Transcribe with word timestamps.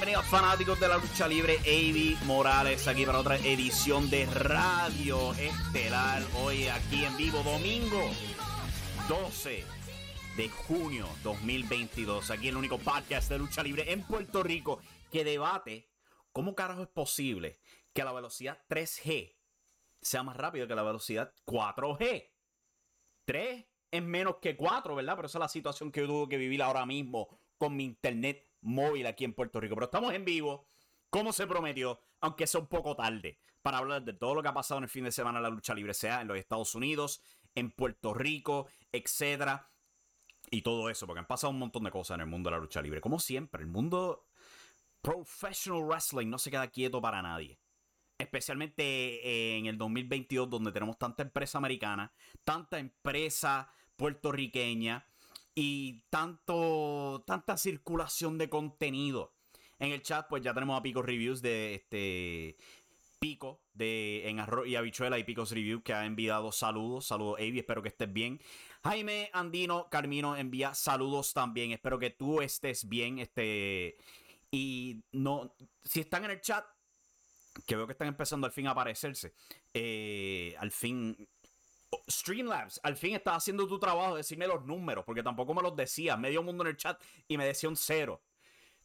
Bienvenidos 0.00 0.30
fanáticos 0.30 0.80
de 0.80 0.88
la 0.88 0.96
lucha 0.96 1.28
libre, 1.28 1.58
AB 1.58 2.24
Morales 2.24 2.88
aquí 2.88 3.04
para 3.04 3.18
otra 3.18 3.36
edición 3.36 4.08
de 4.08 4.24
Radio 4.24 5.34
Estelar, 5.34 6.22
hoy 6.42 6.68
aquí 6.68 7.04
en 7.04 7.14
vivo, 7.18 7.42
domingo 7.42 8.08
12 9.10 9.62
de 10.38 10.48
junio 10.48 11.06
2022, 11.22 12.30
aquí 12.30 12.48
el 12.48 12.56
único 12.56 12.78
podcast 12.78 13.28
de 13.28 13.40
lucha 13.40 13.62
libre 13.62 13.92
en 13.92 14.02
Puerto 14.02 14.42
Rico 14.42 14.80
que 15.12 15.22
debate 15.22 15.90
cómo 16.32 16.54
carajo 16.54 16.80
es 16.80 16.88
posible 16.88 17.58
que 17.92 18.02
la 18.02 18.12
velocidad 18.12 18.58
3G 18.70 19.36
sea 20.00 20.22
más 20.22 20.34
rápido 20.34 20.66
que 20.66 20.76
la 20.76 20.82
velocidad 20.82 21.34
4G. 21.44 22.26
3 23.26 23.66
es 23.90 24.02
menos 24.02 24.36
que 24.40 24.56
4, 24.56 24.94
¿verdad? 24.94 25.16
Pero 25.16 25.26
esa 25.26 25.36
es 25.36 25.40
la 25.40 25.48
situación 25.48 25.92
que 25.92 26.00
yo 26.00 26.06
tuve 26.06 26.30
que 26.30 26.38
vivir 26.38 26.62
ahora 26.62 26.86
mismo 26.86 27.38
con 27.58 27.76
mi 27.76 27.84
internet 27.84 28.49
móvil 28.62 29.06
aquí 29.06 29.24
en 29.24 29.34
Puerto 29.34 29.60
Rico. 29.60 29.74
Pero 29.74 29.86
estamos 29.86 30.12
en 30.14 30.24
vivo, 30.24 30.66
como 31.08 31.32
se 31.32 31.46
prometió, 31.46 32.00
aunque 32.20 32.46
sea 32.46 32.60
un 32.60 32.66
poco 32.66 32.96
tarde, 32.96 33.38
para 33.62 33.78
hablar 33.78 34.04
de 34.04 34.12
todo 34.12 34.34
lo 34.34 34.42
que 34.42 34.48
ha 34.48 34.54
pasado 34.54 34.78
en 34.78 34.84
el 34.84 34.90
fin 34.90 35.04
de 35.04 35.12
semana 35.12 35.38
en 35.38 35.42
la 35.44 35.50
lucha 35.50 35.74
libre, 35.74 35.94
sea 35.94 36.20
en 36.20 36.28
los 36.28 36.38
Estados 36.38 36.74
Unidos, 36.74 37.22
en 37.54 37.70
Puerto 37.70 38.14
Rico, 38.14 38.68
etcétera. 38.92 39.70
Y 40.50 40.62
todo 40.62 40.90
eso, 40.90 41.06
porque 41.06 41.20
han 41.20 41.26
pasado 41.26 41.52
un 41.52 41.58
montón 41.58 41.84
de 41.84 41.90
cosas 41.90 42.16
en 42.16 42.22
el 42.22 42.26
mundo 42.26 42.50
de 42.50 42.56
la 42.56 42.62
lucha 42.62 42.82
libre. 42.82 43.00
Como 43.00 43.18
siempre, 43.18 43.62
el 43.62 43.68
mundo 43.68 44.26
professional 45.00 45.84
wrestling 45.84 46.28
no 46.28 46.38
se 46.38 46.50
queda 46.50 46.68
quieto 46.68 47.00
para 47.00 47.22
nadie. 47.22 47.58
Especialmente 48.18 49.56
en 49.56 49.66
el 49.66 49.78
2022, 49.78 50.50
donde 50.50 50.72
tenemos 50.72 50.98
tanta 50.98 51.22
empresa 51.22 51.58
americana, 51.58 52.12
tanta 52.44 52.78
empresa 52.78 53.72
puertorriqueña 53.96 55.06
y 55.54 56.02
tanto, 56.10 57.24
tanta 57.26 57.56
circulación 57.56 58.38
de 58.38 58.48
contenido. 58.48 59.34
En 59.78 59.92
el 59.92 60.02
chat, 60.02 60.26
pues 60.28 60.42
ya 60.42 60.52
tenemos 60.52 60.78
a 60.78 60.82
Pico 60.82 61.02
Reviews 61.02 61.40
de 61.40 61.74
este 61.74 62.56
Pico 63.20 63.60
de 63.74 64.28
en 64.28 64.40
arroz 64.40 64.66
y 64.66 64.76
habichuela 64.76 65.18
y 65.18 65.24
Picos 65.24 65.50
Review 65.50 65.82
que 65.82 65.92
ha 65.92 66.06
enviado 66.06 66.52
saludos. 66.52 67.06
Saludos, 67.06 67.38
Avi, 67.38 67.58
espero 67.58 67.82
que 67.82 67.88
estés 67.88 68.10
bien. 68.10 68.40
Jaime 68.82 69.28
Andino 69.34 69.88
Carmino 69.90 70.36
envía 70.36 70.72
saludos 70.72 71.34
también. 71.34 71.72
Espero 71.72 71.98
que 71.98 72.10
tú 72.10 72.40
estés 72.40 72.88
bien. 72.88 73.18
Este. 73.18 73.98
Y 74.50 75.04
no. 75.12 75.54
Si 75.84 76.00
están 76.00 76.24
en 76.24 76.30
el 76.30 76.40
chat, 76.40 76.64
que 77.66 77.76
veo 77.76 77.86
que 77.86 77.92
están 77.92 78.08
empezando 78.08 78.46
al 78.46 78.52
fin 78.52 78.66
a 78.68 78.70
aparecerse. 78.70 79.34
Eh, 79.74 80.54
al 80.58 80.70
fin 80.70 81.28
Streamlabs, 82.08 82.80
al 82.82 82.96
fin 82.96 83.14
estás 83.14 83.38
haciendo 83.38 83.66
tu 83.66 83.78
trabajo, 83.78 84.16
decirme 84.16 84.46
los 84.46 84.64
números, 84.64 85.04
porque 85.04 85.22
tampoco 85.22 85.54
me 85.54 85.62
los 85.62 85.74
decía. 85.76 86.16
Medio 86.16 86.42
mundo 86.42 86.64
en 86.64 86.70
el 86.70 86.76
chat 86.76 87.00
y 87.28 87.36
me 87.36 87.46
decía 87.46 87.68
un 87.68 87.76
cero. 87.76 88.22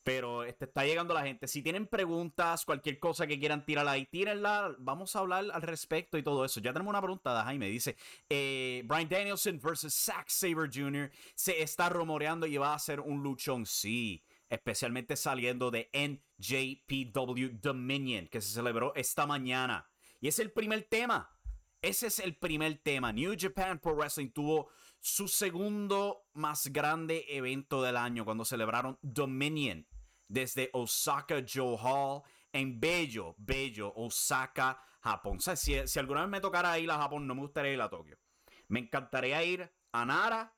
Pero 0.04 0.44
este, 0.44 0.66
está 0.66 0.86
llegando 0.86 1.16
la 1.16 1.24
gente. 1.24 1.48
Si 1.48 1.64
tienen 1.64 1.88
preguntas, 1.88 2.64
cualquier 2.64 3.00
cosa 3.00 3.26
que 3.26 3.40
quieran 3.40 3.66
tirar 3.66 3.88
ahí, 3.88 4.06
tírenla. 4.06 4.76
Vamos 4.78 5.16
a 5.16 5.20
hablar 5.20 5.46
al 5.52 5.62
respecto 5.64 6.20
y 6.20 6.24
todo 6.24 6.46
eso. 6.46 6.60
Ya 6.60 6.72
tenemos 6.74 6.92
una 6.92 7.02
pregunta 7.02 7.36
de 7.36 7.44
Jaime. 7.44 7.68
Dice: 7.70 7.96
eh, 8.30 8.84
Brian 8.86 9.10
Danielson 9.10 9.60
versus 9.60 9.96
Zack 9.96 10.30
Saber 10.30 10.70
Jr. 10.72 11.12
se 11.34 11.60
está 11.60 11.90
rumoreando 11.90 12.46
y 12.46 12.56
va 12.58 12.76
a 12.76 12.80
ser 12.80 13.00
un 13.00 13.24
luchón. 13.24 13.66
Sí, 13.66 14.24
especialmente 14.48 15.16
saliendo 15.16 15.72
de 15.72 15.90
NJPW 15.92 17.60
Dominion, 17.60 18.28
que 18.28 18.42
se 18.42 18.54
celebró 18.54 18.94
esta 18.94 19.26
mañana. 19.26 19.90
Y 20.22 20.28
es 20.28 20.38
el 20.38 20.52
primer 20.52 20.84
tema 20.84 21.35
ese 21.86 22.08
es 22.08 22.18
el 22.18 22.36
primer 22.36 22.80
tema. 22.80 23.14
New 23.14 23.36
Japan 23.38 23.78
Pro 23.78 23.96
Wrestling 23.96 24.32
tuvo 24.32 24.70
su 25.00 25.28
segundo 25.28 26.26
más 26.34 26.68
grande 26.74 27.26
evento 27.30 27.84
del 27.84 27.96
año 27.96 28.26
cuando 28.26 28.44
celebraron 28.44 28.98
Dominion 29.04 29.86
desde 30.28 30.72
Osaka 30.74 31.46
Joe 31.48 31.78
Hall 31.80 32.24
en 32.52 32.80
Bello, 32.80 33.36
Bello, 33.38 33.94
Osaka, 33.96 34.82
Japón. 35.00 35.38
O 35.38 35.42
sea, 35.42 35.56
si, 35.56 35.78
alguna 36.00 36.22
vez 36.22 36.30
me 36.30 36.42
tocara 36.42 36.80
ir 36.80 36.90
a 36.90 36.98
Japón, 36.98 37.28
no 37.28 37.36
me 37.36 37.42
gustaría 37.42 37.74
ir 37.74 37.82
a 37.82 37.90
Tokio. 37.90 38.18
Me 38.68 38.80
encantaría 38.80 39.44
ir 39.44 39.72
a 39.92 40.06
Nara 40.06 40.58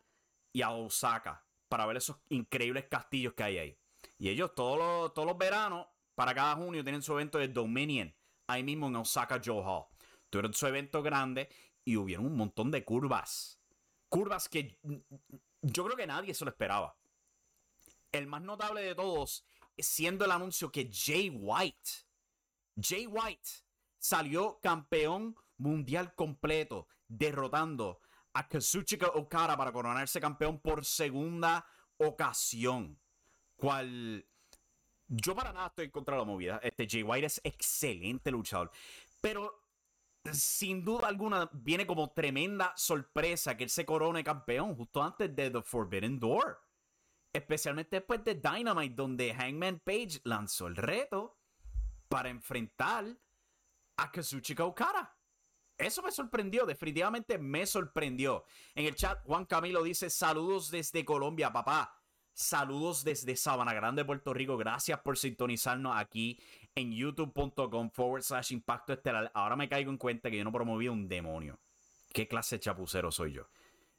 y 0.54 0.62
a 0.62 0.70
Osaka 0.70 1.46
para 1.68 1.86
ver 1.86 1.98
esos 1.98 2.16
increíbles 2.30 2.86
castillos 2.86 3.34
que 3.34 3.44
hay 3.44 3.58
ahí. 3.58 3.78
Y 4.18 4.30
ellos 4.30 4.56
todos 4.56 4.78
los, 4.78 5.14
todos 5.14 5.28
los 5.28 5.38
veranos, 5.38 5.88
para 6.16 6.34
cada 6.34 6.56
junio, 6.56 6.84
tienen 6.84 7.02
su 7.02 7.12
evento 7.12 7.38
de 7.38 7.50
Dominion, 7.50 8.16
ahí 8.48 8.64
mismo 8.64 8.88
en 8.88 8.96
Osaka 8.96 9.42
Joe 9.44 9.62
Hall 9.62 9.88
tuvieron 10.30 10.54
su 10.54 10.68
evento 10.68 11.02
grande 11.02 11.50
y 11.84 11.98
hubieron 11.98 12.26
un 12.26 12.36
montón 12.36 12.72
de 12.72 12.84
curvas. 12.84 13.60
Curvas 14.10 14.50
que 14.50 14.78
yo 15.62 15.86
creo 15.86 15.98
que 15.98 16.08
nadie 16.08 16.34
se 16.34 16.46
lo 16.46 16.52
esperaba. 16.52 16.96
El 18.12 18.28
más 18.28 18.42
notable 18.42 18.82
de 18.82 18.96
todos 18.96 19.46
siendo 19.78 20.26
el 20.26 20.32
anuncio 20.32 20.72
que 20.72 20.90
Jay 20.92 21.30
White, 21.30 21.90
Jay 22.80 23.08
White 23.08 23.50
salió 23.98 24.60
campeón 24.62 25.36
mundial 25.58 26.14
completo, 26.16 26.88
derrotando 27.08 28.00
a 28.34 28.48
Kazuchika 28.48 29.08
Okada 29.08 29.58
para 29.58 29.72
coronarse 29.72 30.22
campeón 30.22 30.60
por 30.60 30.86
segunda 30.86 31.66
ocasión. 31.98 33.00
Cual 33.56 34.26
yo 35.08 35.36
para 35.36 35.54
nada 35.54 35.68
estoy 35.68 35.90
contra 35.90 36.18
la 36.18 36.24
movida. 36.24 36.60
Este 36.62 36.88
Jay 36.88 37.04
White 37.04 37.26
es 37.26 37.42
excelente 37.44 38.30
luchador. 38.30 38.72
Pero 39.22 39.67
sin 40.34 40.84
duda 40.84 41.08
alguna 41.08 41.50
viene 41.54 41.86
como 41.86 42.12
tremenda 42.12 42.74
sorpresa 42.76 43.56
que 43.56 43.64
él 43.66 43.70
se 43.70 43.86
corone 43.86 44.24
campeón 44.24 44.76
justo 44.76 45.04
antes 45.04 45.36
de 45.36 45.50
The 45.50 45.62
Forbidden 45.62 46.20
Door. 46.20 46.60
Especialmente 47.34 47.98
después 47.98 48.24
de 48.24 48.36
Dynamite, 48.36 48.96
donde 48.96 49.34
Hangman 49.34 49.80
Page 49.80 50.22
lanzó 50.24 50.68
el 50.68 50.76
reto 50.76 51.38
para 52.08 52.30
enfrentar 52.30 53.06
a 53.98 54.12
Kazuchika 54.12 54.66
Okada. 54.66 55.18
Eso 55.78 56.02
me 56.02 56.12
sorprendió, 56.12 56.66
definitivamente 56.66 57.38
me 57.38 57.66
sorprendió. 57.66 58.46
En 58.74 58.86
el 58.86 58.96
chat, 58.96 59.24
Juan 59.26 59.46
Camilo 59.46 59.84
dice: 59.84 60.10
Saludos 60.10 60.72
desde 60.72 61.06
Colombia, 61.06 61.54
papá. 61.54 61.94
Saludos 62.34 63.04
desde 63.04 63.36
Sabana 63.36 63.74
Grande, 63.74 64.06
Puerto 64.06 64.34
Rico. 64.34 64.58
Gracias 64.58 65.00
por 65.02 65.18
sintonizarnos 65.18 65.96
aquí 65.96 66.40
en 66.78 66.92
youtube.com 66.92 67.90
forward 67.90 68.22
slash 68.22 68.52
impacto 68.52 68.94
estelar. 68.94 69.32
Ahora 69.34 69.56
me 69.56 69.68
caigo 69.68 69.90
en 69.90 69.98
cuenta 69.98 70.30
que 70.30 70.38
yo 70.38 70.44
no 70.44 70.52
promoví 70.52 70.88
un 70.88 71.08
demonio. 71.08 71.60
¿Qué 72.14 72.28
clase 72.28 72.58
de 72.58 72.60
chapucero 72.60 73.12
soy 73.12 73.34
yo? 73.34 73.50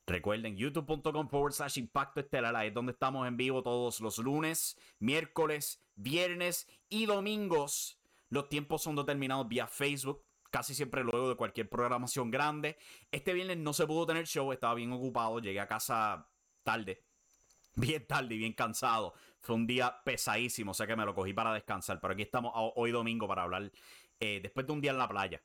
Recuerden, 0.07 0.57
youtube.com 0.57 1.29
forward 1.29 1.53
slash 1.53 1.79
impacto 1.79 2.21
estelar. 2.21 2.55
Ahí 2.55 2.69
es 2.69 2.75
donde 2.75 2.93
estamos 2.93 3.27
en 3.27 3.37
vivo 3.37 3.65
todos 3.65 4.01
los 4.01 4.19
lunes, 4.19 4.79
miércoles, 5.01 5.83
viernes 5.97 6.69
y 6.89 7.07
domingos. 7.07 7.99
Los 8.31 8.49
tiempos 8.49 8.83
son 8.83 8.95
determinados 8.95 9.49
vía 9.49 9.67
Facebook. 9.67 10.25
Casi 10.51 10.73
siempre 10.73 11.03
luego 11.03 11.29
de 11.31 11.35
cualquier 11.35 11.69
programación 11.69 12.31
grande. 12.31 12.79
Este 13.11 13.33
viernes 13.33 13.59
no 13.59 13.73
se 13.73 13.89
pudo 13.89 14.07
tener 14.07 14.27
show, 14.27 14.53
estaba 14.53 14.75
bien 14.75 14.93
ocupado. 14.93 15.41
Llegué 15.41 15.59
a 15.59 15.67
casa 15.67 16.31
tarde 16.63 17.03
bien 17.79 18.07
tarde 18.07 18.35
y 18.35 18.39
bien 18.39 18.53
cansado. 18.53 19.15
Fue 19.49 19.57
un 19.57 19.67
día 19.67 19.99
pesadísimo, 20.05 20.73
o 20.73 20.75
sea 20.75 20.87
que 20.87 20.95
me 20.95 21.07
lo 21.07 21.15
cogí 21.15 21.33
para 21.33 21.55
descansar. 21.55 21.99
Pero 22.03 22.13
aquí 22.13 22.21
estamos 22.21 22.53
hoy 22.55 22.91
domingo 22.91 23.27
para 23.27 23.45
hablar 23.45 23.73
eh, 24.21 24.41
después 24.43 24.67
de 24.67 24.75
un 24.75 24.83
día 24.83 24.91
en 24.91 24.99
la 24.99 25.09
playa 25.09 25.41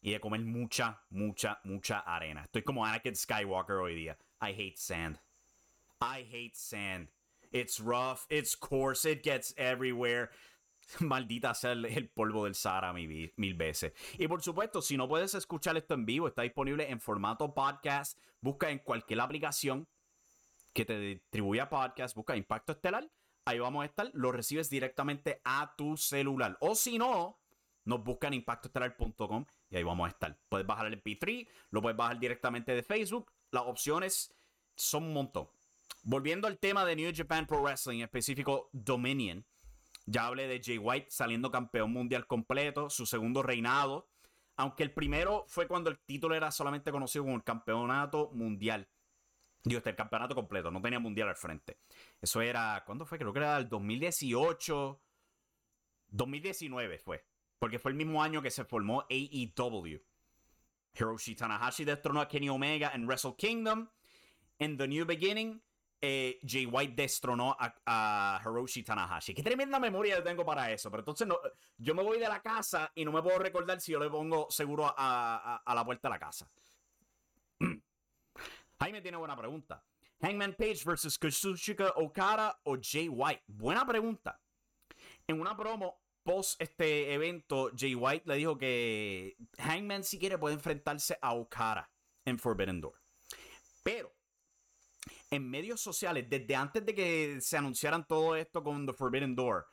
y 0.00 0.12
de 0.12 0.20
comer 0.20 0.42
mucha, 0.42 1.02
mucha, 1.10 1.58
mucha 1.64 1.98
arena. 1.98 2.44
Estoy 2.44 2.62
como 2.62 2.86
Anakin 2.86 3.16
Skywalker 3.16 3.78
hoy 3.78 3.96
día. 3.96 4.16
I 4.40 4.52
hate 4.52 4.76
sand. 4.76 5.18
I 6.00 6.24
hate 6.32 6.54
sand. 6.54 7.08
It's 7.50 7.80
rough, 7.80 8.26
it's 8.30 8.54
coarse, 8.54 9.04
it 9.04 9.24
gets 9.24 9.52
everywhere. 9.56 10.30
Maldita 11.00 11.52
sea 11.52 11.72
el, 11.72 12.10
polvo 12.10 12.44
del 12.44 12.54
Sahara 12.54 12.92
mil, 12.92 13.32
mil 13.34 13.54
veces. 13.54 13.92
Y 14.18 14.28
por 14.28 14.40
supuesto, 14.40 14.80
si 14.80 14.96
no 14.96 15.08
puedes 15.08 15.34
escuchar 15.34 15.76
esto 15.76 15.94
en 15.94 16.06
vivo, 16.06 16.28
está 16.28 16.42
disponible 16.42 16.88
en 16.88 17.00
formato 17.00 17.52
podcast. 17.52 18.16
Busca 18.40 18.70
en 18.70 18.78
cualquier 18.78 19.20
aplicación 19.20 19.88
que 20.72 20.84
te 20.84 20.96
distribuya 20.96 21.68
podcast, 21.68 22.14
busca 22.14 22.36
Impacto 22.36 22.70
Estelar. 22.70 23.10
Ahí 23.48 23.60
vamos 23.60 23.82
a 23.82 23.86
estar. 23.86 24.10
Lo 24.12 24.30
recibes 24.30 24.68
directamente 24.68 25.40
a 25.42 25.74
tu 25.74 25.96
celular. 25.96 26.58
O 26.60 26.74
si 26.74 26.98
no, 26.98 27.38
nos 27.86 28.04
buscan 28.04 28.34
impactoestelar.com 28.34 29.46
y 29.70 29.76
ahí 29.76 29.82
vamos 29.82 30.06
a 30.06 30.10
estar. 30.10 30.38
Puedes 30.50 30.66
bajar 30.66 30.84
el 30.84 31.02
MP3, 31.02 31.48
lo 31.70 31.80
puedes 31.80 31.96
bajar 31.96 32.18
directamente 32.18 32.74
de 32.74 32.82
Facebook. 32.82 33.32
Las 33.50 33.62
opciones 33.62 34.34
son 34.76 35.04
un 35.04 35.14
montón. 35.14 35.48
Volviendo 36.02 36.46
al 36.46 36.58
tema 36.58 36.84
de 36.84 36.94
New 36.94 37.10
Japan 37.16 37.46
Pro 37.46 37.62
Wrestling, 37.62 38.00
en 38.00 38.04
específico 38.04 38.68
Dominion. 38.72 39.46
Ya 40.04 40.26
hablé 40.26 40.46
de 40.46 40.60
Jay 40.62 40.76
White 40.76 41.06
saliendo 41.08 41.50
campeón 41.50 41.90
mundial 41.90 42.26
completo, 42.26 42.90
su 42.90 43.06
segundo 43.06 43.42
reinado. 43.42 44.10
Aunque 44.56 44.82
el 44.82 44.92
primero 44.92 45.46
fue 45.48 45.66
cuando 45.66 45.88
el 45.88 45.98
título 46.00 46.34
era 46.34 46.50
solamente 46.50 46.92
conocido 46.92 47.24
como 47.24 47.36
el 47.36 47.44
campeonato 47.44 48.30
mundial. 48.34 48.88
Digo, 49.68 49.78
este, 49.78 49.90
el 49.90 49.96
campeonato 49.96 50.34
completo, 50.34 50.70
no 50.70 50.80
tenía 50.80 50.98
mundial 50.98 51.28
al 51.28 51.36
frente. 51.36 51.78
Eso 52.20 52.40
era, 52.40 52.82
¿cuándo 52.86 53.04
fue? 53.04 53.18
Creo 53.18 53.32
que 53.32 53.38
era 53.38 53.56
el 53.58 53.68
2018. 53.68 55.00
2019 56.08 56.98
fue. 56.98 57.24
Porque 57.58 57.78
fue 57.78 57.90
el 57.90 57.96
mismo 57.96 58.22
año 58.22 58.40
que 58.40 58.50
se 58.50 58.64
formó 58.64 59.04
AEW. 59.10 60.00
Hiroshi 60.94 61.34
Tanahashi 61.34 61.84
destronó 61.84 62.20
a 62.20 62.28
Kenny 62.28 62.48
Omega 62.48 62.92
en 62.94 63.06
Wrestle 63.06 63.34
Kingdom. 63.36 63.88
En 64.58 64.76
The 64.76 64.88
New 64.88 65.04
Beginning, 65.04 65.62
eh, 66.00 66.38
Jay 66.46 66.66
White 66.66 66.94
destronó 66.94 67.56
a, 67.58 68.40
Hiroshi 68.42 68.82
Tanahashi. 68.82 69.34
Qué 69.34 69.42
tremenda 69.42 69.78
memoria 69.78 70.16
yo 70.16 70.22
tengo 70.22 70.44
para 70.44 70.70
eso. 70.70 70.90
Pero 70.90 71.00
entonces 71.02 71.26
no, 71.26 71.38
yo 71.76 71.94
me 71.94 72.02
voy 72.02 72.18
de 72.18 72.28
la 72.28 72.40
casa 72.40 72.90
y 72.94 73.04
no 73.04 73.12
me 73.12 73.22
puedo 73.22 73.38
recordar 73.38 73.80
si 73.80 73.92
yo 73.92 74.00
le 74.00 74.08
pongo 74.08 74.48
seguro 74.50 74.92
a, 74.96 75.62
la 75.66 75.84
puerta 75.84 76.08
de 76.08 76.12
la 76.14 76.18
casa. 76.18 76.48
Jaime 78.80 79.00
tiene 79.00 79.16
buena 79.16 79.36
pregunta. 79.36 79.84
Hangman 80.20 80.54
Page 80.54 80.82
versus 80.84 81.18
Kazuchika 81.18 81.92
Okada 81.96 82.60
o 82.64 82.76
Jay 82.80 83.08
White. 83.08 83.44
Buena 83.46 83.86
pregunta. 83.86 84.40
En 85.26 85.40
una 85.40 85.56
promo 85.56 86.00
post 86.22 86.60
este 86.60 87.12
evento, 87.12 87.70
Jay 87.76 87.94
White 87.94 88.24
le 88.26 88.36
dijo 88.36 88.58
que 88.58 89.36
Hangman 89.58 90.04
si 90.04 90.18
quiere 90.18 90.38
puede 90.38 90.54
enfrentarse 90.54 91.18
a 91.22 91.34
Okada 91.34 91.90
en 92.24 92.38
Forbidden 92.38 92.80
Door. 92.80 93.00
Pero 93.82 94.14
en 95.30 95.48
medios 95.48 95.80
sociales, 95.80 96.26
desde 96.28 96.54
antes 96.56 96.84
de 96.84 96.94
que 96.94 97.40
se 97.40 97.56
anunciaran 97.56 98.06
todo 98.06 98.36
esto 98.36 98.62
con 98.62 98.86
The 98.86 98.92
Forbidden 98.92 99.34
Door, 99.34 99.66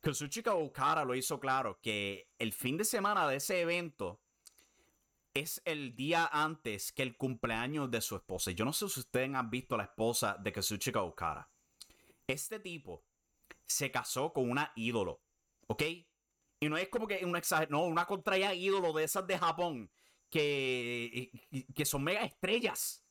Kazuchika 0.00 0.54
Okada 0.54 1.04
lo 1.04 1.14
hizo 1.14 1.40
claro 1.40 1.80
que 1.80 2.28
el 2.38 2.52
fin 2.52 2.76
de 2.76 2.84
semana 2.84 3.28
de 3.28 3.36
ese 3.36 3.60
evento 3.60 4.20
es 5.34 5.60
el 5.64 5.96
día 5.96 6.28
antes 6.32 6.92
que 6.92 7.02
el 7.02 7.16
cumpleaños 7.16 7.90
de 7.90 8.00
su 8.00 8.14
esposa. 8.14 8.52
Yo 8.52 8.64
no 8.64 8.72
sé 8.72 8.88
si 8.88 9.00
ustedes 9.00 9.34
han 9.34 9.50
visto 9.50 9.76
la 9.76 9.84
esposa 9.84 10.36
de 10.40 10.52
Kazuchika 10.52 11.02
Okada. 11.02 11.50
Este 12.26 12.60
tipo 12.60 13.04
se 13.66 13.90
casó 13.90 14.32
con 14.32 14.48
una 14.48 14.72
ídolo, 14.76 15.20
¿ok? 15.66 15.82
Y 16.60 16.68
no 16.68 16.78
es 16.78 16.88
como 16.88 17.08
que 17.08 17.24
una 17.24 17.38
exageración, 17.38 17.78
no, 17.78 17.86
una 17.86 18.06
contraria 18.06 18.54
ídolo 18.54 18.92
de 18.92 19.04
esas 19.04 19.26
de 19.26 19.36
Japón 19.36 19.90
que, 20.30 21.30
que 21.74 21.84
son 21.84 22.04
mega 22.04 22.22
estrellas. 22.22 23.04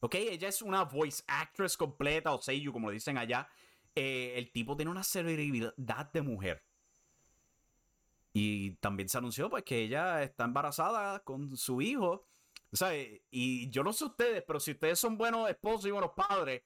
Ok, 0.00 0.14
ella 0.16 0.48
es 0.48 0.62
una 0.62 0.84
voice 0.84 1.22
actress 1.26 1.76
completa 1.76 2.32
o 2.32 2.40
seiyu, 2.40 2.72
como 2.72 2.88
le 2.88 2.94
dicen 2.94 3.18
allá. 3.18 3.48
Eh, 3.94 4.34
el 4.36 4.52
tipo 4.52 4.76
tiene 4.76 4.90
una 4.90 5.02
celebridad 5.02 6.12
de 6.12 6.22
mujer. 6.22 6.64
Y 8.32 8.76
también 8.76 9.08
se 9.08 9.18
anunció 9.18 9.50
pues 9.50 9.64
que 9.64 9.82
ella 9.82 10.22
está 10.22 10.44
embarazada 10.44 11.20
con 11.20 11.56
su 11.56 11.82
hijo. 11.82 12.26
O 12.72 12.76
sea, 12.76 12.92
y 13.30 13.68
yo 13.70 13.82
no 13.82 13.92
sé 13.92 14.04
ustedes, 14.04 14.44
pero 14.46 14.60
si 14.60 14.72
ustedes 14.72 14.98
son 14.98 15.18
buenos 15.18 15.50
esposos 15.50 15.86
y 15.86 15.90
buenos 15.90 16.12
padres 16.14 16.62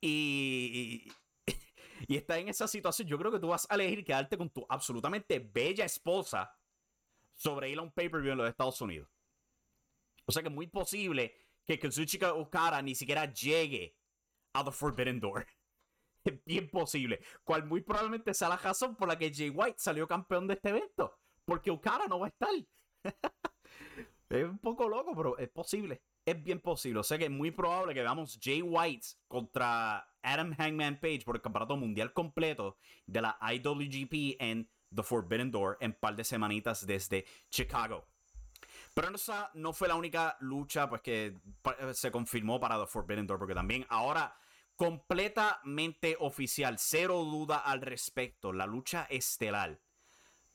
y, 0.00 1.12
y, 2.08 2.16
estás 2.16 2.38
en 2.38 2.48
esa 2.48 2.66
situación, 2.66 3.06
yo 3.06 3.18
creo 3.18 3.30
que 3.30 3.38
tú 3.38 3.48
vas 3.48 3.66
a 3.68 3.74
elegir 3.74 4.04
quedarte 4.04 4.38
con 4.38 4.48
tu 4.48 4.64
absolutamente 4.68 5.38
bella 5.38 5.84
esposa 5.84 6.56
sobre 7.34 7.70
ir 7.70 7.78
a 7.78 7.82
un 7.82 7.92
pay-per-view 7.92 8.32
en 8.32 8.38
los 8.38 8.48
Estados 8.48 8.80
Unidos. 8.80 9.08
O 10.24 10.32
sea 10.32 10.42
que 10.42 10.48
es 10.48 10.54
muy 10.54 10.66
posible 10.68 11.34
que 11.66 11.78
Kazuchika 11.78 12.32
Okada 12.34 12.80
ni 12.80 12.94
siquiera 12.94 13.30
llegue 13.32 13.96
a 14.54 14.64
The 14.64 14.72
Forbidden 14.72 15.20
Door. 15.20 15.46
Es 16.24 16.34
bien 16.44 16.68
posible. 16.68 17.20
Cual 17.44 17.64
muy 17.66 17.80
probablemente 17.80 18.34
sea 18.34 18.48
la 18.48 18.56
razón 18.56 18.96
por 18.96 19.08
la 19.08 19.18
que 19.18 19.32
Jay 19.32 19.50
White 19.50 19.78
salió 19.78 20.06
campeón 20.06 20.46
de 20.46 20.54
este 20.54 20.70
evento. 20.70 21.18
Porque 21.44 21.70
Okada 21.70 22.06
no 22.06 22.20
va 22.20 22.26
a 22.26 22.30
estar. 22.30 22.50
es 24.30 24.44
un 24.44 24.58
poco 24.58 24.88
loco, 24.88 25.14
pero 25.16 25.36
es 25.38 25.48
posible. 25.48 26.02
Es 26.24 26.42
bien 26.42 26.60
posible. 26.60 27.00
O 27.00 27.02
sea 27.02 27.18
que 27.18 27.24
es 27.24 27.30
muy 27.30 27.50
probable 27.50 27.94
que 27.94 28.00
veamos 28.00 28.38
Jay 28.40 28.62
White 28.62 29.06
contra 29.26 30.08
Adam 30.22 30.54
Hangman 30.54 31.00
Page 31.00 31.22
por 31.24 31.36
el 31.36 31.42
campeonato 31.42 31.76
mundial 31.76 32.12
completo 32.12 32.78
de 33.06 33.22
la 33.22 33.38
IWGP 33.40 34.40
en 34.40 34.70
The 34.94 35.02
Forbidden 35.02 35.50
Door 35.50 35.78
en 35.80 35.94
par 35.94 36.14
de 36.14 36.24
semanitas 36.24 36.86
desde 36.86 37.26
Chicago. 37.50 38.06
Pero 38.94 39.14
esa 39.14 39.50
no 39.54 39.72
fue 39.72 39.88
la 39.88 39.96
única 39.96 40.36
lucha 40.40 40.88
pues, 40.88 41.02
que 41.02 41.34
se 41.92 42.10
confirmó 42.10 42.60
para 42.60 42.78
The 42.78 42.86
Forbidden 42.86 43.26
Door, 43.26 43.38
porque 43.38 43.54
también 43.54 43.86
ahora 43.88 44.36
completamente 44.76 46.16
oficial, 46.18 46.78
cero 46.78 47.24
duda 47.24 47.58
al 47.58 47.80
respecto, 47.80 48.52
la 48.52 48.66
lucha 48.66 49.06
estelar 49.10 49.80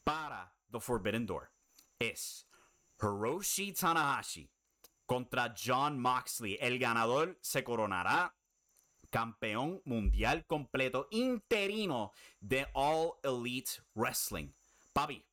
para 0.04 0.54
The 0.72 0.80
Forbidden 0.80 1.26
Door 1.26 1.52
es 2.00 2.48
Hiroshi 3.02 3.74
Tanahashi 3.74 4.50
contra 5.06 5.54
John 5.56 6.00
Moxley. 6.00 6.58
El 6.60 6.80
ganador 6.80 7.38
se 7.42 7.64
coronará 7.64 8.36
campeón 9.10 9.82
mundial 9.86 10.46
completo 10.46 11.08
interino 11.12 12.12
de 12.40 12.68
All 12.74 13.14
Elite 13.24 13.72
Wrestling. 13.96 14.50
Papi, 14.94 15.24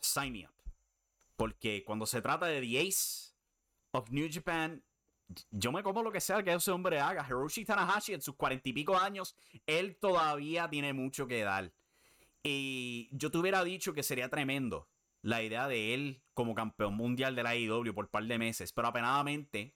sign 0.00 0.32
me 0.32 0.44
up. 0.44 0.54
Porque 1.36 1.82
cuando 1.84 2.06
se 2.06 2.22
trata 2.22 2.46
de 2.46 2.60
The 2.60 2.88
Ace 2.88 3.32
of 3.92 4.10
New 4.10 4.28
Japan, 4.30 4.82
yo 5.50 5.72
me 5.72 5.82
como 5.82 6.02
lo 6.02 6.12
que 6.12 6.20
sea 6.20 6.42
que 6.42 6.52
ese 6.52 6.70
hombre 6.70 7.00
haga. 7.00 7.26
Hiroshi 7.26 7.64
Tanahashi 7.64 8.14
en 8.14 8.22
sus 8.22 8.34
cuarenta 8.36 8.68
y 8.68 8.72
pico 8.72 8.98
años, 8.98 9.34
él 9.66 9.96
todavía 10.00 10.68
tiene 10.68 10.92
mucho 10.92 11.26
que 11.26 11.42
dar. 11.42 11.72
Y 12.42 13.08
yo 13.12 13.30
te 13.30 13.38
hubiera 13.38 13.62
dicho 13.64 13.92
que 13.92 14.02
sería 14.02 14.28
tremendo 14.28 14.88
la 15.22 15.42
idea 15.42 15.68
de 15.68 15.94
él 15.94 16.22
como 16.34 16.54
campeón 16.54 16.94
mundial 16.94 17.34
de 17.36 17.42
la 17.42 17.50
AEW 17.50 17.94
por 17.94 18.06
un 18.06 18.10
par 18.10 18.24
de 18.24 18.38
meses, 18.38 18.72
pero 18.72 18.88
apenadamente 18.88 19.74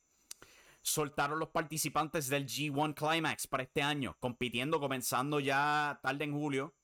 soltaron 0.80 1.38
los 1.38 1.48
participantes 1.50 2.28
del 2.28 2.46
G1 2.46 2.94
Climax 2.94 3.46
para 3.46 3.62
este 3.62 3.82
año, 3.82 4.16
compitiendo 4.20 4.80
comenzando 4.80 5.40
ya 5.40 5.98
tarde 6.02 6.24
en 6.24 6.32
julio. 6.32 6.74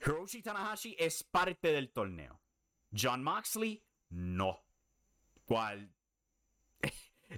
Hiroshi 0.00 0.42
Tanahashi 0.42 0.96
es 0.98 1.22
parte 1.22 1.72
del 1.72 1.90
torneo. 1.90 2.40
John 2.96 3.22
Moxley, 3.22 3.82
no. 4.10 4.64
Cual 5.44 5.92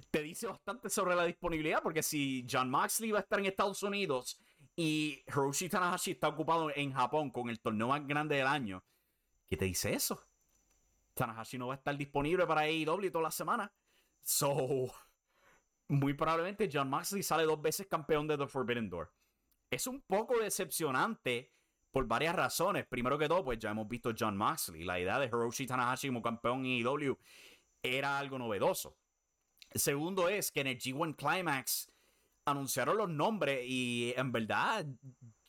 te 0.09 0.21
dice 0.21 0.47
bastante 0.47 0.89
sobre 0.89 1.15
la 1.15 1.25
disponibilidad, 1.25 1.81
porque 1.81 2.03
si 2.03 2.45
John 2.49 2.69
Moxley 2.69 3.11
va 3.11 3.19
a 3.19 3.21
estar 3.21 3.39
en 3.39 3.45
Estados 3.45 3.81
Unidos 3.83 4.39
y 4.75 5.23
Hiroshi 5.27 5.69
Tanahashi 5.69 6.11
está 6.11 6.27
ocupado 6.27 6.71
en 6.75 6.93
Japón 6.93 7.29
con 7.29 7.49
el 7.49 7.59
torneo 7.59 7.87
más 7.87 8.05
grande 8.05 8.35
del 8.35 8.47
año, 8.47 8.83
¿qué 9.47 9.57
te 9.57 9.65
dice 9.65 9.93
eso? 9.93 10.27
Tanahashi 11.13 11.57
no 11.57 11.67
va 11.67 11.75
a 11.75 11.77
estar 11.77 11.95
disponible 11.97 12.45
para 12.45 12.61
AEW 12.61 13.11
toda 13.11 13.23
la 13.23 13.31
semana. 13.31 13.71
So, 14.21 14.91
muy 15.87 16.13
probablemente 16.13 16.69
John 16.71 16.89
Moxley 16.89 17.23
sale 17.23 17.43
dos 17.43 17.61
veces 17.61 17.87
campeón 17.87 18.27
de 18.27 18.37
The 18.37 18.47
Forbidden 18.47 18.89
Door. 18.89 19.11
Es 19.69 19.87
un 19.87 20.01
poco 20.01 20.37
decepcionante 20.39 21.53
por 21.91 22.05
varias 22.07 22.35
razones. 22.35 22.85
Primero 22.85 23.17
que 23.17 23.27
todo, 23.27 23.43
pues 23.45 23.59
ya 23.59 23.71
hemos 23.71 23.87
visto 23.87 24.11
John 24.17 24.35
Moxley. 24.35 24.83
La 24.83 24.99
idea 24.99 25.19
de 25.19 25.27
Hiroshi 25.27 25.65
Tanahashi 25.65 26.07
como 26.07 26.21
campeón 26.21 26.65
en 26.65 26.85
IW 26.85 27.17
era 27.81 28.17
algo 28.17 28.37
novedoso. 28.37 28.97
Segundo 29.75 30.29
es 30.29 30.51
que 30.51 30.61
en 30.61 30.67
el 30.67 30.79
G1 30.79 31.15
Climax 31.15 31.91
anunciaron 32.45 32.97
los 32.97 33.09
nombres 33.09 33.65
y 33.67 34.13
en 34.15 34.31
verdad, 34.31 34.85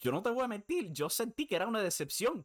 yo 0.01 0.11
no 0.11 0.23
te 0.23 0.31
voy 0.31 0.45
a 0.45 0.49
mentir, 0.49 0.93
yo 0.93 1.09
sentí 1.09 1.47
que 1.47 1.57
era 1.57 1.67
una 1.67 1.81
decepción. 1.81 2.45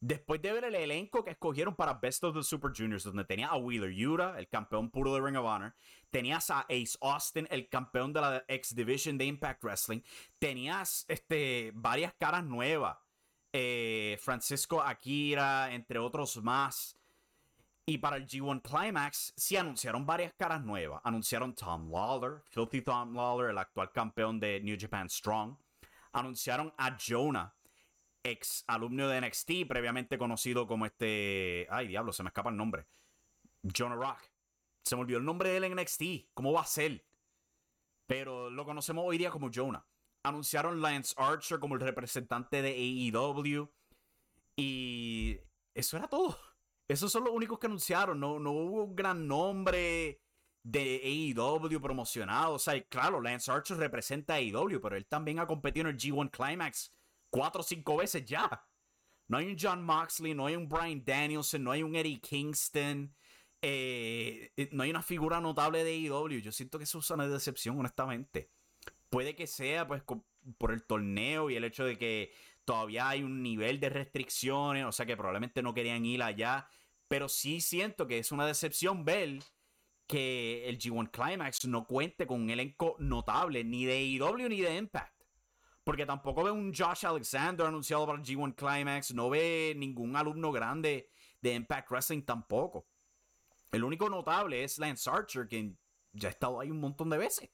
Después 0.00 0.40
de 0.40 0.52
ver 0.52 0.64
el 0.64 0.76
elenco 0.76 1.24
que 1.24 1.32
escogieron 1.32 1.74
para 1.74 1.94
Best 1.94 2.22
of 2.22 2.36
the 2.36 2.42
Super 2.42 2.70
Juniors, 2.76 3.02
donde 3.02 3.24
tenía 3.24 3.48
a 3.48 3.56
Wheeler 3.56 3.90
Yuta, 3.90 4.38
el 4.38 4.48
campeón 4.48 4.90
puro 4.90 5.12
de 5.14 5.20
Ring 5.20 5.36
of 5.36 5.44
Honor, 5.44 5.74
tenías 6.10 6.50
a 6.50 6.60
Ace 6.68 6.96
Austin, 7.00 7.48
el 7.50 7.68
campeón 7.68 8.12
de 8.12 8.20
la 8.20 8.44
X 8.46 8.76
Division 8.76 9.18
de 9.18 9.24
Impact 9.24 9.64
Wrestling, 9.64 10.02
tenías 10.38 11.04
este, 11.08 11.72
varias 11.74 12.14
caras 12.14 12.44
nuevas. 12.44 12.96
Eh, 13.52 14.18
Francisco 14.20 14.82
Akira, 14.82 15.74
entre 15.74 15.98
otros 15.98 16.36
más. 16.42 16.96
Y 17.88 17.96
para 17.96 18.16
el 18.16 18.26
G1 18.26 18.60
Climax, 18.60 19.32
sí 19.34 19.56
anunciaron 19.56 20.04
varias 20.04 20.34
caras 20.34 20.62
nuevas. 20.62 21.00
Anunciaron 21.04 21.54
Tom 21.54 21.90
Lawler, 21.90 22.42
Filthy 22.50 22.82
Tom 22.82 23.14
Lawler, 23.14 23.48
el 23.48 23.56
actual 23.56 23.90
campeón 23.90 24.38
de 24.38 24.60
New 24.60 24.76
Japan 24.78 25.08
Strong. 25.08 25.56
Anunciaron 26.12 26.70
a 26.76 26.98
Jonah, 26.98 27.56
ex 28.22 28.62
alumno 28.66 29.08
de 29.08 29.22
NXT, 29.22 29.66
previamente 29.66 30.18
conocido 30.18 30.66
como 30.66 30.84
este. 30.84 31.66
Ay, 31.70 31.88
diablo, 31.88 32.12
se 32.12 32.22
me 32.22 32.28
escapa 32.28 32.50
el 32.50 32.58
nombre. 32.58 32.84
Jonah 33.74 33.96
Rock. 33.96 34.20
Se 34.84 34.94
me 34.94 35.00
olvidó 35.00 35.18
el 35.18 35.24
nombre 35.24 35.48
de 35.48 35.56
él 35.56 35.64
en 35.64 35.74
NXT. 35.74 36.02
¿Cómo 36.34 36.52
va 36.52 36.60
a 36.60 36.66
ser? 36.66 37.02
Pero 38.06 38.50
lo 38.50 38.66
conocemos 38.66 39.02
hoy 39.06 39.16
día 39.16 39.30
como 39.30 39.48
Jonah 39.50 39.82
anunciaron 40.24 40.82
Lance 40.82 41.14
Archer 41.16 41.58
como 41.58 41.74
el 41.74 41.80
representante 41.80 42.60
de 42.60 42.70
AEW. 42.70 43.70
Y 44.56 45.40
eso 45.74 45.96
era 45.96 46.06
todo. 46.06 46.36
Esos 46.88 47.12
son 47.12 47.24
los 47.24 47.34
únicos 47.34 47.58
que 47.58 47.66
anunciaron. 47.66 48.18
No, 48.18 48.38
no 48.38 48.50
hubo 48.52 48.84
un 48.84 48.96
gran 48.96 49.28
nombre 49.28 50.22
de 50.62 51.34
AEW 51.36 51.80
promocionado. 51.80 52.54
O 52.54 52.58
sea, 52.58 52.82
claro, 52.88 53.20
Lance 53.20 53.50
Archer 53.50 53.76
representa 53.76 54.34
a 54.34 54.36
AEW, 54.38 54.80
pero 54.80 54.96
él 54.96 55.06
también 55.06 55.38
ha 55.38 55.46
competido 55.46 55.88
en 55.88 55.94
el 55.94 56.00
G1 56.00 56.30
Climax 56.30 56.94
cuatro 57.30 57.60
o 57.60 57.64
cinco 57.64 57.96
veces 57.98 58.24
ya. 58.24 58.66
No 59.28 59.36
hay 59.36 59.46
un 59.46 59.56
John 59.60 59.82
Moxley, 59.84 60.34
no 60.34 60.46
hay 60.46 60.56
un 60.56 60.68
Brian 60.68 61.04
Danielson, 61.04 61.62
no 61.62 61.70
hay 61.70 61.82
un 61.82 61.94
Eddie 61.94 62.20
Kingston. 62.20 63.14
Eh, 63.60 64.52
no 64.72 64.84
hay 64.84 64.90
una 64.90 65.02
figura 65.02 65.40
notable 65.40 65.84
de 65.84 65.90
AEW. 65.90 66.40
Yo 66.40 66.52
siento 66.52 66.78
que 66.78 66.84
eso 66.84 67.00
es 67.00 67.10
una 67.10 67.28
decepción, 67.28 67.78
honestamente. 67.78 68.50
Puede 69.10 69.34
que 69.34 69.46
sea 69.46 69.86
pues 69.86 70.02
por 70.56 70.72
el 70.72 70.84
torneo 70.84 71.50
y 71.50 71.56
el 71.56 71.64
hecho 71.64 71.84
de 71.84 71.98
que 71.98 72.32
todavía 72.64 73.08
hay 73.08 73.22
un 73.22 73.42
nivel 73.42 73.80
de 73.80 73.88
restricciones, 73.88 74.84
o 74.84 74.92
sea 74.92 75.06
que 75.06 75.16
probablemente 75.16 75.62
no 75.62 75.72
querían 75.72 76.04
ir 76.04 76.22
allá, 76.22 76.68
pero 77.08 77.28
sí 77.28 77.60
siento 77.60 78.06
que 78.06 78.18
es 78.18 78.30
una 78.32 78.46
decepción 78.46 79.04
ver 79.04 79.40
que 80.06 80.68
el 80.68 80.78
G1 80.78 81.10
Climax 81.10 81.66
no 81.66 81.86
cuente 81.86 82.26
con 82.26 82.42
un 82.42 82.50
elenco 82.50 82.96
notable 82.98 83.64
ni 83.64 83.84
de 83.84 83.94
AEW 83.94 84.48
ni 84.48 84.60
de 84.60 84.76
Impact. 84.76 85.14
Porque 85.84 86.06
tampoco 86.06 86.44
ve 86.44 86.50
un 86.50 86.72
Josh 86.74 87.06
Alexander 87.06 87.66
anunciado 87.66 88.06
para 88.06 88.18
el 88.18 88.24
G1 88.24 88.54
Climax, 88.54 89.14
no 89.14 89.30
ve 89.30 89.74
ningún 89.76 90.16
alumno 90.16 90.52
grande 90.52 91.10
de 91.40 91.54
Impact 91.54 91.90
Wrestling 91.90 92.22
tampoco. 92.22 92.86
El 93.70 93.84
único 93.84 94.08
notable 94.08 94.64
es 94.64 94.78
Lance 94.78 95.08
Archer, 95.10 95.46
quien 95.46 95.78
ya 96.12 96.28
ha 96.28 96.30
estado 96.30 96.60
ahí 96.60 96.70
un 96.70 96.80
montón 96.80 97.10
de 97.10 97.18
veces. 97.18 97.50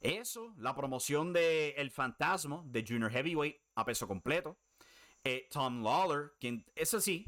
Eso, 0.00 0.54
la 0.58 0.74
promoción 0.74 1.32
de 1.32 1.70
El 1.70 1.90
Fantasma 1.90 2.62
de 2.66 2.84
Junior 2.86 3.10
Heavyweight 3.10 3.56
a 3.74 3.84
peso 3.84 4.06
completo. 4.06 4.58
Eh, 5.24 5.48
Tom 5.50 5.82
Lawler, 5.82 6.32
quien, 6.38 6.64
eso 6.74 7.00
sí, 7.00 7.26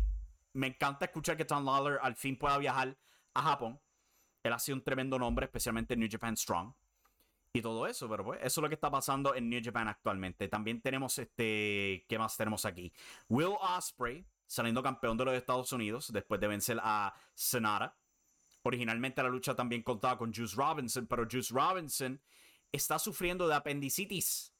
me 0.59 0.67
encanta 0.67 1.05
escuchar 1.05 1.37
que 1.37 1.45
Tom 1.45 1.65
Lawler 1.65 1.99
al 2.03 2.17
fin 2.17 2.37
pueda 2.37 2.59
viajar 2.59 2.99
a 3.35 3.43
Japón. 3.43 3.81
Él 4.43 4.53
ha 4.53 4.59
sido 4.59 4.77
un 4.77 4.83
tremendo 4.83 5.19
nombre, 5.19 5.47
especialmente 5.47 5.95
en 5.95 6.01
New 6.01 6.09
Japan 6.11 6.37
Strong. 6.37 6.75
Y 7.53 7.63
todo 7.63 7.87
eso, 7.87 8.09
pero 8.09 8.25
pues 8.25 8.41
eso 8.41 8.61
es 8.61 8.63
lo 8.63 8.69
que 8.69 8.75
está 8.75 8.91
pasando 8.91 9.35
en 9.35 9.49
New 9.49 9.61
Japan 9.65 9.89
actualmente. 9.89 10.49
También 10.49 10.81
tenemos 10.83 11.17
este, 11.19 12.05
¿qué 12.09 12.19
más 12.19 12.37
tenemos 12.37 12.65
aquí? 12.65 12.93
Will 13.29 13.55
Osprey, 13.61 14.27
saliendo 14.47 14.83
campeón 14.83 15.17
de 15.17 15.27
los 15.27 15.35
Estados 15.35 15.73
Unidos 15.73 16.13
después 16.13 16.41
de 16.41 16.49
vencer 16.49 16.79
a 16.83 17.15
Senara. 17.35 17.97
Originalmente 18.63 19.23
la 19.23 19.29
lucha 19.29 19.55
también 19.55 19.83
contaba 19.83 20.19
con 20.19 20.35
Juice 20.35 20.57
Robinson, 20.57 21.07
pero 21.07 21.27
Juice 21.31 21.55
Robinson 21.55 22.21
está 22.73 22.99
sufriendo 22.99 23.47
de 23.47 23.55
apendicitis 23.55 24.53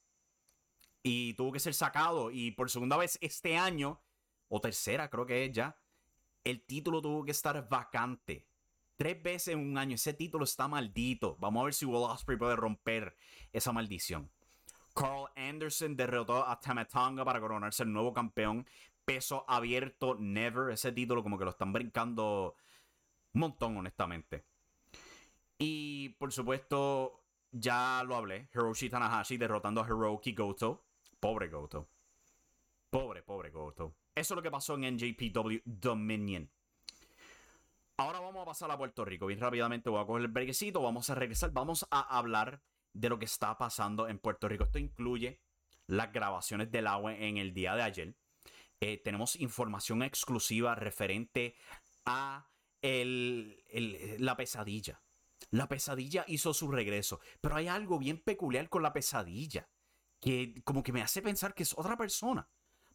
y 1.03 1.33
tuvo 1.33 1.51
que 1.51 1.59
ser 1.59 1.73
sacado. 1.73 2.31
Y 2.31 2.51
por 2.51 2.69
segunda 2.69 2.95
vez 2.97 3.17
este 3.21 3.57
año, 3.57 4.01
o 4.47 4.61
tercera 4.61 5.09
creo 5.09 5.25
que 5.25 5.45
es 5.45 5.51
ya, 5.51 5.77
el 6.43 6.61
título 6.65 7.01
tuvo 7.01 7.23
que 7.23 7.31
estar 7.31 7.67
vacante. 7.69 8.45
Tres 8.95 9.21
veces 9.21 9.53
en 9.53 9.59
un 9.59 9.77
año. 9.77 9.95
Ese 9.95 10.13
título 10.13 10.43
está 10.43 10.67
maldito. 10.67 11.37
Vamos 11.39 11.61
a 11.61 11.65
ver 11.65 11.73
si 11.73 11.85
Will 11.85 12.03
Ospreay 12.03 12.37
puede 12.37 12.55
romper 12.55 13.15
esa 13.53 13.71
maldición. 13.71 14.29
Carl 14.93 15.29
Anderson 15.35 15.95
derrotó 15.95 16.45
a 16.45 16.59
Tamatonga 16.59 17.23
para 17.23 17.39
coronarse 17.39 17.83
el 17.83 17.93
nuevo 17.93 18.13
campeón 18.13 18.65
peso 19.05 19.43
abierto 19.47 20.15
never. 20.19 20.71
Ese 20.71 20.91
título 20.91 21.23
como 21.23 21.37
que 21.37 21.45
lo 21.45 21.51
están 21.51 21.73
brincando 21.73 22.55
un 23.33 23.41
montón, 23.41 23.77
honestamente. 23.77 24.45
Y 25.57 26.09
por 26.09 26.31
supuesto, 26.31 27.23
ya 27.51 28.03
lo 28.05 28.15
hablé. 28.15 28.49
Hiroshi 28.53 28.89
Tanahashi 28.89 29.37
derrotando 29.37 29.81
a 29.81 29.85
Hiroki 29.85 30.33
Goto. 30.33 30.85
Pobre 31.19 31.47
Goto. 31.47 31.87
Pobre, 32.89 33.23
pobre 33.23 33.49
Goto. 33.49 33.95
Eso 34.19 34.33
es 34.33 34.35
lo 34.35 34.41
que 34.41 34.51
pasó 34.51 34.75
en 34.75 34.95
NJPW 34.95 35.59
Dominion. 35.63 36.51
Ahora 37.95 38.19
vamos 38.19 38.41
a 38.41 38.45
pasar 38.45 38.69
a 38.69 38.77
Puerto 38.77 39.05
Rico. 39.05 39.27
Bien 39.27 39.39
rápidamente 39.39 39.89
voy 39.89 40.01
a 40.01 40.05
coger 40.05 40.23
el 40.23 40.27
brequecito. 40.27 40.81
Vamos 40.81 41.09
a 41.09 41.15
regresar. 41.15 41.51
Vamos 41.51 41.87
a 41.89 42.17
hablar 42.17 42.61
de 42.91 43.07
lo 43.07 43.17
que 43.17 43.23
está 43.23 43.57
pasando 43.57 44.09
en 44.09 44.19
Puerto 44.19 44.49
Rico. 44.49 44.65
Esto 44.65 44.77
incluye 44.77 45.39
las 45.87 46.11
grabaciones 46.11 46.69
del 46.69 46.87
agua 46.87 47.15
en 47.15 47.37
el 47.37 47.53
día 47.53 47.75
de 47.75 47.81
ayer. 47.81 48.15
Eh, 48.81 48.97
tenemos 48.97 49.37
información 49.37 50.03
exclusiva 50.03 50.75
referente 50.75 51.55
a 52.05 52.49
la 52.81 54.35
pesadilla. 54.35 55.01
La 55.51 55.69
pesadilla 55.69 56.25
hizo 56.27 56.53
su 56.53 56.69
regreso, 56.69 57.21
pero 57.39 57.55
hay 57.55 57.69
algo 57.69 57.97
bien 57.97 58.17
peculiar 58.17 58.67
con 58.67 58.83
la 58.83 58.91
pesadilla, 58.91 59.69
que 60.19 60.61
como 60.65 60.83
que 60.83 60.91
me 60.91 61.01
hace 61.01 61.21
pensar 61.21 61.53
que 61.53 61.63
es 61.63 61.73
otra 61.77 61.95
persona. 61.95 62.49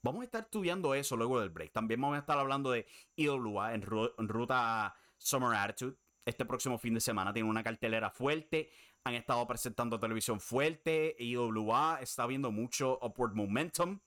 Vamos 0.04 0.20
a 0.20 0.24
estar 0.26 0.42
estudiando 0.42 0.94
eso 0.94 1.16
luego 1.16 1.40
del 1.40 1.48
break. 1.48 1.72
También 1.72 1.98
vamos 1.98 2.16
a 2.16 2.20
estar 2.20 2.36
hablando 2.36 2.70
de 2.70 2.86
IWA 3.16 3.72
en, 3.72 3.82
en 4.18 4.28
ruta 4.28 4.94
Summer 5.16 5.56
Attitude. 5.56 5.96
Este 6.26 6.44
próximo 6.44 6.76
fin 6.76 6.92
de 6.92 7.00
semana 7.00 7.32
tiene 7.32 7.48
una 7.48 7.64
cartelera 7.64 8.10
fuerte. 8.10 8.68
Han 9.04 9.14
estado 9.14 9.46
presentando 9.46 9.98
televisión 9.98 10.40
fuerte. 10.40 11.16
IWA 11.18 12.00
está 12.02 12.26
viendo 12.26 12.52
mucho 12.52 12.98
upward 13.00 13.32
momentum. 13.32 13.98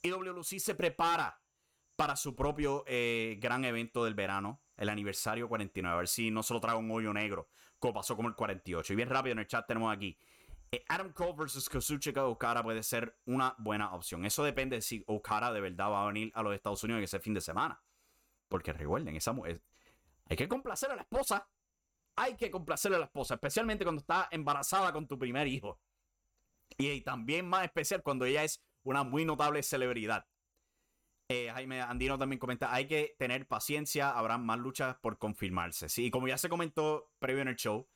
IWC 0.00 0.58
se 0.58 0.74
prepara 0.74 1.38
para 1.96 2.16
su 2.16 2.34
propio 2.34 2.84
eh, 2.86 3.36
gran 3.38 3.66
evento 3.66 4.06
del 4.06 4.14
verano, 4.14 4.62
el 4.78 4.88
aniversario 4.88 5.50
49. 5.50 5.94
A 5.94 5.98
ver 5.98 6.08
si 6.08 6.30
no 6.30 6.42
se 6.42 6.54
lo 6.54 6.60
trae 6.62 6.76
un 6.76 6.90
hoyo 6.90 7.12
negro, 7.12 7.50
como 7.78 7.92
pasó 7.92 8.16
como 8.16 8.30
el 8.30 8.34
48. 8.34 8.90
Y 8.90 8.96
bien 8.96 9.10
rápido 9.10 9.32
en 9.32 9.40
el 9.40 9.46
chat 9.46 9.66
tenemos 9.66 9.94
aquí. 9.94 10.18
Eh, 10.72 10.84
Adam 10.88 11.12
Cole 11.12 11.34
versus 11.36 11.68
Kazuchika 11.68 12.24
Okada 12.26 12.62
puede 12.62 12.82
ser 12.82 13.16
una 13.26 13.54
buena 13.58 13.92
opción. 13.94 14.24
Eso 14.24 14.42
depende 14.42 14.76
de 14.76 14.82
si 14.82 15.04
Okada 15.06 15.52
de 15.52 15.60
verdad 15.60 15.90
va 15.90 16.02
a 16.02 16.06
venir 16.06 16.32
a 16.34 16.42
los 16.42 16.54
Estados 16.54 16.82
Unidos 16.84 17.02
ese 17.02 17.20
fin 17.20 17.34
de 17.34 17.40
semana. 17.40 17.80
Porque 18.48 18.72
recuerden, 18.72 19.14
esa 19.16 19.32
mujer. 19.32 19.62
Hay 20.26 20.36
que 20.36 20.48
complacer 20.48 20.90
a 20.90 20.96
la 20.96 21.02
esposa. 21.02 21.48
Hay 22.16 22.36
que 22.36 22.50
complacer 22.50 22.94
a 22.94 22.98
la 22.98 23.04
esposa, 23.04 23.34
especialmente 23.34 23.84
cuando 23.84 24.00
está 24.00 24.28
embarazada 24.30 24.92
con 24.92 25.06
tu 25.06 25.18
primer 25.18 25.46
hijo. 25.46 25.80
Y 26.78 27.02
también 27.02 27.46
más 27.46 27.64
especial 27.64 28.02
cuando 28.02 28.24
ella 28.24 28.42
es 28.42 28.64
una 28.82 29.04
muy 29.04 29.24
notable 29.24 29.62
celebridad. 29.62 30.26
Eh, 31.28 31.50
Jaime 31.52 31.80
Andino 31.82 32.18
también 32.18 32.38
comenta, 32.38 32.72
hay 32.72 32.86
que 32.86 33.16
tener 33.18 33.48
paciencia, 33.48 34.10
habrá 34.10 34.38
más 34.38 34.58
luchas 34.58 34.96
por 34.96 35.18
confirmarse. 35.18 35.88
Sí, 35.88 36.10
como 36.10 36.28
ya 36.28 36.38
se 36.38 36.48
comentó 36.48 37.10
previo 37.18 37.42
en 37.42 37.48
el 37.48 37.56
show, 37.56 37.88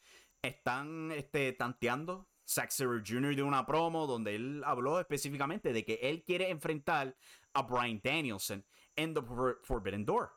están 0.43 1.13
este, 1.13 1.53
tanteando 1.53 2.29
Zack 2.51 2.73
Jr. 2.77 3.37
de 3.37 3.43
una 3.45 3.65
promo 3.65 4.09
donde 4.09 4.35
él 4.35 4.63
habló 4.65 4.99
específicamente 4.99 5.73
de 5.73 5.85
que 5.85 6.01
él 6.03 6.25
quiere 6.25 6.51
enfrentar 6.51 7.17
a 7.53 7.63
Brian 7.63 8.01
Danielson 8.03 8.65
en 8.97 9.15
The 9.15 9.23
Forbidden 9.63 10.05
Door. 10.05 10.33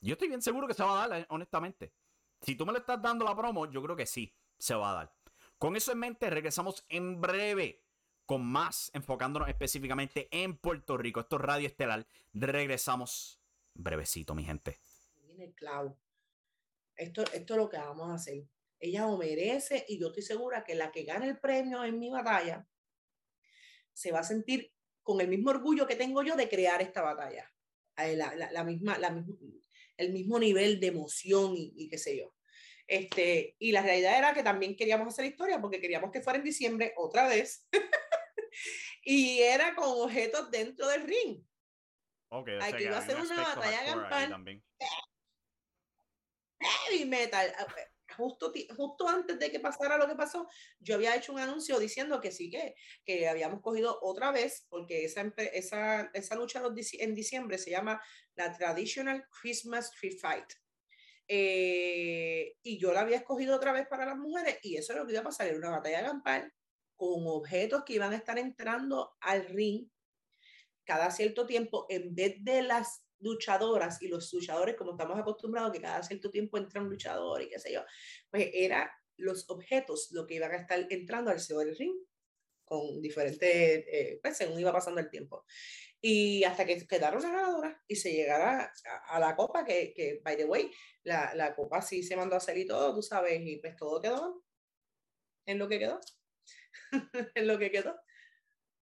Yo 0.00 0.14
estoy 0.14 0.28
bien 0.28 0.40
seguro 0.40 0.66
que 0.66 0.74
se 0.74 0.82
va 0.82 1.04
a 1.04 1.08
dar, 1.08 1.26
honestamente. 1.28 1.92
Si 2.40 2.54
tú 2.54 2.64
me 2.64 2.72
lo 2.72 2.78
estás 2.78 3.02
dando 3.02 3.24
la 3.24 3.36
promo, 3.36 3.70
yo 3.70 3.82
creo 3.82 3.96
que 3.96 4.06
sí, 4.06 4.34
se 4.58 4.74
va 4.74 4.92
a 4.92 4.94
dar. 4.94 5.14
Con 5.58 5.76
eso 5.76 5.92
en 5.92 5.98
mente, 5.98 6.30
regresamos 6.30 6.86
en 6.88 7.20
breve 7.20 7.84
con 8.24 8.46
más, 8.46 8.90
enfocándonos 8.94 9.48
específicamente 9.48 10.28
en 10.30 10.56
Puerto 10.56 10.96
Rico. 10.96 11.20
Esto 11.20 11.36
es 11.36 11.42
Radio 11.42 11.66
Estelar. 11.66 12.06
Regresamos 12.32 13.42
brevecito, 13.74 14.34
mi 14.34 14.44
gente. 14.44 14.78
Viene 15.22 15.52
clavo. 15.52 15.98
Esto, 16.94 17.22
esto 17.32 17.54
es 17.54 17.58
lo 17.58 17.68
que 17.68 17.76
vamos 17.76 18.10
a 18.10 18.14
hacer. 18.14 18.44
Ella 18.80 19.02
lo 19.02 19.16
merece 19.16 19.84
y 19.88 19.98
yo 19.98 20.08
estoy 20.08 20.22
segura 20.22 20.64
que 20.64 20.74
la 20.74 20.90
que 20.92 21.04
gane 21.04 21.26
el 21.26 21.38
premio 21.38 21.84
en 21.84 21.98
mi 21.98 22.10
batalla 22.10 22.66
se 23.92 24.12
va 24.12 24.20
a 24.20 24.24
sentir 24.24 24.72
con 25.02 25.20
el 25.20 25.28
mismo 25.28 25.50
orgullo 25.50 25.86
que 25.86 25.96
tengo 25.96 26.22
yo 26.22 26.36
de 26.36 26.48
crear 26.48 26.80
esta 26.82 27.02
batalla. 27.02 27.50
Eh, 27.96 28.14
la, 28.14 28.34
la, 28.34 28.64
misma, 28.64 28.98
la, 28.98 29.24
el 29.96 30.12
mismo 30.12 30.38
nivel 30.38 30.78
de 30.78 30.86
emoción 30.88 31.56
y, 31.56 31.72
y 31.76 31.88
qué 31.88 31.98
sé 31.98 32.16
yo. 32.16 32.34
Este, 32.86 33.54
y 33.58 33.72
la 33.72 33.82
realidad 33.82 34.16
era 34.16 34.32
que 34.32 34.42
también 34.42 34.74
queríamos 34.74 35.08
hacer 35.08 35.26
historia 35.26 35.60
porque 35.60 35.80
queríamos 35.80 36.10
que 36.10 36.22
fuera 36.22 36.38
en 36.38 36.44
diciembre 36.44 36.94
otra 36.96 37.28
vez. 37.28 37.68
y 39.02 39.40
era 39.40 39.74
con 39.74 39.88
objetos 40.00 40.50
dentro 40.50 40.86
del 40.88 41.02
ring. 41.02 41.42
Ok, 42.30 42.48
Aquí 42.62 42.84
iba 42.84 42.98
a 42.98 43.06
ser 43.06 43.16
una 43.20 43.42
batalla 43.42 43.84
campal. 43.84 44.62
Heavy 46.60 47.04
metal. 47.04 47.52
Justo, 48.18 48.52
justo 48.76 49.08
antes 49.08 49.38
de 49.38 49.48
que 49.48 49.60
pasara 49.60 49.96
lo 49.96 50.08
que 50.08 50.16
pasó, 50.16 50.48
yo 50.80 50.96
había 50.96 51.14
hecho 51.14 51.32
un 51.32 51.38
anuncio 51.38 51.78
diciendo 51.78 52.20
que 52.20 52.32
sí, 52.32 52.50
que, 52.50 52.74
que 53.04 53.28
habíamos 53.28 53.60
cogido 53.60 53.96
otra 54.02 54.32
vez, 54.32 54.66
porque 54.68 55.04
esa, 55.04 55.32
esa, 55.52 56.10
esa 56.12 56.34
lucha 56.34 56.60
en 56.94 57.14
diciembre 57.14 57.58
se 57.58 57.70
llama 57.70 58.02
la 58.34 58.52
Traditional 58.52 59.24
Christmas 59.40 59.92
Tree 59.92 60.18
Fight. 60.18 60.52
Eh, 61.28 62.56
y 62.60 62.80
yo 62.80 62.92
la 62.92 63.02
había 63.02 63.18
escogido 63.18 63.54
otra 63.54 63.70
vez 63.70 63.86
para 63.86 64.04
las 64.04 64.16
mujeres, 64.16 64.58
y 64.62 64.76
eso 64.76 64.92
es 64.92 64.98
lo 64.98 65.06
que 65.06 65.12
iba 65.12 65.20
a 65.20 65.24
pasar, 65.24 65.46
era 65.46 65.56
una 65.56 65.70
batalla 65.70 66.04
campal 66.04 66.52
con 66.96 67.24
objetos 67.28 67.84
que 67.84 67.92
iban 67.92 68.12
a 68.12 68.16
estar 68.16 68.36
entrando 68.36 69.16
al 69.20 69.46
ring 69.46 69.88
cada 70.84 71.12
cierto 71.12 71.46
tiempo, 71.46 71.86
en 71.88 72.16
vez 72.16 72.34
de 72.40 72.62
las 72.62 73.04
luchadoras 73.20 74.00
y 74.02 74.08
los 74.08 74.32
luchadores, 74.32 74.76
como 74.76 74.92
estamos 74.92 75.18
acostumbrados, 75.18 75.72
que 75.72 75.80
cada 75.80 76.02
cierto 76.02 76.30
tiempo 76.30 76.58
entra 76.58 76.80
un 76.80 76.90
luchador 76.90 77.42
y 77.42 77.48
qué 77.48 77.58
sé 77.58 77.72
yo, 77.72 77.84
pues 78.30 78.50
era 78.52 78.90
los 79.16 79.48
objetos 79.50 80.10
lo 80.12 80.26
que 80.26 80.34
iban 80.34 80.52
a 80.52 80.56
estar 80.56 80.86
entrando 80.90 81.30
al 81.30 81.40
CEO 81.40 81.58
del 81.58 81.76
ring 81.76 81.94
con 82.64 83.00
diferentes, 83.00 83.40
eh, 83.50 84.20
pues 84.22 84.36
según 84.36 84.60
iba 84.60 84.72
pasando 84.72 85.00
el 85.00 85.10
tiempo. 85.10 85.44
Y 86.00 86.44
hasta 86.44 86.64
que 86.64 86.86
quedaron 86.86 87.22
las 87.22 87.32
ganadoras 87.32 87.76
y 87.88 87.96
se 87.96 88.12
llegara 88.12 88.72
a, 89.08 89.18
la 89.18 89.34
copa, 89.34 89.64
que, 89.64 89.92
que, 89.94 90.20
by 90.22 90.36
the 90.36 90.44
way, 90.44 90.70
la, 91.02 91.34
la 91.34 91.54
copa 91.56 91.82
sí 91.82 92.02
se 92.02 92.14
mandó 92.14 92.34
a 92.34 92.38
hacer 92.38 92.56
y 92.58 92.66
todo, 92.66 92.94
tú 92.94 93.02
sabes, 93.02 93.40
y 93.42 93.56
pues 93.56 93.74
todo 93.74 94.00
quedó 94.00 94.44
en 95.46 95.58
lo 95.58 95.66
que 95.66 95.78
quedó. 95.78 95.98
en 97.34 97.46
lo 97.46 97.58
que 97.58 97.70
quedó. 97.70 97.98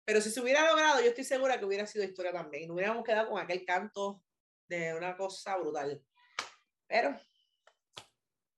Pero 0.07 0.21
si 0.21 0.31
se 0.31 0.39
hubiera 0.39 0.65
logrado, 0.65 1.01
yo 1.01 1.07
estoy 1.07 1.25
segura 1.25 1.59
que 1.59 1.65
hubiera 1.65 1.85
sido 1.85 2.05
historia 2.05 2.31
también. 2.31 2.69
Nos 2.69 2.75
hubiéramos 2.75 3.03
quedado 3.03 3.29
con 3.29 3.41
aquel 3.41 3.65
canto 3.65 4.23
de 4.69 4.95
una 4.95 5.17
cosa 5.17 5.57
brutal. 5.57 6.01
Pero. 6.87 7.13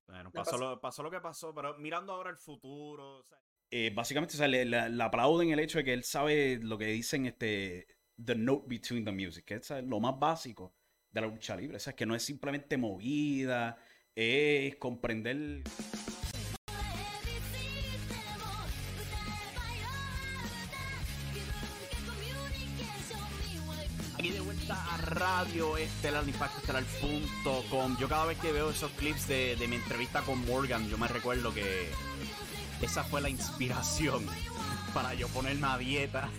Bueno, 0.05 0.31
pasó, 0.31 0.59
Lo, 0.59 0.79
pasó 0.79 1.01
lo 1.01 1.09
que 1.09 1.19
pasó, 1.19 1.51
pero 1.55 1.75
mirando 1.79 2.13
ahora 2.13 2.29
el 2.29 2.37
futuro. 2.37 3.25
Eh, 3.71 3.91
básicamente, 3.95 4.35
o 4.35 4.37
sea, 4.37 4.47
le, 4.47 4.63
le, 4.63 5.03
aplauden 5.03 5.49
el 5.49 5.59
hecho 5.59 5.79
de 5.79 5.85
que 5.85 5.93
él 5.93 6.03
sabe 6.03 6.59
lo 6.61 6.77
que 6.77 6.85
dicen 6.85 7.25
este. 7.25 7.87
The 8.23 8.35
note 8.35 8.65
between 8.67 9.03
the 9.03 9.11
music, 9.11 9.45
que 9.45 9.55
es 9.55 9.71
lo 9.71 9.99
más 9.99 10.19
básico 10.19 10.75
de 11.09 11.21
la 11.21 11.27
lucha 11.27 11.55
libre. 11.55 11.77
O 11.77 11.79
sea, 11.79 11.95
que 11.95 12.05
no 12.05 12.13
es 12.13 12.21
simplemente 12.21 12.77
movida, 12.77 13.83
es 14.13 14.75
comprender 14.75 15.63
Radio 25.01 25.77
Estelar. 25.77 26.23
Yo 27.99 28.07
cada 28.07 28.25
vez 28.25 28.37
que 28.39 28.51
veo 28.51 28.69
esos 28.69 28.91
clips 28.91 29.27
de, 29.27 29.55
de 29.55 29.67
mi 29.67 29.77
entrevista 29.77 30.21
con 30.21 30.45
Morgan, 30.45 30.87
yo 30.89 30.97
me 30.97 31.07
recuerdo 31.07 31.53
que 31.53 31.89
esa 32.81 33.03
fue 33.03 33.21
la 33.21 33.29
inspiración 33.29 34.25
para 34.93 35.13
yo 35.13 35.27
ponerme 35.29 35.67
a 35.67 35.77
dieta 35.77 36.29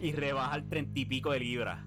y 0.00 0.12
rebajar 0.12 0.62
treinta 0.68 0.98
y 1.00 1.04
pico 1.04 1.32
de 1.32 1.40
libras. 1.40 1.86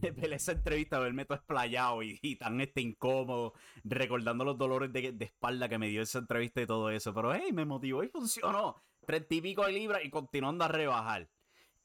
Esa 0.02 0.52
entrevista, 0.52 0.98
verme 0.98 1.24
todo 1.24 1.38
esplayado 1.38 2.02
y, 2.02 2.36
tan 2.36 2.60
este 2.60 2.80
incómodo, 2.80 3.54
recordando 3.84 4.44
los 4.44 4.56
dolores 4.56 4.92
de, 4.92 5.12
de, 5.12 5.24
espalda 5.24 5.68
que 5.68 5.78
me 5.78 5.88
dio 5.88 6.02
esa 6.02 6.20
entrevista 6.20 6.62
y 6.62 6.66
todo 6.66 6.90
eso. 6.90 7.12
Pero 7.12 7.34
hey, 7.34 7.52
me 7.52 7.64
motivó 7.64 8.04
y 8.04 8.08
funcionó. 8.08 8.76
Treinta 9.06 9.34
y 9.34 9.40
pico 9.40 9.64
de 9.64 9.72
libras 9.72 10.04
y 10.04 10.10
continuando 10.10 10.64
a 10.64 10.68
rebajar. 10.68 11.28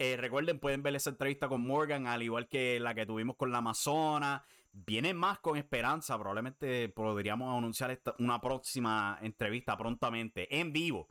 Eh, 0.05 0.17
recuerden, 0.17 0.59
pueden 0.59 0.83
ver 0.83 0.93
esa 0.97 1.11
entrevista 1.11 1.47
con 1.47 1.65
Morgan, 1.65 2.07
al 2.07 2.21
igual 2.21 2.49
que 2.49 2.77
la 2.77 2.93
que 2.93 3.05
tuvimos 3.05 3.37
con 3.37 3.53
la 3.53 3.59
Amazona. 3.59 4.43
Viene 4.73 5.13
más 5.13 5.39
con 5.39 5.55
esperanza. 5.55 6.17
Probablemente 6.17 6.89
podríamos 6.89 7.57
anunciar 7.57 7.97
una 8.19 8.41
próxima 8.41 9.17
entrevista 9.21 9.77
prontamente, 9.77 10.59
en 10.59 10.73
vivo, 10.73 11.07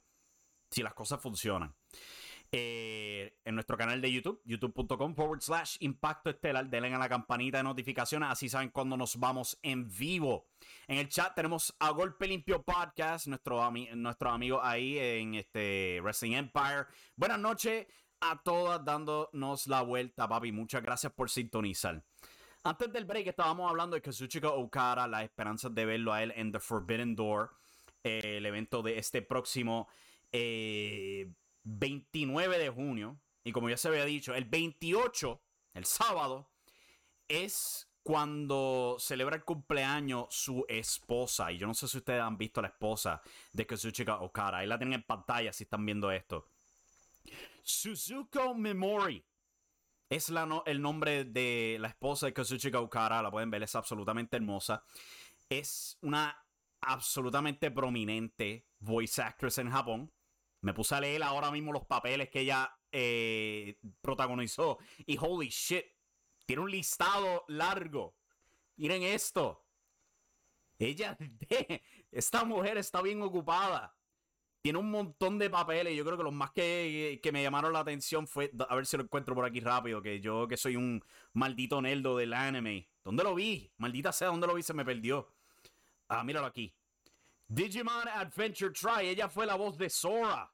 si 0.70 0.82
las 0.82 0.92
cosas 0.92 1.22
funcionan. 1.22 1.74
Eh, 2.54 3.38
en 3.46 3.54
nuestro 3.54 3.78
canal 3.78 3.98
de 4.02 4.12
YouTube, 4.12 4.42
youtube.com 4.44 5.14
forward 5.14 5.40
slash 5.40 5.76
impacto 5.80 6.28
estelar. 6.28 6.68
Denle 6.68 6.92
a 6.92 6.98
la 6.98 7.08
campanita 7.08 7.56
de 7.56 7.64
notificaciones, 7.64 8.28
así 8.28 8.50
saben 8.50 8.68
cuando 8.68 8.98
nos 8.98 9.16
vamos 9.18 9.58
en 9.62 9.88
vivo. 9.88 10.48
En 10.86 10.98
el 10.98 11.08
chat 11.08 11.34
tenemos 11.34 11.74
a 11.78 11.92
Golpe 11.92 12.26
Limpio 12.26 12.62
Podcast, 12.62 13.26
nuestro, 13.26 13.70
nuestro 13.94 14.30
amigo 14.30 14.62
ahí 14.62 14.98
en 14.98 15.36
este 15.36 15.98
Wrestling 16.02 16.32
Empire. 16.32 16.88
Buenas 17.16 17.38
noches 17.38 17.86
a 18.22 18.40
todas 18.42 18.82
dándonos 18.84 19.66
la 19.66 19.82
vuelta, 19.82 20.28
papi. 20.28 20.52
Muchas 20.52 20.82
gracias 20.82 21.12
por 21.12 21.28
sintonizar. 21.28 22.02
Antes 22.62 22.92
del 22.92 23.04
break 23.04 23.26
estábamos 23.26 23.68
hablando 23.68 23.96
de 23.96 24.02
Kazuchika 24.02 24.50
Okara, 24.50 25.08
las 25.08 25.24
esperanzas 25.24 25.74
de 25.74 25.84
verlo 25.84 26.12
a 26.12 26.22
él 26.22 26.32
en 26.36 26.52
The 26.52 26.60
Forbidden 26.60 27.16
Door, 27.16 27.50
eh, 28.04 28.36
el 28.38 28.46
evento 28.46 28.82
de 28.82 28.98
este 28.98 29.20
próximo 29.20 29.88
29 30.32 32.56
eh, 32.56 32.58
de 32.58 32.70
junio. 32.70 33.20
Y 33.42 33.50
como 33.50 33.68
ya 33.68 33.76
se 33.76 33.88
había 33.88 34.04
dicho, 34.04 34.32
el 34.32 34.44
28, 34.44 35.42
el 35.74 35.84
sábado, 35.84 36.48
es 37.26 37.88
cuando 38.04 38.96
celebra 39.00 39.34
el 39.34 39.44
cumpleaños 39.44 40.26
su 40.30 40.64
esposa. 40.68 41.50
Y 41.50 41.58
yo 41.58 41.66
no 41.66 41.74
sé 41.74 41.88
si 41.88 41.98
ustedes 41.98 42.22
han 42.22 42.38
visto 42.38 42.60
a 42.60 42.62
la 42.62 42.68
esposa 42.68 43.20
de 43.52 43.66
Kazuchika 43.66 44.20
Okara. 44.20 44.58
Ahí 44.58 44.68
la 44.68 44.78
tienen 44.78 45.00
en 45.00 45.02
pantalla 45.02 45.52
si 45.52 45.64
están 45.64 45.84
viendo 45.84 46.12
esto. 46.12 46.46
Suzuko 47.62 48.54
Memori. 48.54 49.24
Es 50.08 50.28
la 50.28 50.62
el 50.66 50.82
nombre 50.82 51.24
de 51.24 51.78
la 51.80 51.88
esposa 51.88 52.26
de 52.26 52.34
Kazuchika 52.34 52.80
Okara. 52.80 53.22
La 53.22 53.30
pueden 53.30 53.50
ver, 53.50 53.62
es 53.62 53.74
absolutamente 53.74 54.36
hermosa. 54.36 54.84
Es 55.48 55.96
una 56.02 56.36
absolutamente 56.80 57.70
prominente 57.70 58.66
voice 58.80 59.22
actress 59.22 59.58
en 59.58 59.70
Japón. 59.70 60.12
Me 60.60 60.74
puse 60.74 60.94
a 60.94 61.00
leer 61.00 61.22
ahora 61.22 61.50
mismo 61.50 61.72
los 61.72 61.86
papeles 61.86 62.28
que 62.28 62.40
ella 62.40 62.78
eh, 62.90 63.78
protagonizó. 64.00 64.78
Y 65.06 65.16
holy 65.18 65.48
shit, 65.48 65.86
tiene 66.44 66.62
un 66.62 66.70
listado 66.70 67.44
largo. 67.48 68.16
Miren 68.76 69.02
esto. 69.02 69.64
Ella, 70.78 71.16
esta 72.10 72.44
mujer 72.44 72.76
está 72.76 73.00
bien 73.00 73.22
ocupada 73.22 73.94
tiene 74.62 74.78
un 74.78 74.90
montón 74.90 75.38
de 75.38 75.50
papeles. 75.50 75.96
Yo 75.96 76.04
creo 76.04 76.16
que 76.16 76.22
los 76.22 76.32
más 76.32 76.52
que, 76.52 77.20
me 77.32 77.42
llamaron 77.42 77.72
la 77.72 77.80
atención 77.80 78.28
fue. 78.28 78.50
A 78.68 78.76
ver 78.76 78.86
si 78.86 78.96
lo 78.96 79.02
encuentro 79.02 79.34
por 79.34 79.44
aquí 79.44 79.60
rápido. 79.60 80.00
Que 80.00 80.20
yo 80.20 80.46
que 80.46 80.56
soy 80.56 80.76
un 80.76 81.04
maldito 81.32 81.82
nerdo 81.82 82.16
del 82.16 82.32
anime. 82.32 82.88
¿Dónde 83.02 83.24
lo 83.24 83.34
vi? 83.34 83.70
Maldita 83.78 84.12
sea, 84.12 84.28
¿dónde 84.28 84.46
lo 84.46 84.54
vi? 84.54 84.62
Se 84.62 84.72
me 84.72 84.84
perdió. 84.84 85.28
Ah, 86.08 86.22
míralo 86.22 86.46
aquí. 86.46 86.72
Digimon 87.48 88.08
Adventure 88.08 88.72
Try. 88.72 89.08
Ella 89.08 89.28
fue 89.28 89.46
la 89.46 89.56
voz 89.56 89.76
de 89.76 89.90
Sora. 89.90 90.50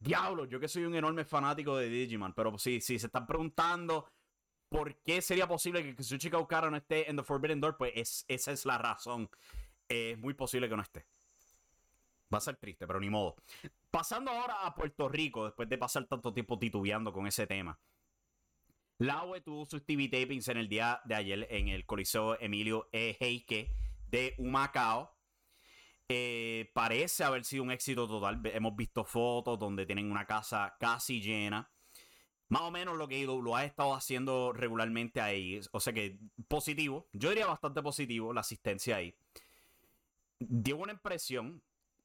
Diablo, 0.00 0.46
yo 0.46 0.58
que 0.58 0.66
soy 0.66 0.84
un 0.84 0.96
enorme 0.96 1.24
fanático 1.24 1.76
de 1.76 1.88
Digimon. 1.88 2.34
Pero 2.34 2.58
sí, 2.58 2.80
sí, 2.80 2.98
se 2.98 3.06
están 3.06 3.24
preguntando 3.24 4.10
por 4.68 4.96
qué 5.02 5.22
sería 5.22 5.46
posible 5.46 5.94
que 5.94 6.02
chica 6.02 6.38
Okara 6.38 6.70
no 6.70 6.76
esté 6.76 7.08
en 7.08 7.16
The 7.16 7.22
Forbidden 7.22 7.60
Door. 7.60 7.76
Pues 7.76 8.24
esa 8.26 8.50
es 8.50 8.66
la 8.66 8.78
razón. 8.78 9.30
Es 9.86 10.18
muy 10.18 10.34
posible 10.34 10.68
que 10.68 10.76
no 10.76 10.82
esté. 10.82 11.06
Va 12.32 12.38
a 12.38 12.40
ser 12.40 12.56
triste, 12.56 12.86
pero 12.86 13.00
ni 13.00 13.10
modo. 13.10 13.36
Pasando 13.90 14.30
ahora 14.30 14.64
a 14.64 14.74
Puerto 14.74 15.08
Rico, 15.08 15.44
después 15.44 15.68
de 15.68 15.76
pasar 15.76 16.06
tanto 16.06 16.32
tiempo 16.32 16.58
titubeando 16.58 17.12
con 17.12 17.26
ese 17.26 17.46
tema. 17.46 17.78
Laue 18.98 19.40
tuvo 19.40 19.66
sus 19.66 19.84
TV 19.84 20.08
tapings 20.08 20.48
en 20.48 20.58
el 20.58 20.68
día 20.68 21.00
de 21.04 21.14
ayer 21.14 21.46
en 21.50 21.68
el 21.68 21.84
Coliseo 21.84 22.38
Emilio 22.40 22.88
E. 22.92 23.16
Heike 23.18 23.74
de 24.08 24.34
Humacao. 24.38 25.16
Eh, 26.08 26.70
parece 26.74 27.24
haber 27.24 27.44
sido 27.44 27.64
un 27.64 27.72
éxito 27.72 28.06
total. 28.06 28.40
Hemos 28.44 28.76
visto 28.76 29.04
fotos 29.04 29.58
donde 29.58 29.86
tienen 29.86 30.10
una 30.10 30.26
casa 30.26 30.76
casi 30.78 31.20
llena. 31.20 31.70
Más 32.48 32.62
o 32.62 32.70
menos 32.70 32.96
lo 32.96 33.08
que 33.08 33.24
lo 33.24 33.56
ha 33.56 33.64
estado 33.64 33.94
haciendo 33.94 34.52
regularmente 34.52 35.20
ahí. 35.20 35.60
O 35.72 35.80
sea 35.80 35.92
que 35.92 36.18
positivo. 36.48 37.08
Yo 37.12 37.30
diría 37.30 37.46
bastante 37.46 37.82
positivo 37.82 38.32
la 38.32 38.42
asistencia 38.42 38.96
ahí. 38.96 39.16
Dio 40.38 40.76
una 40.76 40.92
impresión 40.92 41.62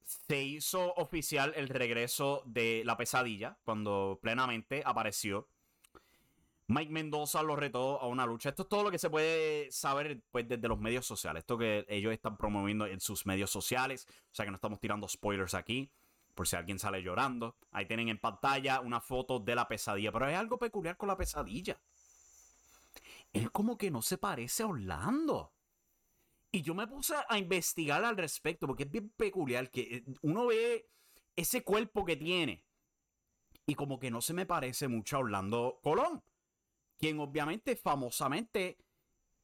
se 0.08 0.42
hizo 0.42 0.94
oficial 0.94 1.52
el 1.54 1.68
regreso 1.68 2.42
de 2.46 2.82
la 2.86 2.96
pesadilla 2.96 3.58
cuando 3.64 4.18
plenamente 4.22 4.82
apareció. 4.84 5.48
Mike 6.66 6.90
Mendoza 6.90 7.42
lo 7.42 7.56
retó 7.56 8.00
a 8.00 8.06
una 8.06 8.24
lucha. 8.24 8.48
Esto 8.48 8.62
es 8.62 8.68
todo 8.68 8.82
lo 8.84 8.90
que 8.90 8.98
se 8.98 9.10
puede 9.10 9.70
saber 9.70 10.22
pues, 10.30 10.48
desde 10.48 10.66
los 10.66 10.78
medios 10.78 11.06
sociales. 11.06 11.42
Esto 11.42 11.58
que 11.58 11.84
ellos 11.88 12.12
están 12.12 12.38
promoviendo 12.38 12.86
en 12.86 13.00
sus 13.00 13.26
medios 13.26 13.50
sociales. 13.50 14.06
O 14.08 14.34
sea 14.34 14.46
que 14.46 14.50
no 14.50 14.56
estamos 14.56 14.80
tirando 14.80 15.06
spoilers 15.08 15.54
aquí. 15.54 15.90
Por 16.34 16.48
si 16.48 16.56
alguien 16.56 16.78
sale 16.78 17.02
llorando. 17.02 17.56
Ahí 17.70 17.86
tienen 17.86 18.08
en 18.08 18.18
pantalla 18.18 18.80
una 18.80 19.00
foto 19.00 19.40
de 19.40 19.54
la 19.54 19.68
pesadilla. 19.68 20.12
Pero 20.12 20.26
hay 20.26 20.34
algo 20.34 20.58
peculiar 20.58 20.96
con 20.96 21.08
la 21.08 21.16
pesadilla. 21.16 21.78
Él 23.32 23.50
como 23.52 23.76
que 23.76 23.90
no 23.90 24.00
se 24.00 24.16
parece 24.16 24.62
a 24.62 24.68
Orlando. 24.68 25.52
Y 26.50 26.62
yo 26.62 26.74
me 26.74 26.86
puse 26.86 27.14
a 27.28 27.38
investigar 27.38 28.04
al 28.04 28.16
respecto 28.16 28.66
porque 28.66 28.84
es 28.84 28.90
bien 28.90 29.10
peculiar 29.10 29.70
que 29.70 29.80
eh, 29.80 30.04
uno 30.22 30.46
ve 30.46 30.88
ese 31.36 31.62
cuerpo 31.62 32.04
que 32.04 32.16
tiene 32.16 32.64
y 33.66 33.74
como 33.74 33.98
que 33.98 34.10
no 34.10 34.22
se 34.22 34.32
me 34.32 34.46
parece 34.46 34.88
mucho 34.88 35.16
a 35.16 35.20
Orlando 35.20 35.78
Colón, 35.82 36.22
quien 36.96 37.20
obviamente 37.20 37.76
famosamente 37.76 38.78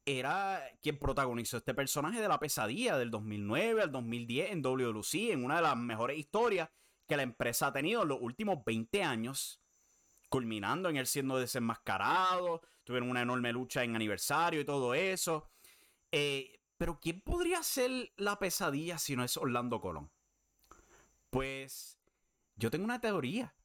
era 0.06 0.62
quien 0.82 0.98
protagonizó 0.98 1.58
este 1.58 1.74
personaje 1.74 2.20
de 2.20 2.28
la 2.28 2.38
pesadilla 2.38 2.96
del 2.96 3.10
2009 3.10 3.82
al 3.82 3.92
2010 3.92 4.52
en 4.52 4.62
WLC, 4.62 5.30
en 5.30 5.44
una 5.44 5.56
de 5.56 5.62
las 5.62 5.76
mejores 5.76 6.18
historias 6.18 6.70
que 7.06 7.16
la 7.16 7.22
empresa 7.22 7.68
ha 7.68 7.72
tenido 7.72 8.02
en 8.02 8.08
los 8.08 8.18
últimos 8.20 8.64
20 8.64 9.02
años, 9.02 9.60
culminando 10.30 10.88
en 10.88 10.96
él 10.96 11.06
siendo 11.06 11.38
desenmascarado, 11.38 12.62
tuvieron 12.82 13.10
una 13.10 13.22
enorme 13.22 13.52
lucha 13.52 13.84
en 13.84 13.94
aniversario 13.94 14.60
y 14.60 14.64
todo 14.64 14.94
eso. 14.94 15.50
Eh, 16.10 16.60
pero 16.84 17.00
¿quién 17.00 17.22
podría 17.22 17.62
ser 17.62 18.12
la 18.18 18.38
pesadilla 18.38 18.98
si 18.98 19.16
no 19.16 19.24
es 19.24 19.38
Orlando 19.38 19.80
Colón? 19.80 20.12
Pues 21.30 21.98
yo 22.56 22.70
tengo 22.70 22.84
una 22.84 23.00
teoría. 23.00 23.56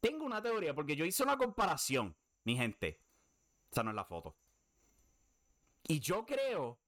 Tengo 0.00 0.24
una 0.24 0.42
teoría 0.42 0.74
porque 0.74 0.96
yo 0.96 1.04
hice 1.04 1.22
una 1.22 1.38
comparación, 1.38 2.16
mi 2.42 2.56
gente. 2.56 3.00
Esa 3.70 3.84
no 3.84 3.90
es 3.90 3.94
la 3.94 4.04
foto. 4.04 4.36
Y 5.84 6.00
yo 6.00 6.26
creo, 6.26 6.80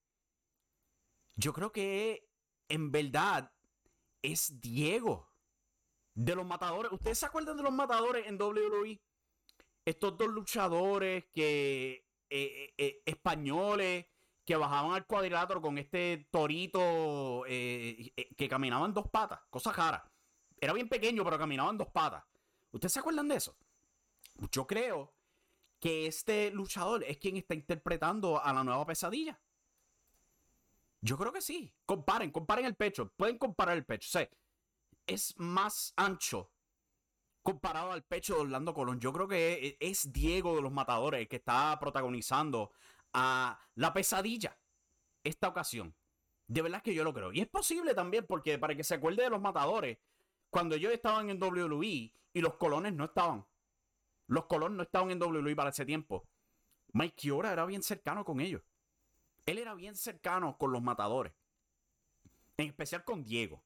yo 1.37 1.52
creo 1.52 1.70
que 1.70 2.28
en 2.68 2.90
verdad 2.90 3.52
es 4.22 4.61
Diego. 4.61 5.30
De 6.14 6.35
los 6.35 6.44
matadores. 6.44 6.90
¿Ustedes 6.90 7.20
se 7.20 7.26
acuerdan 7.26 7.56
de 7.56 7.62
los 7.62 7.72
matadores 7.72 8.26
en 8.26 8.42
WWE? 8.42 9.00
Estos 9.85 10.18
dos 10.18 10.30
luchadores 10.30 11.26
que 11.33 11.92
eh, 11.92 12.04
eh, 12.28 12.74
eh, 12.76 13.02
españoles 13.06 14.10
que 14.50 14.56
bajaban 14.56 14.94
al 14.94 15.06
cuadrilátero 15.06 15.62
con 15.62 15.78
este 15.78 16.26
torito 16.28 17.46
eh, 17.46 18.12
eh, 18.16 18.34
que 18.36 18.48
caminaban 18.48 18.92
dos 18.92 19.08
patas, 19.08 19.38
cosa 19.48 19.72
rara. 19.72 20.10
Era 20.60 20.72
bien 20.72 20.88
pequeño, 20.88 21.22
pero 21.22 21.38
caminaban 21.38 21.78
dos 21.78 21.86
patas. 21.86 22.24
¿Ustedes 22.72 22.94
se 22.94 22.98
acuerdan 22.98 23.28
de 23.28 23.36
eso? 23.36 23.56
Yo 24.50 24.66
creo 24.66 25.14
que 25.78 26.08
este 26.08 26.50
luchador 26.50 27.04
es 27.04 27.18
quien 27.18 27.36
está 27.36 27.54
interpretando 27.54 28.42
a 28.42 28.52
la 28.52 28.64
nueva 28.64 28.84
pesadilla. 28.84 29.40
Yo 31.00 31.16
creo 31.16 31.32
que 31.32 31.42
sí. 31.42 31.72
Comparen, 31.86 32.32
comparen 32.32 32.66
el 32.66 32.74
pecho. 32.74 33.08
Pueden 33.16 33.38
comparar 33.38 33.76
el 33.76 33.84
pecho. 33.84 34.18
O 34.18 34.26
es 35.06 35.32
más 35.38 35.92
ancho 35.94 36.50
comparado 37.44 37.92
al 37.92 38.02
pecho 38.02 38.34
de 38.34 38.40
Orlando 38.40 38.74
Colón. 38.74 38.98
Yo 38.98 39.12
creo 39.12 39.28
que 39.28 39.76
es 39.78 40.12
Diego 40.12 40.56
de 40.56 40.62
los 40.62 40.72
Matadores 40.72 41.20
el 41.20 41.28
que 41.28 41.36
está 41.36 41.78
protagonizando 41.78 42.72
a 43.12 43.61
la 43.75 43.92
pesadilla 43.92 44.59
esta 45.25 45.49
ocasión. 45.49 45.94
De 46.46 46.62
verdad 46.62 46.83
que 46.83 46.94
yo 46.94 47.05
lo 47.05 47.14
creo. 47.14 47.33
Y 47.33 47.40
es 47.40 47.49
posible 47.49 47.94
también, 47.94 48.27
porque 48.27 48.59
para 48.59 48.75
que 48.75 48.85
se 48.85 48.94
acuerde 48.94 49.23
de 49.23 49.31
los 49.31 49.40
matadores, 49.40 49.99
cuando 50.51 50.75
ellos 50.75 50.92
estaban 50.92 51.31
en 51.31 51.42
WWE 51.42 52.12
y 52.33 52.40
los 52.40 52.55
colones 52.55 52.92
no 52.92 53.05
estaban. 53.05 53.46
Los 54.27 54.46
colones 54.46 54.77
no 54.77 54.83
estaban 54.83 55.11
en 55.11 55.23
WWE 55.23 55.55
para 55.55 55.70
ese 55.70 55.85
tiempo. 55.85 56.29
Mike 56.92 57.14
Kiora 57.16 57.53
era 57.53 57.66
bien 57.66 57.83
cercano 57.83 58.25
con 58.25 58.40
ellos. 58.40 58.62
Él 59.46 59.59
era 59.59 59.75
bien 59.75 59.96
cercano 59.96 60.57
con 60.59 60.73
los 60.73 60.83
matadores. 60.83 61.33
En 62.57 62.66
especial 62.66 63.05
con 63.05 63.25
Diego. 63.25 63.62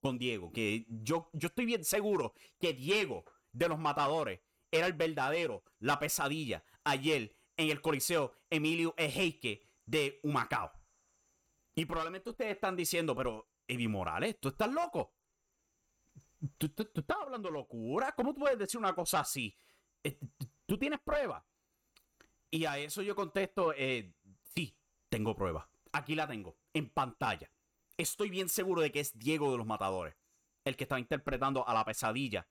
Con 0.00 0.18
Diego. 0.18 0.52
Que 0.52 0.86
yo, 0.88 1.30
yo 1.32 1.48
estoy 1.48 1.64
bien 1.64 1.84
seguro 1.84 2.34
que 2.60 2.74
Diego 2.74 3.24
de 3.52 3.68
los 3.68 3.78
matadores 3.78 4.40
era 4.70 4.86
el 4.86 4.92
verdadero, 4.92 5.64
la 5.78 5.98
pesadilla, 5.98 6.64
ayer 6.84 7.35
en 7.56 7.70
el 7.70 7.80
Coliseo 7.80 8.34
Emilio 8.50 8.94
Ejeike 8.96 9.66
de 9.84 10.20
Humacao. 10.22 10.72
Y 11.74 11.84
probablemente 11.84 12.30
ustedes 12.30 12.52
están 12.52 12.76
diciendo, 12.76 13.14
pero 13.14 13.50
Evi 13.68 13.88
Morales, 13.88 14.38
tú 14.40 14.48
estás 14.48 14.70
loco. 14.70 15.14
¿Tú, 16.58 16.72
estás 16.76 17.16
hablando 17.20 17.50
locura. 17.50 18.12
¿Cómo 18.12 18.32
tú 18.32 18.40
puedes 18.40 18.58
decir 18.58 18.78
una 18.78 18.94
cosa 18.94 19.20
así? 19.20 19.56
Eh, 20.02 20.18
¿Tú 20.66 20.78
tienes 20.78 21.00
pruebas? 21.00 21.44
Y 22.50 22.64
a 22.64 22.78
eso 22.78 23.02
yo 23.02 23.14
contesto, 23.14 23.74
eh, 23.76 24.14
sí, 24.54 24.76
tengo 25.08 25.34
pruebas. 25.34 25.66
Aquí 25.92 26.14
la 26.14 26.26
tengo, 26.26 26.56
en 26.72 26.90
pantalla. 26.90 27.50
Estoy 27.96 28.30
bien 28.30 28.48
seguro 28.48 28.82
de 28.82 28.92
que 28.92 29.00
es 29.00 29.18
Diego 29.18 29.50
de 29.50 29.58
los 29.58 29.66
Matadores, 29.66 30.14
el 30.64 30.76
que 30.76 30.84
estaba 30.84 31.00
interpretando 31.00 31.66
a 31.66 31.74
la 31.74 31.84
pesadilla 31.84 32.46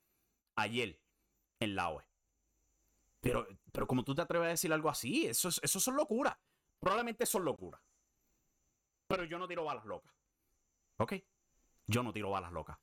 ayer 0.55 0.99
en 1.59 1.75
la 1.75 1.91
UE. 1.91 2.03
Pero, 3.25 3.47
pero 3.71 3.87
como 3.87 4.03
tú 4.03 4.13
te 4.13 4.21
atreves 4.21 4.45
a 4.45 4.49
decir 4.49 4.71
algo 4.71 4.87
así, 4.87 5.25
eso, 5.25 5.49
eso 5.49 5.79
son 5.79 5.95
locuras. 5.95 6.37
Probablemente 6.79 7.25
son 7.25 7.43
locuras. 7.43 7.81
Pero 9.07 9.23
yo 9.23 9.39
no 9.39 9.47
tiro 9.47 9.63
balas 9.63 9.83
locas. 9.85 10.13
¿Ok? 10.97 11.13
Yo 11.87 12.03
no 12.03 12.13
tiro 12.13 12.29
balas 12.29 12.51
locas. 12.51 12.77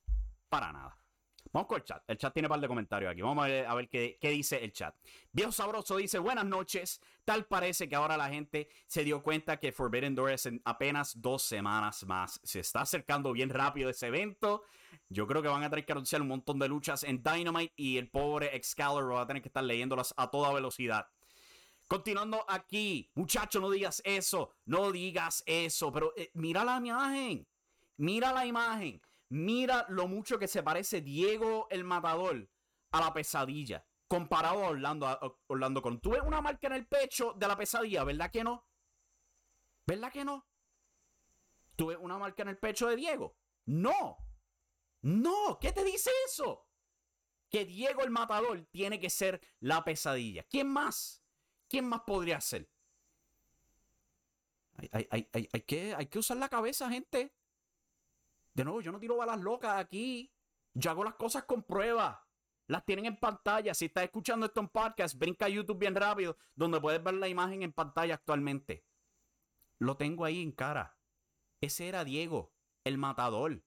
Para 0.49 0.73
nada. 0.73 0.99
Vamos 1.53 1.69
con 1.69 1.77
el 1.77 1.85
chat. 1.85 2.03
El 2.09 2.19
chat 2.19 2.33
tiene 2.33 2.49
un 2.49 2.51
par 2.51 2.61
de 2.61 2.67
comentarios 2.67 3.13
aquí. 3.13 3.23
Vamos 3.23 3.45
a 3.45 3.49
ver, 3.49 3.67
a 3.67 3.75
ver 3.77 3.89
qué, 3.89 4.19
qué, 4.21 4.31
dice 4.31 4.65
el 4.65 4.73
chat. 4.73 4.97
Viejo 5.31 5.53
Sabroso 5.53 5.97
dice: 5.97 6.19
Buenas 6.19 6.45
noches. 6.45 7.01
Tal 7.25 7.47
parece 7.47 7.89
que 7.89 7.95
ahora 7.95 8.17
la 8.17 8.29
gente 8.29 8.69
se 8.89 9.05
dio 9.05 9.23
cuenta 9.23 9.61
que 9.61 9.71
Forbidden 9.71 10.17
Door 10.17 10.33
es 10.33 10.47
en 10.47 10.61
apenas 10.65 11.21
dos 11.23 11.43
semanas 11.43 12.05
más. 12.05 12.41
Se 12.43 12.59
está 12.59 12.81
acercando 12.81 13.33
bien 13.33 13.51
rápido 13.51 13.91
ese 13.91 14.09
evento. 14.09 14.65
Yo 15.13 15.27
creo 15.27 15.43
que 15.43 15.49
van 15.49 15.63
a 15.63 15.71
tener 15.71 15.85
que 15.85 15.93
anunciar 15.93 16.23
un 16.23 16.29
montón 16.29 16.59
de 16.59 16.69
luchas 16.69 17.05
en 17.05 17.23
Dynamite 17.23 17.75
y 17.77 17.99
el 17.99 18.09
pobre 18.11 18.57
Excalibur 18.57 19.15
va 19.15 19.23
a 19.23 19.27
tener 19.27 19.43
que 19.43 19.49
estar 19.49 19.63
leyéndolas 19.63 20.15
a 20.17 20.31
toda 20.31 20.53
velocidad. 20.53 21.07
Continuando 21.87 22.45
aquí, 22.49 23.11
muchacho, 23.15 23.61
no 23.61 23.69
digas 23.69 24.01
eso, 24.05 24.55
no 24.65 24.91
digas 24.91 25.43
eso, 25.45 25.93
pero 25.93 26.15
eh, 26.17 26.31
mira 26.33 26.65
la 26.65 26.79
imagen, 26.79 27.47
mira 27.99 28.33
la 28.33 28.47
imagen, 28.47 29.03
mira 29.29 29.85
lo 29.91 30.09
mucho 30.09 30.39
que 30.39 30.49
se 30.49 30.63
parece 30.63 31.03
Diego 31.03 31.67
el 31.71 31.85
Matador 31.85 32.49
a 32.93 33.01
la 33.01 33.13
pesadilla, 33.13 33.85
comparado 34.09 34.65
a 34.65 34.69
Orlando, 34.69 35.39
Orlando 35.49 35.83
con. 35.83 36.01
¿Tú 36.01 36.15
una 36.25 36.41
marca 36.41 36.69
en 36.69 36.75
el 36.75 36.87
pecho 36.87 37.35
de 37.37 37.47
la 37.47 37.59
pesadilla, 37.59 38.05
verdad 38.05 38.31
que 38.31 38.43
no? 38.43 38.67
¿Verdad 39.87 40.11
que 40.11 40.25
no? 40.25 40.47
¿Tú 41.77 41.89
ves 41.89 41.99
una 42.01 42.17
marca 42.17 42.43
en 42.43 42.49
el 42.49 42.59
pecho 42.59 42.89
de 42.89 42.97
Diego? 42.97 43.37
No. 43.67 44.17
No, 45.03 45.59
¿qué 45.61 45.73
te 45.73 45.85
dice 45.85 46.11
eso? 46.27 46.67
Que 47.51 47.65
Diego 47.65 48.03
el 48.03 48.11
Matador 48.11 48.65
tiene 48.71 48.99
que 48.99 49.11
ser 49.11 49.41
la 49.61 49.85
pesadilla. 49.85 50.45
¿Quién 50.45 50.69
más? 50.69 51.23
¿Quién 51.69 51.87
más 51.87 52.03
podría 52.03 52.41
ser? 52.41 52.71
Hay, 54.91 55.25
que, 55.67 56.19
usar 56.19 56.37
la 56.37 56.49
cabeza, 56.49 56.89
gente. 56.89 57.35
De 58.55 58.65
nuevo, 58.65 58.81
yo 58.81 58.93
no 58.93 59.01
tiro 59.01 59.17
balas 59.17 59.41
locas 59.41 59.79
aquí. 59.79 60.33
Yo 60.75 60.91
hago 60.91 61.05
las 61.05 61.15
cosas 61.15 61.45
con 61.45 61.63
pruebas. 61.63 62.19
Las 62.67 62.85
tienen 62.85 63.07
en 63.07 63.19
pantalla. 63.19 63.75
Si 63.75 63.87
estás 63.87 64.05
escuchando 64.05 64.47
esto 64.47 64.61
en 64.61 64.69
podcast, 64.69 65.19
brinca 65.19 65.47
a 65.47 65.49
YouTube 65.49 65.79
bien 65.79 65.95
rápido, 65.95 66.39
donde 66.55 66.81
puedes 66.81 67.03
ver 67.03 67.15
la 67.15 67.29
imagen 67.29 67.63
en 67.63 67.73
pantalla 67.73 68.15
actualmente. 68.15 68.87
Lo 69.79 69.97
tengo 69.97 70.25
ahí 70.25 70.41
en 70.41 70.53
cara. 70.53 70.97
Ese 71.61 71.89
era 71.89 72.05
Diego, 72.05 72.53
el 72.85 72.99
matador. 72.99 73.63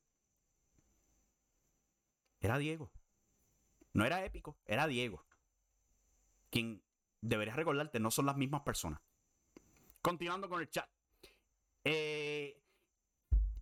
Era 2.46 2.60
Diego. 2.60 2.92
No 3.94 4.06
era 4.06 4.24
épico, 4.24 4.58
era 4.66 4.86
Diego. 4.86 5.26
Quien 6.52 6.84
deberías 7.22 7.56
recordarte, 7.56 8.00
no 8.00 8.12
son 8.12 8.28
las 8.28 8.38
mismas 8.38 8.62
personas. 8.62 9.02
Continuando 10.02 10.48
con 10.48 10.62
el 10.62 10.70
chat. 10.70 10.88
Eh, 11.84 12.62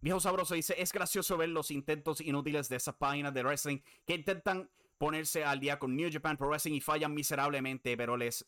viejo 0.02 0.19
Sabroso 0.19 0.56
dice, 0.56 0.76
es 0.78 0.91
gracioso 0.91 1.38
ver 1.38 1.50
los 1.50 1.72
intentos 1.72 2.19
inútiles 2.19 2.67
de 2.67 2.76
esas 2.76 2.96
páginas 2.96 3.34
de 3.34 3.43
wrestling 3.43 3.80
que 4.06 4.15
intentan 4.15 4.69
ponerse 4.98 5.46
al 5.46 5.62
día 5.62 5.80
con 5.80 5.96
New 5.96 6.10
Japan 6.12 6.36
Pro 6.36 6.50
Wrestling 6.50 6.74
y 6.74 6.82
fallan 6.82 7.13
miserablemente, 7.13 7.96
pero 7.96 8.17
les, 8.17 8.43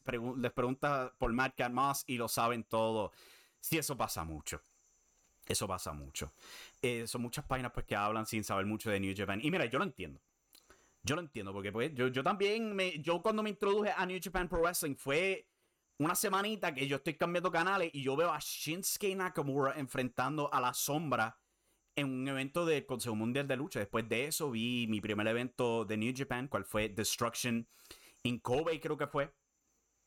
pregunta 0.54 1.14
por 1.18 1.32
Matt 1.32 1.62
más 1.70 2.04
y 2.08 2.18
lo 2.18 2.28
saben 2.28 2.66
todo. 2.66 3.14
Sí, 3.62 3.78
eso 3.78 3.96
pasa 3.96 4.26
mucho. 4.26 4.62
Eso 5.46 5.68
pasa 5.68 5.94
mucho. 5.94 6.34
Eh, 6.82 7.08
son 7.08 7.22
muchas 7.22 7.46
páginas 7.46 7.72
pues, 7.72 7.86
que 7.86 7.96
hablan 7.96 8.26
sin 8.26 8.44
saber 8.44 8.66
mucho 8.66 8.90
de 8.90 9.00
New 9.00 9.14
Japan. 9.16 9.40
Y 9.42 9.52
mira, 9.52 9.66
yo 9.66 9.78
lo 9.78 9.86
entiendo. 9.86 10.20
Yo 11.04 11.16
lo 11.16 11.22
entiendo, 11.22 11.54
porque 11.54 11.72
pues 11.72 11.94
yo, 11.94 12.08
yo 12.08 12.24
también, 12.24 12.76
me, 12.76 13.00
yo 13.00 13.22
cuando 13.22 13.44
me 13.44 13.52
introduje 13.52 13.92
a 13.96 14.06
New 14.08 14.20
Japan 14.22 14.50
Pro 14.50 14.62
Wrestling 14.62 14.96
fue 14.96 15.48
una 16.00 16.16
semanita 16.16 16.74
que 16.74 16.88
yo 16.88 16.96
estoy 16.98 17.14
cambiando 17.14 17.52
canales 17.52 17.92
y 17.94 18.02
yo 18.02 18.16
veo 18.16 18.32
a 18.32 18.40
Shinsuke 18.40 19.16
Nakamura 19.16 19.76
enfrentando 19.78 20.52
a 20.52 20.60
la 20.60 20.74
sombra 20.74 21.40
en 21.96 22.10
un 22.10 22.28
evento 22.28 22.66
del 22.66 22.88
Consejo 22.88 23.16
Mundial 23.16 23.48
de 23.48 23.56
Lucha. 23.56 23.80
Después 23.80 24.10
de 24.10 24.26
eso 24.26 24.50
vi 24.50 24.88
mi 24.90 25.00
primer 25.00 25.28
evento 25.28 25.86
de 25.86 25.96
New 25.96 26.14
Japan, 26.16 26.48
cual 26.48 26.66
fue 26.66 26.90
Destruction 26.90 27.68
en 28.24 28.40
Kobe, 28.40 28.80
creo 28.82 28.98
que 28.98 29.08
fue, 29.08 29.32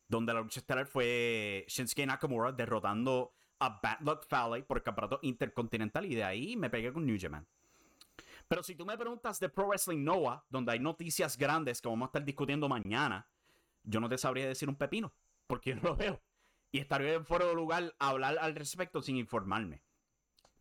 donde 0.08 0.34
la 0.34 0.40
lucha 0.40 0.60
estelar 0.60 0.86
fue 0.86 1.64
Shinsuke 1.68 2.06
Nakamura 2.06 2.50
derrotando 2.50 3.37
a 3.58 3.80
Bad 3.82 4.00
Luck 4.00 4.26
Fale 4.26 4.62
por 4.62 4.78
el 4.78 4.82
campeonato 4.82 5.18
intercontinental 5.22 6.06
y 6.06 6.14
de 6.14 6.24
ahí 6.24 6.56
me 6.56 6.70
pegué 6.70 6.92
con 6.92 7.06
New 7.06 7.16
Japan. 7.20 7.46
Pero 8.48 8.62
si 8.62 8.74
tú 8.74 8.86
me 8.86 8.96
preguntas 8.96 9.38
de 9.40 9.48
Pro 9.48 9.68
Wrestling 9.68 10.02
Noah, 10.02 10.44
donde 10.48 10.72
hay 10.72 10.78
noticias 10.78 11.36
grandes 11.36 11.82
que 11.82 11.88
vamos 11.88 12.06
a 12.06 12.08
estar 12.08 12.24
discutiendo 12.24 12.68
mañana, 12.68 13.28
yo 13.82 14.00
no 14.00 14.08
te 14.08 14.16
sabría 14.16 14.46
decir 14.46 14.68
un 14.68 14.76
pepino, 14.76 15.12
porque 15.46 15.70
yo 15.74 15.76
no 15.76 15.82
lo 15.82 15.96
veo. 15.96 16.20
Y 16.70 16.78
estaría 16.78 17.22
fuera 17.24 17.46
de 17.46 17.54
lugar 17.54 17.94
a 17.98 18.08
hablar 18.08 18.38
al 18.40 18.54
respecto 18.54 19.02
sin 19.02 19.16
informarme. 19.16 19.82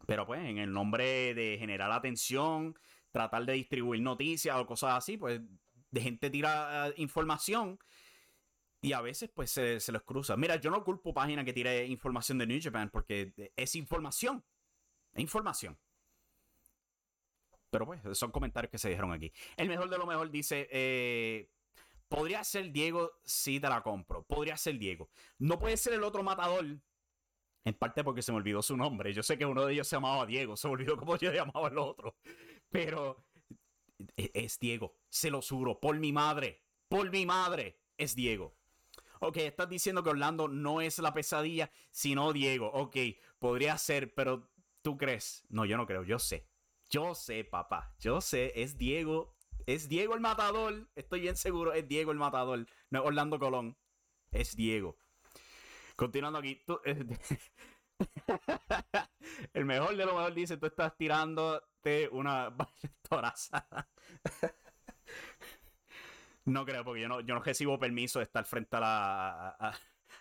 Pero 0.06 0.26
pues, 0.26 0.42
en 0.42 0.58
el 0.58 0.72
nombre 0.72 1.34
de 1.34 1.58
generar 1.60 1.92
atención, 1.92 2.78
tratar 3.12 3.46
de 3.46 3.54
distribuir 3.54 4.02
noticias 4.02 4.56
o 4.58 4.66
cosas 4.66 4.94
así, 4.96 5.18
pues 5.18 5.42
de 5.92 6.02
gente 6.02 6.30
tira 6.30 6.90
eh, 6.90 6.94
información 6.98 7.80
y 8.82 8.94
a 8.94 9.02
veces 9.02 9.30
pues 9.34 9.52
se, 9.52 9.92
los 9.92 10.04
cruza. 10.04 10.38
Mira, 10.38 10.58
yo 10.58 10.70
no 10.70 10.84
culpo 10.84 11.14
página 11.14 11.44
que 11.44 11.54
tire 11.54 11.86
información 11.86 12.38
de 12.38 12.48
New 12.48 12.60
Japan 12.62 12.90
porque 12.90 13.34
es 13.56 13.76
información. 13.76 14.44
Es 15.14 15.22
información. 15.22 15.78
Pero 17.70 17.86
pues, 17.86 18.18
son 18.18 18.32
comentarios 18.32 18.72
que 18.72 18.78
se 18.78 18.90
dijeron 18.90 19.12
aquí. 19.12 19.32
El 19.58 19.68
mejor 19.68 19.90
de 19.90 19.98
lo 19.98 20.06
mejor 20.06 20.30
dice, 20.32 20.68
eh, 20.72 21.50
podría 22.08 22.44
ser 22.44 22.72
Diego 22.72 23.12
si 23.24 23.60
te 23.60 23.68
la 23.68 23.82
compro. 23.82 24.24
Podría 24.24 24.56
ser 24.58 24.78
Diego. 24.78 25.10
No 25.40 25.60
puede 25.60 25.78
ser 25.78 25.94
el 25.94 26.04
otro 26.04 26.24
matador. 26.24 26.66
En 27.66 27.74
parte 27.74 28.04
porque 28.04 28.22
se 28.22 28.32
me 28.32 28.38
olvidó 28.38 28.62
su 28.62 28.78
nombre. 28.78 29.14
Yo 29.14 29.24
sé 29.24 29.38
que 29.38 29.46
uno 29.46 29.66
de 29.66 29.74
ellos 29.74 29.88
se 29.88 29.98
llamaba 29.98 30.26
Diego. 30.26 30.56
Se 30.56 30.68
me 30.68 30.76
olvidó 30.76 30.96
cómo 30.98 31.18
yo 31.18 31.34
llamaba 31.34 31.68
el 31.68 31.78
otro. 31.78 32.16
Pero 32.70 33.26
e, 34.16 34.32
es 34.34 34.58
Diego. 34.60 34.96
Se 35.10 35.30
lo 35.30 35.42
juro. 35.42 35.80
Por 35.80 36.00
mi 36.00 36.14
madre. 36.14 36.64
Por 36.88 37.12
mi 37.12 37.26
madre. 37.26 37.82
Es 37.98 38.16
Diego. 38.16 38.56
Ok, 39.20 39.38
estás 39.38 39.70
diciendo 39.70 40.04
que 40.04 40.10
Orlando 40.10 40.48
no 40.48 40.82
es 40.82 41.00
la 41.00 41.14
pesadilla, 41.14 41.72
sino 41.92 42.34
Diego. 42.34 42.72
Ok, 42.74 42.98
podría 43.40 43.78
ser, 43.78 44.14
pero 44.14 44.50
¿tú 44.82 44.98
crees? 44.98 45.46
No, 45.50 45.66
yo 45.66 45.78
no 45.78 45.86
creo. 45.86 46.04
Yo 46.04 46.20
sé. 46.20 46.48
Yo 46.90 47.16
sé, 47.16 47.44
papá. 47.44 47.94
Yo 48.00 48.22
sé, 48.22 48.54
es 48.56 48.78
Diego. 48.78 49.36
Es 49.66 49.90
Diego 49.90 50.14
el 50.14 50.22
matador. 50.22 50.90
Estoy 50.96 51.22
bien 51.22 51.36
seguro, 51.36 51.74
es 51.74 51.88
Diego 51.88 52.12
el 52.12 52.18
matador. 52.18 52.66
No 52.90 53.00
es 53.00 53.06
Orlando 53.06 53.40
Colón. 53.40 53.78
Es 54.32 54.56
Diego. 54.56 54.98
Continuando 55.96 56.40
aquí. 56.40 56.64
el 59.54 59.66
mejor 59.66 59.98
de 59.98 60.06
lo 60.06 60.14
mejor 60.14 60.34
dice: 60.34 60.58
Tú 60.58 60.68
estás 60.68 60.96
tirándote 60.96 62.08
una 62.12 62.56
torazada. 63.10 63.90
No 66.48 66.66
creo, 66.66 66.84
porque 66.84 67.02
yo 67.02 67.08
no, 67.10 67.20
yo 67.22 67.36
no 67.36 67.42
recibo 67.42 67.78
permiso 67.78 68.20
de 68.20 68.24
estar 68.24 68.46
frente 68.46 68.78
a, 68.78 68.80
la, 68.80 69.48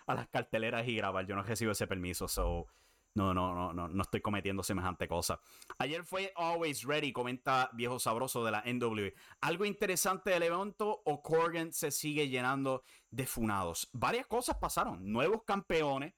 a, 0.07 0.15
las 0.15 0.27
carteleras 0.27 0.87
y 0.87 0.95
grabar. 0.95 1.25
Yo 1.25 1.35
no 1.35 1.43
recibo 1.43 1.71
ese 1.71 1.87
permiso. 1.87 2.27
So, 2.27 2.67
no, 3.15 3.33
no, 3.33 3.55
no, 3.55 3.73
no, 3.73 3.87
no 3.87 4.01
estoy 4.03 4.21
cometiendo 4.21 4.61
semejante 4.61 5.07
cosa. 5.07 5.39
Ayer 5.79 6.03
fue 6.03 6.33
Always 6.35 6.83
Ready, 6.83 7.13
comenta 7.13 7.69
viejo 7.73 7.97
sabroso 7.97 8.43
de 8.43 8.51
la 8.51 8.63
NW. 8.65 9.13
Algo 9.41 9.65
interesante 9.65 10.31
del 10.31 10.43
evento 10.43 11.01
o 11.05 11.21
Corgan 11.23 11.71
se 11.71 11.91
sigue 11.91 12.27
llenando 12.27 12.83
de 13.09 13.25
funados. 13.25 13.89
Varias 13.93 14.27
cosas 14.27 14.57
pasaron. 14.57 15.11
Nuevos 15.11 15.43
campeones, 15.45 16.13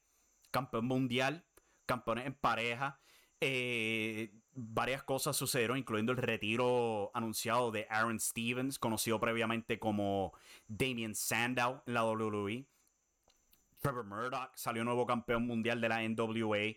campeón 0.51 0.85
mundial, 0.85 1.45
campeones 1.85 2.25
en 2.25 2.33
pareja. 2.33 2.99
eh, 3.39 4.33
varias 4.53 5.03
cosas 5.03 5.35
sucedieron, 5.35 5.77
incluyendo 5.77 6.11
el 6.11 6.17
retiro 6.17 7.11
anunciado 7.13 7.71
de 7.71 7.87
Aaron 7.89 8.19
Stevens, 8.19 8.79
conocido 8.79 9.19
previamente 9.19 9.79
como 9.79 10.33
Damien 10.67 11.15
Sandow 11.15 11.81
en 11.85 11.93
la 11.93 12.05
WWE. 12.05 12.65
Trevor 13.79 14.05
Murdoch 14.05 14.51
salió 14.55 14.83
nuevo 14.83 15.05
campeón 15.05 15.47
mundial 15.47 15.79
de 15.79 15.89
la 15.89 16.07
NWA. 16.07 16.75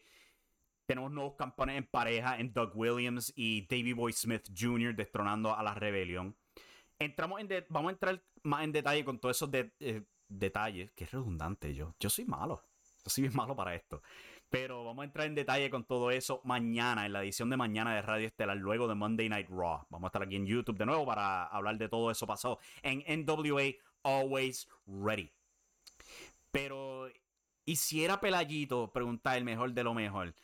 Tenemos 0.87 1.11
nuevos 1.11 1.35
campeones 1.37 1.79
en 1.79 1.87
pareja 1.87 2.39
en 2.39 2.53
Doug 2.53 2.73
Williams 2.75 3.33
y 3.35 3.67
Davey 3.67 3.93
Boy 3.93 4.13
Smith 4.13 4.49
Jr. 4.57 4.95
destronando 4.95 5.57
a 5.57 5.63
la 5.63 5.75
rebelión. 5.75 6.37
Entramos 6.99 7.41
en 7.41 7.49
vamos 7.69 7.91
a 7.91 7.93
entrar 7.93 8.23
más 8.43 8.65
en 8.65 8.73
detalle 8.73 9.05
con 9.05 9.19
todos 9.19 9.37
esos 9.37 9.51
eh, 9.53 10.05
detalles. 10.29 10.93
Qué 10.93 11.07
redundante 11.07 11.75
yo. 11.75 11.95
Yo 11.99 12.11
soy 12.11 12.25
malo. 12.25 12.63
Yo 13.05 13.11
soy 13.11 13.23
bien 13.23 13.35
malo 13.35 13.57
para 13.57 13.75
esto. 13.75 14.03
Pero 14.53 14.85
vamos 14.85 15.01
a 15.01 15.07
entrar 15.07 15.27
en 15.27 15.35
detalle 15.35 15.71
con 15.71 15.85
todo 15.85 16.11
eso 16.11 16.43
mañana, 16.45 17.07
en 17.07 17.15
la 17.15 17.23
edición 17.23 17.49
de 17.49 17.57
mañana 17.57 17.95
de 17.95 18.03
Radio 18.03 18.27
Estelar, 18.27 18.59
luego 18.59 18.87
de 18.87 18.95
Monday 18.95 19.27
Night 19.31 19.49
Raw. 19.49 19.87
Vamos 19.89 20.05
a 20.05 20.09
estar 20.09 20.23
aquí 20.23 20.37
en 20.37 20.45
YouTube 20.45 20.77
de 20.77 20.85
nuevo 20.85 21.07
para 21.07 21.47
hablar 21.47 21.79
de 21.79 21.89
todo 21.89 22.11
eso 22.11 22.27
pasado 22.27 22.59
en 22.83 23.03
NWA 23.25 23.73
Always 24.03 24.69
Ready. 24.87 25.33
Pero, 26.51 27.09
¿y 27.65 27.77
si 27.77 28.05
era 28.05 28.21
Pelayito? 28.21 28.93
Pregunta 28.93 29.39
el 29.39 29.45
mejor 29.45 29.73
de 29.73 29.85
lo 29.85 29.95
mejor. 29.95 30.35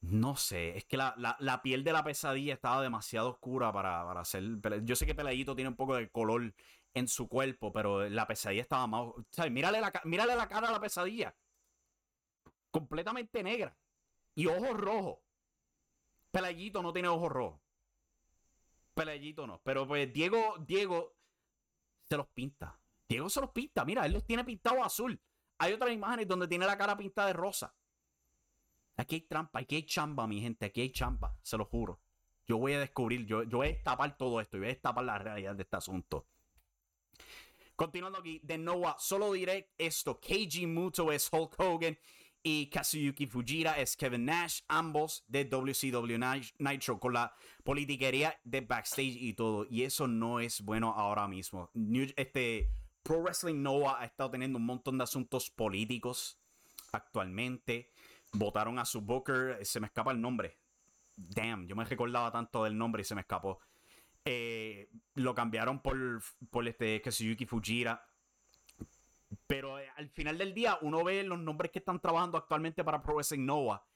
No 0.00 0.34
sé, 0.34 0.76
es 0.76 0.84
que 0.84 0.96
la, 0.96 1.60
piel 1.62 1.84
de 1.84 1.92
la 1.92 2.02
pesadilla 2.02 2.54
estaba 2.54 2.82
demasiado 2.82 3.30
oscura 3.30 3.72
para, 3.72 4.04
para 4.04 4.22
hacer. 4.22 4.42
Yo 4.82 4.96
sé 4.96 5.06
que 5.06 5.14
Pelayito 5.14 5.54
tiene 5.54 5.68
un 5.68 5.76
poco 5.76 5.94
de 5.94 6.10
color 6.10 6.52
en 6.92 7.06
su 7.06 7.28
cuerpo, 7.28 7.72
pero 7.72 8.08
la 8.08 8.26
pesadilla 8.26 8.62
estaba 8.62 8.88
más. 8.88 9.06
Mírale 9.48 9.80
la, 9.80 9.92
mírale 10.02 10.34
la 10.34 10.48
cara 10.48 10.70
a 10.70 10.72
la 10.72 10.80
pesadilla 10.80 11.32
completamente 12.74 13.40
negra 13.44 13.78
y 14.34 14.46
ojos 14.48 14.76
rojos. 14.76 15.18
Pelayito 16.32 16.82
no 16.82 16.92
tiene 16.92 17.06
ojos 17.06 17.30
rojos. 17.30 17.60
Pelayito 18.94 19.46
no. 19.46 19.60
Pero 19.62 19.86
pues 19.86 20.12
Diego, 20.12 20.56
Diego 20.58 21.14
se 22.02 22.16
los 22.16 22.26
pinta. 22.26 22.76
Diego 23.08 23.30
se 23.30 23.40
los 23.40 23.50
pinta. 23.50 23.84
Mira, 23.84 24.04
él 24.04 24.12
los 24.12 24.26
tiene 24.26 24.42
pintados 24.42 24.84
azul. 24.84 25.20
Hay 25.58 25.72
otras 25.72 25.92
imágenes 25.92 26.26
donde 26.26 26.48
tiene 26.48 26.66
la 26.66 26.76
cara 26.76 26.96
pintada 26.96 27.28
de 27.28 27.34
rosa. 27.34 27.72
Aquí 28.96 29.14
hay 29.14 29.20
trampa, 29.20 29.60
aquí 29.60 29.76
hay 29.76 29.84
chamba, 29.84 30.26
mi 30.26 30.40
gente. 30.40 30.66
Aquí 30.66 30.80
hay 30.80 30.90
chamba, 30.90 31.38
se 31.44 31.56
lo 31.56 31.66
juro. 31.66 32.00
Yo 32.44 32.58
voy 32.58 32.72
a 32.72 32.80
descubrir, 32.80 33.24
yo, 33.24 33.44
yo 33.44 33.58
voy 33.58 33.68
a 33.68 33.70
destapar 33.70 34.16
todo 34.16 34.40
esto 34.40 34.56
y 34.56 34.60
voy 34.60 34.70
a 34.70 34.72
destapar 34.72 35.04
la 35.04 35.18
realidad 35.18 35.54
de 35.54 35.62
este 35.62 35.76
asunto. 35.76 36.26
Continuando 37.76 38.18
aquí, 38.18 38.40
de 38.42 38.58
Noah, 38.58 38.96
solo 38.98 39.32
diré 39.32 39.72
esto: 39.78 40.18
KG 40.18 40.66
Muto 40.66 41.12
es 41.12 41.32
Hulk 41.32 41.54
Hogan 41.60 41.96
y 42.46 42.66
Kazuyuki 42.66 43.26
Fujira 43.26 43.80
es 43.80 43.96
Kevin 43.96 44.26
Nash, 44.26 44.60
ambos 44.68 45.24
de 45.28 45.46
WCW 45.46 46.18
Nitro, 46.58 47.00
con 47.00 47.14
la 47.14 47.34
politiquería 47.64 48.38
de 48.44 48.60
backstage 48.60 49.16
y 49.18 49.32
todo. 49.32 49.66
Y 49.68 49.82
eso 49.82 50.06
no 50.06 50.40
es 50.40 50.60
bueno 50.60 50.92
ahora 50.94 51.26
mismo. 51.26 51.70
este, 52.16 52.70
Pro 53.02 53.22
Wrestling 53.22 53.62
Nova 53.62 53.98
ha 53.98 54.04
estado 54.04 54.32
teniendo 54.32 54.58
un 54.58 54.66
montón 54.66 54.98
de 54.98 55.04
asuntos 55.04 55.50
políticos 55.50 56.38
actualmente. 56.92 57.90
Votaron 58.34 58.78
a 58.78 58.84
su 58.84 59.00
Booker, 59.00 59.64
se 59.64 59.80
me 59.80 59.86
escapa 59.86 60.12
el 60.12 60.20
nombre. 60.20 60.58
Damn, 61.16 61.66
yo 61.66 61.74
me 61.74 61.84
recordaba 61.86 62.30
tanto 62.30 62.64
del 62.64 62.76
nombre 62.76 63.00
y 63.00 63.04
se 63.06 63.14
me 63.14 63.22
escapó. 63.22 63.58
Eh, 64.26 64.90
lo 65.14 65.34
cambiaron 65.34 65.80
por, 65.80 66.22
por 66.50 66.68
este 66.68 67.00
Kazuyuki 67.00 67.46
Fujira 67.46 68.04
pero 69.46 69.78
eh, 69.78 69.88
al 69.96 70.08
final 70.10 70.38
del 70.38 70.54
día, 70.54 70.78
uno 70.82 71.04
ve 71.04 71.22
los 71.22 71.38
nombres 71.38 71.70
que 71.70 71.78
están 71.78 72.00
trabajando 72.00 72.38
actualmente 72.38 72.84
para 72.84 73.02
Pro 73.02 73.14
Wrestling 73.14 73.44
Noah 73.44 73.86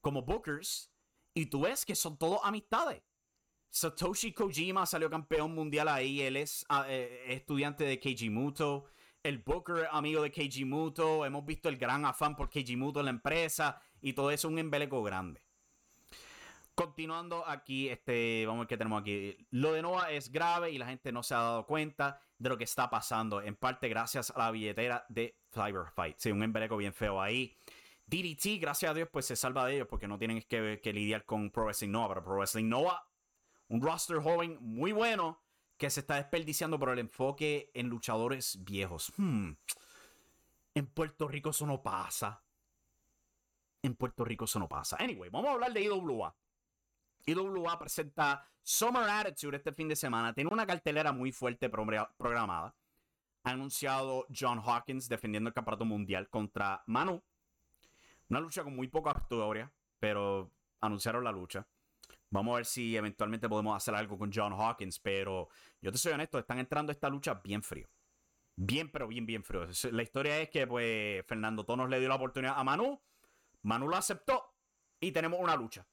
como 0.00 0.22
bookers 0.22 0.92
y 1.34 1.46
tú 1.46 1.62
ves 1.62 1.84
que 1.84 1.94
son 1.94 2.18
todos 2.18 2.40
amistades. 2.42 3.02
Satoshi 3.70 4.32
Kojima 4.32 4.86
salió 4.86 5.10
campeón 5.10 5.52
mundial 5.52 5.88
ahí, 5.88 6.20
él 6.20 6.36
es 6.36 6.64
ah, 6.68 6.86
eh, 6.88 7.24
estudiante 7.28 7.84
de 7.84 7.98
Keiji 7.98 8.30
Muto. 8.30 8.86
El 9.24 9.38
Booker, 9.38 9.88
amigo 9.90 10.22
de 10.22 10.30
Keiji 10.30 10.64
Muto. 10.64 11.24
Hemos 11.24 11.44
visto 11.46 11.68
el 11.68 11.78
gran 11.78 12.04
afán 12.04 12.36
por 12.36 12.50
Keiji 12.50 12.76
Muto 12.76 13.00
en 13.00 13.06
la 13.06 13.10
empresa. 13.10 13.80
Y 14.00 14.12
todo 14.12 14.30
eso 14.30 14.48
es 14.48 14.52
un 14.52 14.58
embeleco 14.58 15.02
grande. 15.02 15.43
Continuando 16.74 17.46
aquí, 17.46 17.88
este, 17.88 18.44
vamos 18.46 18.58
a 18.58 18.62
ver 18.62 18.68
qué 18.68 18.76
tenemos 18.76 19.00
aquí. 19.00 19.36
Lo 19.50 19.72
de 19.72 19.82
Noah 19.82 20.10
es 20.10 20.32
grave 20.32 20.70
y 20.72 20.78
la 20.78 20.86
gente 20.86 21.12
no 21.12 21.22
se 21.22 21.34
ha 21.34 21.38
dado 21.38 21.66
cuenta 21.66 22.20
de 22.38 22.48
lo 22.48 22.58
que 22.58 22.64
está 22.64 22.90
pasando. 22.90 23.40
En 23.40 23.54
parte 23.54 23.88
gracias 23.88 24.30
a 24.30 24.38
la 24.38 24.50
billetera 24.50 25.06
de 25.08 25.38
Cyber 25.52 25.90
Fight. 25.94 26.16
Sí, 26.18 26.32
un 26.32 26.42
embeleco 26.42 26.76
bien 26.76 26.92
feo 26.92 27.20
ahí. 27.20 27.56
DDT, 28.06 28.60
gracias 28.60 28.90
a 28.90 28.94
Dios, 28.94 29.08
pues 29.10 29.26
se 29.26 29.36
salva 29.36 29.66
de 29.66 29.76
ellos 29.76 29.88
porque 29.88 30.08
no 30.08 30.18
tienen 30.18 30.42
que, 30.42 30.92
lidiar 30.92 31.24
con 31.24 31.50
Pro 31.50 31.64
Wrestling 31.64 31.90
Nova. 31.90 32.08
Pero 32.08 32.24
Pro 32.24 32.36
Wrestling 32.36 32.68
Nova, 32.68 33.06
un 33.68 33.80
roster 33.80 34.18
joven 34.18 34.58
muy 34.60 34.90
bueno 34.90 35.40
que 35.76 35.90
se 35.90 36.00
está 36.00 36.16
desperdiciando 36.16 36.78
por 36.78 36.90
el 36.90 36.98
enfoque 36.98 37.70
en 37.74 37.88
luchadores 37.88 38.64
viejos. 38.64 39.12
Hmm. 39.16 39.52
En 40.74 40.86
Puerto 40.86 41.28
Rico 41.28 41.50
eso 41.50 41.66
no 41.66 41.82
pasa. 41.82 42.42
En 43.82 43.94
Puerto 43.94 44.24
Rico 44.24 44.44
eso 44.44 44.58
no 44.58 44.68
pasa. 44.68 44.96
Anyway, 44.98 45.30
vamos 45.30 45.50
a 45.50 45.52
hablar 45.52 45.72
de 45.72 45.82
IWA. 45.82 46.34
IWA 47.26 47.78
presenta 47.78 48.46
Summer 48.62 49.08
Attitude 49.08 49.56
este 49.56 49.72
fin 49.72 49.88
de 49.88 49.96
semana. 49.96 50.32
Tiene 50.32 50.50
una 50.52 50.66
cartelera 50.66 51.12
muy 51.12 51.32
fuerte 51.32 51.68
programada. 51.68 52.74
Ha 53.44 53.50
anunciado 53.50 54.26
John 54.34 54.60
Hawkins 54.64 55.08
defendiendo 55.08 55.48
el 55.48 55.54
campeonato 55.54 55.84
mundial 55.84 56.28
contra 56.28 56.82
Manu. 56.86 57.22
Una 58.28 58.40
lucha 58.40 58.62
con 58.62 58.74
muy 58.74 58.88
poca 58.88 59.14
historia, 59.20 59.70
pero 59.98 60.50
anunciaron 60.80 61.24
la 61.24 61.32
lucha. 61.32 61.66
Vamos 62.30 62.52
a 62.52 62.56
ver 62.56 62.66
si 62.66 62.96
eventualmente 62.96 63.48
podemos 63.48 63.76
hacer 63.76 63.94
algo 63.94 64.18
con 64.18 64.30
John 64.32 64.52
Hawkins, 64.52 64.98
pero 64.98 65.48
yo 65.80 65.92
te 65.92 65.98
soy 65.98 66.12
honesto, 66.12 66.38
están 66.38 66.58
entrando 66.58 66.90
esta 66.90 67.08
lucha 67.08 67.34
bien 67.34 67.62
frío. 67.62 67.88
Bien, 68.56 68.90
pero 68.90 69.06
bien, 69.06 69.26
bien 69.26 69.42
frío. 69.42 69.66
La 69.92 70.02
historia 70.02 70.38
es 70.38 70.48
que 70.48 70.66
pues 70.66 71.24
Fernando 71.26 71.64
Tonos 71.64 71.88
le 71.88 72.00
dio 72.00 72.08
la 72.08 72.14
oportunidad 72.16 72.54
a 72.56 72.64
Manu. 72.64 73.00
Manu 73.62 73.88
lo 73.88 73.96
aceptó 73.96 74.54
y 75.00 75.12
tenemos 75.12 75.38
una 75.40 75.54
lucha. 75.56 75.86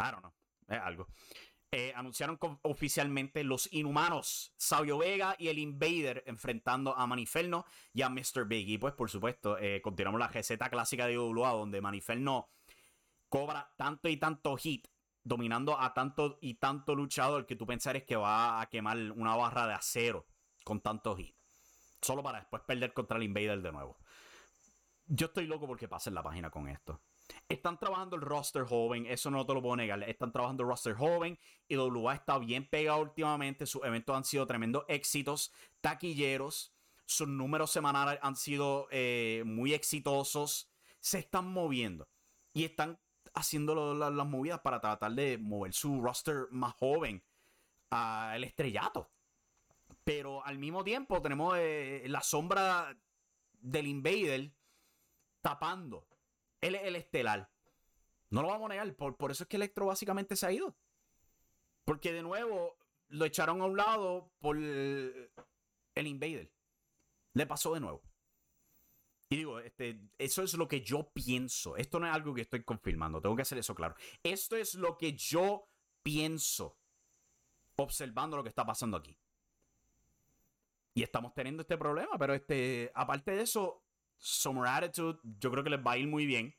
I 0.00 0.10
don't 0.10 0.20
know. 0.20 0.32
Es 0.68 0.78
algo. 0.80 1.08
Eh, 1.72 1.92
anunciaron 1.94 2.36
oficialmente 2.62 3.44
los 3.44 3.72
inhumanos, 3.72 4.52
Sabio 4.56 4.98
Vega 4.98 5.36
y 5.38 5.48
el 5.48 5.58
Invader 5.60 6.24
enfrentando 6.26 6.96
a 6.96 7.06
Maniferno 7.06 7.64
y 7.92 8.02
a 8.02 8.08
Mr. 8.08 8.44
Big. 8.46 8.68
Y 8.70 8.78
pues, 8.78 8.92
por 8.94 9.08
supuesto, 9.08 9.56
eh, 9.56 9.80
continuamos 9.80 10.18
la 10.18 10.26
receta 10.26 10.68
clásica 10.68 11.06
de 11.06 11.12
IWA 11.12 11.52
donde 11.52 11.80
Maniferno 11.80 12.50
cobra 13.28 13.72
tanto 13.76 14.08
y 14.08 14.16
tanto 14.16 14.56
hit, 14.56 14.88
dominando 15.22 15.80
a 15.80 15.94
tanto 15.94 16.38
y 16.40 16.54
tanto 16.54 16.96
luchador 16.96 17.46
que 17.46 17.54
tú 17.54 17.66
pensares 17.66 18.02
que 18.02 18.16
va 18.16 18.60
a 18.60 18.68
quemar 18.68 18.96
una 19.12 19.36
barra 19.36 19.68
de 19.68 19.74
acero 19.74 20.26
con 20.64 20.80
tanto 20.80 21.14
hit. 21.14 21.36
Solo 22.02 22.22
para 22.24 22.40
después 22.40 22.62
perder 22.66 22.92
contra 22.92 23.16
el 23.16 23.22
Invader 23.22 23.62
de 23.62 23.70
nuevo. 23.70 23.96
Yo 25.06 25.26
estoy 25.26 25.46
loco 25.46 25.68
porque 25.68 25.88
en 26.04 26.14
la 26.14 26.22
página 26.22 26.50
con 26.50 26.68
esto. 26.68 27.00
Están 27.48 27.78
trabajando 27.78 28.16
el 28.16 28.22
roster 28.22 28.64
joven, 28.64 29.06
eso 29.06 29.30
no 29.30 29.44
te 29.44 29.54
lo 29.54 29.62
puedo 29.62 29.76
negar. 29.76 30.02
Están 30.04 30.32
trabajando 30.32 30.62
el 30.62 30.68
roster 30.68 30.94
joven 30.94 31.38
y 31.68 31.76
WA 31.76 32.14
está 32.14 32.38
bien 32.38 32.68
pegado 32.68 33.00
últimamente. 33.00 33.66
Sus 33.66 33.84
eventos 33.84 34.16
han 34.16 34.24
sido 34.24 34.46
tremendos 34.46 34.84
éxitos, 34.88 35.52
taquilleros. 35.80 36.72
Sus 37.06 37.28
números 37.28 37.70
semanales 37.70 38.18
han 38.22 38.36
sido 38.36 38.86
eh, 38.90 39.42
muy 39.44 39.74
exitosos. 39.74 40.70
Se 41.00 41.18
están 41.18 41.52
moviendo 41.52 42.08
y 42.52 42.64
están 42.64 43.00
haciendo 43.34 43.94
las 43.94 44.26
movidas 44.26 44.60
para 44.60 44.80
tratar 44.80 45.12
de 45.12 45.38
mover 45.38 45.72
su 45.72 46.00
roster 46.00 46.46
más 46.50 46.74
joven 46.74 47.22
al 47.90 48.44
estrellato. 48.44 49.10
Pero 50.04 50.44
al 50.44 50.58
mismo 50.58 50.84
tiempo 50.84 51.20
tenemos 51.20 51.54
eh, 51.58 52.04
la 52.06 52.22
sombra 52.22 52.96
del 53.60 53.86
Invader 53.86 54.52
tapando 55.42 56.06
el 56.60 56.96
estelar. 56.96 57.50
No 58.30 58.42
lo 58.42 58.48
vamos 58.48 58.66
a 58.66 58.74
negar. 58.74 58.94
Por, 58.94 59.16
por 59.16 59.30
eso 59.30 59.44
es 59.44 59.48
que 59.48 59.56
Electro 59.56 59.86
básicamente 59.86 60.36
se 60.36 60.46
ha 60.46 60.52
ido. 60.52 60.76
Porque 61.84 62.12
de 62.12 62.22
nuevo 62.22 62.76
lo 63.08 63.24
echaron 63.24 63.60
a 63.60 63.66
un 63.66 63.76
lado 63.76 64.32
por 64.38 64.56
el, 64.56 65.30
Invader. 65.96 66.50
Le 67.34 67.46
pasó 67.46 67.74
de 67.74 67.80
nuevo. 67.80 68.02
Y 69.28 69.36
digo, 69.36 69.60
este, 69.60 70.00
eso 70.18 70.42
es 70.42 70.54
lo 70.54 70.66
que 70.66 70.80
yo 70.80 71.10
pienso. 71.12 71.76
Esto 71.76 72.00
no 72.00 72.06
es 72.06 72.12
algo 72.12 72.34
que 72.34 72.40
estoy 72.40 72.62
confirmando. 72.64 73.20
Tengo 73.20 73.36
que 73.36 73.42
hacer 73.42 73.58
eso 73.58 73.74
claro. 73.74 73.94
Esto 74.22 74.56
es 74.56 74.74
lo 74.74 74.96
que 74.96 75.14
yo 75.14 75.68
pienso 76.02 76.76
observando 77.76 78.36
lo 78.36 78.42
que 78.42 78.48
está 78.48 78.64
pasando 78.64 78.96
aquí. 78.96 79.16
Y 80.94 81.02
estamos 81.02 81.32
teniendo 81.34 81.62
este 81.62 81.78
problema, 81.78 82.18
pero 82.18 82.34
este, 82.34 82.90
aparte 82.94 83.30
de 83.30 83.42
eso, 83.42 83.84
Summer 84.20 84.68
Attitude, 84.68 85.18
yo 85.40 85.50
creo 85.50 85.64
que 85.64 85.70
les 85.70 85.80
va 85.80 85.92
a 85.92 85.98
ir 85.98 86.06
muy 86.06 86.26
bien. 86.26 86.54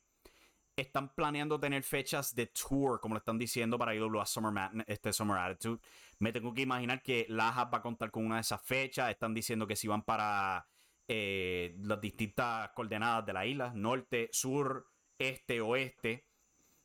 Están 0.76 1.13
planeando 1.13 1.60
tener 1.60 1.84
fechas 1.84 2.34
de 2.34 2.47
tour, 2.47 3.00
como 3.00 3.15
le 3.15 3.19
están 3.19 3.38
diciendo, 3.38 3.78
para 3.78 3.93
IWA 3.93 4.26
Summer, 4.26 4.69
este 4.88 5.13
Summer 5.13 5.38
Attitude. 5.38 5.80
Me 6.19 6.32
tengo 6.32 6.54
que 6.54 6.62
imaginar 6.62 7.02
que 7.02 7.26
Laja 7.30 7.65
va 7.65 7.80
a 7.80 7.82
contar 7.82 8.12
con 8.12 8.26
una 8.26 8.36
de 8.36 8.41
esas 8.41 8.62
fechas. 8.62 9.10
Están 9.12 9.34
diciendo 9.34 9.67
que 9.67 9.76
si 9.76 9.88
van 9.88 10.04
para 10.04 10.65
eh, 11.08 11.76
las 11.82 12.00
distintas 12.00 12.69
coordenadas 12.69 13.26
de 13.26 13.34
la 13.34 13.45
isla, 13.45 13.71
norte, 13.76 14.30
sur, 14.32 14.88
este, 15.19 15.60
oeste. 15.60 16.26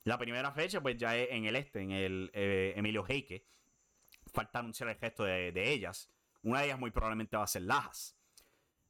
La 0.05 0.19
primera 0.19 0.51
fecha, 0.53 0.81
pues 0.81 0.97
ya 0.97 1.17
es 1.17 1.29
en 1.31 1.45
el 1.45 1.57
este, 1.57 1.81
en 1.81 1.93
el 1.93 2.31
eh, 2.35 2.75
Emilio 2.77 3.05
Heike. 3.09 3.45
Falta 4.33 4.59
anunciar 4.59 4.89
el 4.89 4.97
gesto 4.97 5.25
de, 5.25 5.73
ellas. 5.73 6.11
Una 6.43 6.61
de 6.61 6.67
ellas 6.67 6.79
muy 6.79 6.91
probablemente 6.91 7.37
va 7.37 7.45
a 7.45 7.47
ser 7.47 7.63
Lajas. 7.63 8.16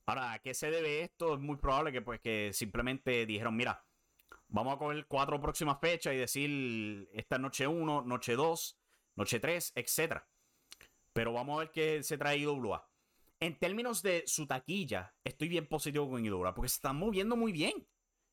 Ahora, 0.07 0.35
¿a 0.35 0.38
qué 0.38 0.55
se 0.55 0.71
debe 0.71 1.03
esto? 1.03 1.35
Es 1.35 1.40
muy 1.40 1.57
probable 1.57 1.90
que, 1.90 2.01
pues, 2.01 2.21
que 2.21 2.53
simplemente 2.53 3.27
dijeron, 3.27 3.57
mira, 3.57 3.85
vamos 4.49 4.75
a 4.75 4.79
coger 4.79 5.07
cuatro 5.07 5.40
próximas 5.40 5.79
fechas 5.81 6.14
y 6.14 6.19
decir, 6.19 7.09
esta 7.12 7.37
es 7.37 7.42
noche 7.42 7.66
1, 7.66 8.03
noche 8.03 8.37
2, 8.37 8.79
noche 9.16 9.40
3, 9.40 9.73
etc. 9.75 10.23
Pero 11.12 11.33
vamos 11.33 11.57
a 11.57 11.59
ver 11.61 11.73
qué 11.73 12.05
se 12.05 12.16
trae 12.16 12.38
IWA. 12.38 12.88
En 13.40 13.59
términos 13.59 14.01
de 14.03 14.23
su 14.27 14.47
taquilla, 14.47 15.12
estoy 15.25 15.49
bien 15.49 15.66
positivo 15.66 16.09
con 16.09 16.25
IWA 16.25 16.55
porque 16.55 16.69
se 16.69 16.77
están 16.77 16.97
moviendo 16.97 17.37
muy 17.37 17.51
bien. 17.51 17.87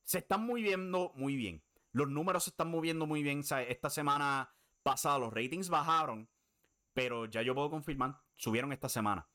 Se 0.03 0.19
están 0.19 0.45
moviendo 0.45 1.11
muy 1.15 1.35
bien. 1.35 1.63
Los 1.91 2.07
números 2.07 2.43
se 2.43 2.51
están 2.51 2.69
moviendo 2.69 3.07
muy 3.07 3.23
bien. 3.23 3.41
esta 3.67 3.89
semana 3.89 4.53
pasada 4.83 5.17
los 5.17 5.33
ratings 5.33 5.69
bajaron, 5.69 6.29
pero 6.93 7.25
ya 7.25 7.41
yo 7.41 7.55
puedo 7.55 7.71
confirmar, 7.71 8.19
subieron 8.35 8.71
esta 8.73 8.89
semana. 8.89 9.27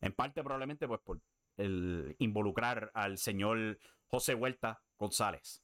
En 0.00 0.12
parte 0.12 0.42
probablemente 0.42 0.86
pues 0.86 1.00
por 1.00 1.20
el 1.56 2.16
involucrar 2.18 2.90
al 2.94 3.18
señor 3.18 3.78
José 4.06 4.34
Huerta 4.34 4.82
González. 4.98 5.62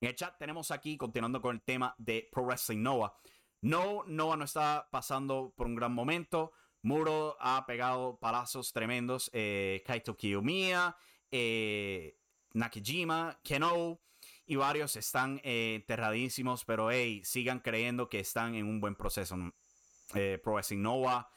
En 0.00 0.08
el 0.08 0.14
chat 0.14 0.36
tenemos 0.38 0.70
aquí, 0.70 0.96
continuando 0.96 1.40
con 1.40 1.54
el 1.54 1.62
tema 1.62 1.94
de 1.98 2.28
Pro 2.32 2.44
Wrestling 2.44 2.82
Nova. 2.82 3.16
No, 3.60 4.02
Nova 4.06 4.36
no 4.36 4.44
está 4.44 4.88
pasando 4.90 5.54
por 5.56 5.66
un 5.66 5.76
gran 5.76 5.92
momento. 5.92 6.52
Muro 6.82 7.36
ha 7.40 7.64
pegado 7.66 8.18
palazos 8.18 8.72
tremendos. 8.72 9.30
Eh, 9.32 9.84
Kaito 9.86 10.16
Kiyomiya, 10.16 10.96
eh, 11.30 12.18
Nakajima, 12.54 13.38
Keno 13.44 14.00
y 14.46 14.56
varios 14.56 14.96
están 14.96 15.40
eh, 15.44 15.76
enterradísimos, 15.76 16.64
pero 16.64 16.90
hey, 16.90 17.22
sigan 17.24 17.60
creyendo 17.60 18.08
que 18.08 18.20
están 18.20 18.54
en 18.54 18.66
un 18.66 18.80
buen 18.80 18.96
proceso. 18.96 19.36
Eh, 20.14 20.38
Pro 20.42 20.54
Wrestling 20.54 20.82
Nova. 20.82 21.30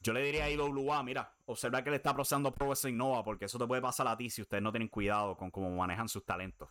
Yo 0.00 0.12
le 0.12 0.22
diría 0.22 0.44
a 0.44 0.50
IWA, 0.50 1.02
mira, 1.02 1.35
observa 1.46 1.82
que 1.82 1.90
le 1.90 1.96
está 1.96 2.14
procesando 2.14 2.52
Pro 2.52 2.68
Wrestling 2.68 2.96
Nova, 2.96 3.24
porque 3.24 3.46
eso 3.46 3.58
te 3.58 3.66
puede 3.66 3.82
pasar 3.82 4.06
a 4.08 4.16
ti 4.16 4.30
si 4.30 4.42
ustedes 4.42 4.62
no 4.62 4.72
tienen 4.72 4.88
cuidado 4.88 5.36
con 5.36 5.50
cómo 5.50 5.70
manejan 5.70 6.08
sus 6.08 6.24
talentos. 6.24 6.68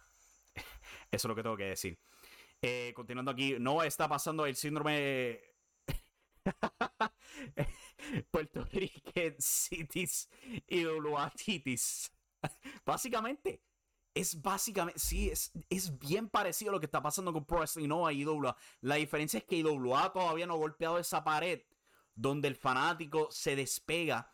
eso 0.56 0.66
es 1.12 1.26
lo 1.26 1.36
que 1.36 1.44
tengo 1.44 1.58
que 1.58 1.66
decir. 1.66 2.00
Eh, 2.62 2.94
continuando 2.96 3.32
aquí, 3.32 3.56
Nova 3.60 3.86
está 3.86 4.08
pasando 4.08 4.46
el 4.46 4.56
síndrome 4.56 5.42
Puerto 8.32 8.66
Rican 8.66 9.36
Cities 9.40 10.30
IWA 10.68 11.32
Titis. 11.32 12.12
Básicamente, 12.86 13.62
es 14.14 14.42
básicamente, 14.42 15.00
sí, 15.00 15.30
es, 15.30 15.52
es 15.70 15.98
bien 16.00 16.30
parecido 16.30 16.72
a 16.72 16.74
lo 16.74 16.80
que 16.80 16.86
está 16.86 17.02
pasando 17.02 17.34
con 17.34 17.44
Pro 17.46 17.58
Wrestling 17.58 17.90
Nova 17.90 18.14
y 18.14 18.22
IWA. 18.22 18.56
La 18.82 18.96
diferencia 18.96 19.40
es 19.40 19.44
que 19.44 19.58
IWA 19.58 20.14
todavía 20.14 20.48
no 20.48 20.54
ha 20.54 20.58
golpeado 20.58 20.98
esa 20.98 21.24
pared 21.24 21.62
donde 22.14 22.48
el 22.48 22.56
fanático 22.56 23.28
se 23.30 23.56
despega 23.56 24.32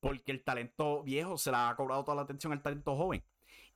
porque 0.00 0.32
el 0.32 0.42
talento 0.42 1.02
viejo 1.02 1.38
se 1.38 1.50
le 1.50 1.56
ha 1.56 1.74
cobrado 1.76 2.04
toda 2.04 2.16
la 2.16 2.22
atención 2.22 2.52
al 2.52 2.62
talento 2.62 2.96
joven. 2.96 3.22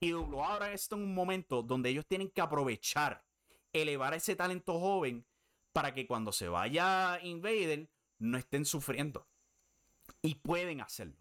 Y 0.01 0.13
ahora 0.13 0.73
está 0.73 0.97
en 0.97 1.03
un 1.03 1.15
momento 1.15 1.63
donde 1.63 1.91
ellos 1.91 2.07
tienen 2.07 2.31
que 2.31 2.41
aprovechar, 2.41 3.25
elevar 3.73 4.15
ese 4.15 4.35
talento 4.35 4.79
joven 4.81 5.25
para 5.73 5.95
que 5.95 6.07
cuando 6.07 6.33
se 6.33 6.49
vaya 6.49 7.19
Invader 7.23 7.89
no 8.19 8.39
estén 8.39 8.65
sufriendo. 8.65 9.27
Y 10.21 10.37
pueden 10.37 10.81
hacerlo. 10.81 11.17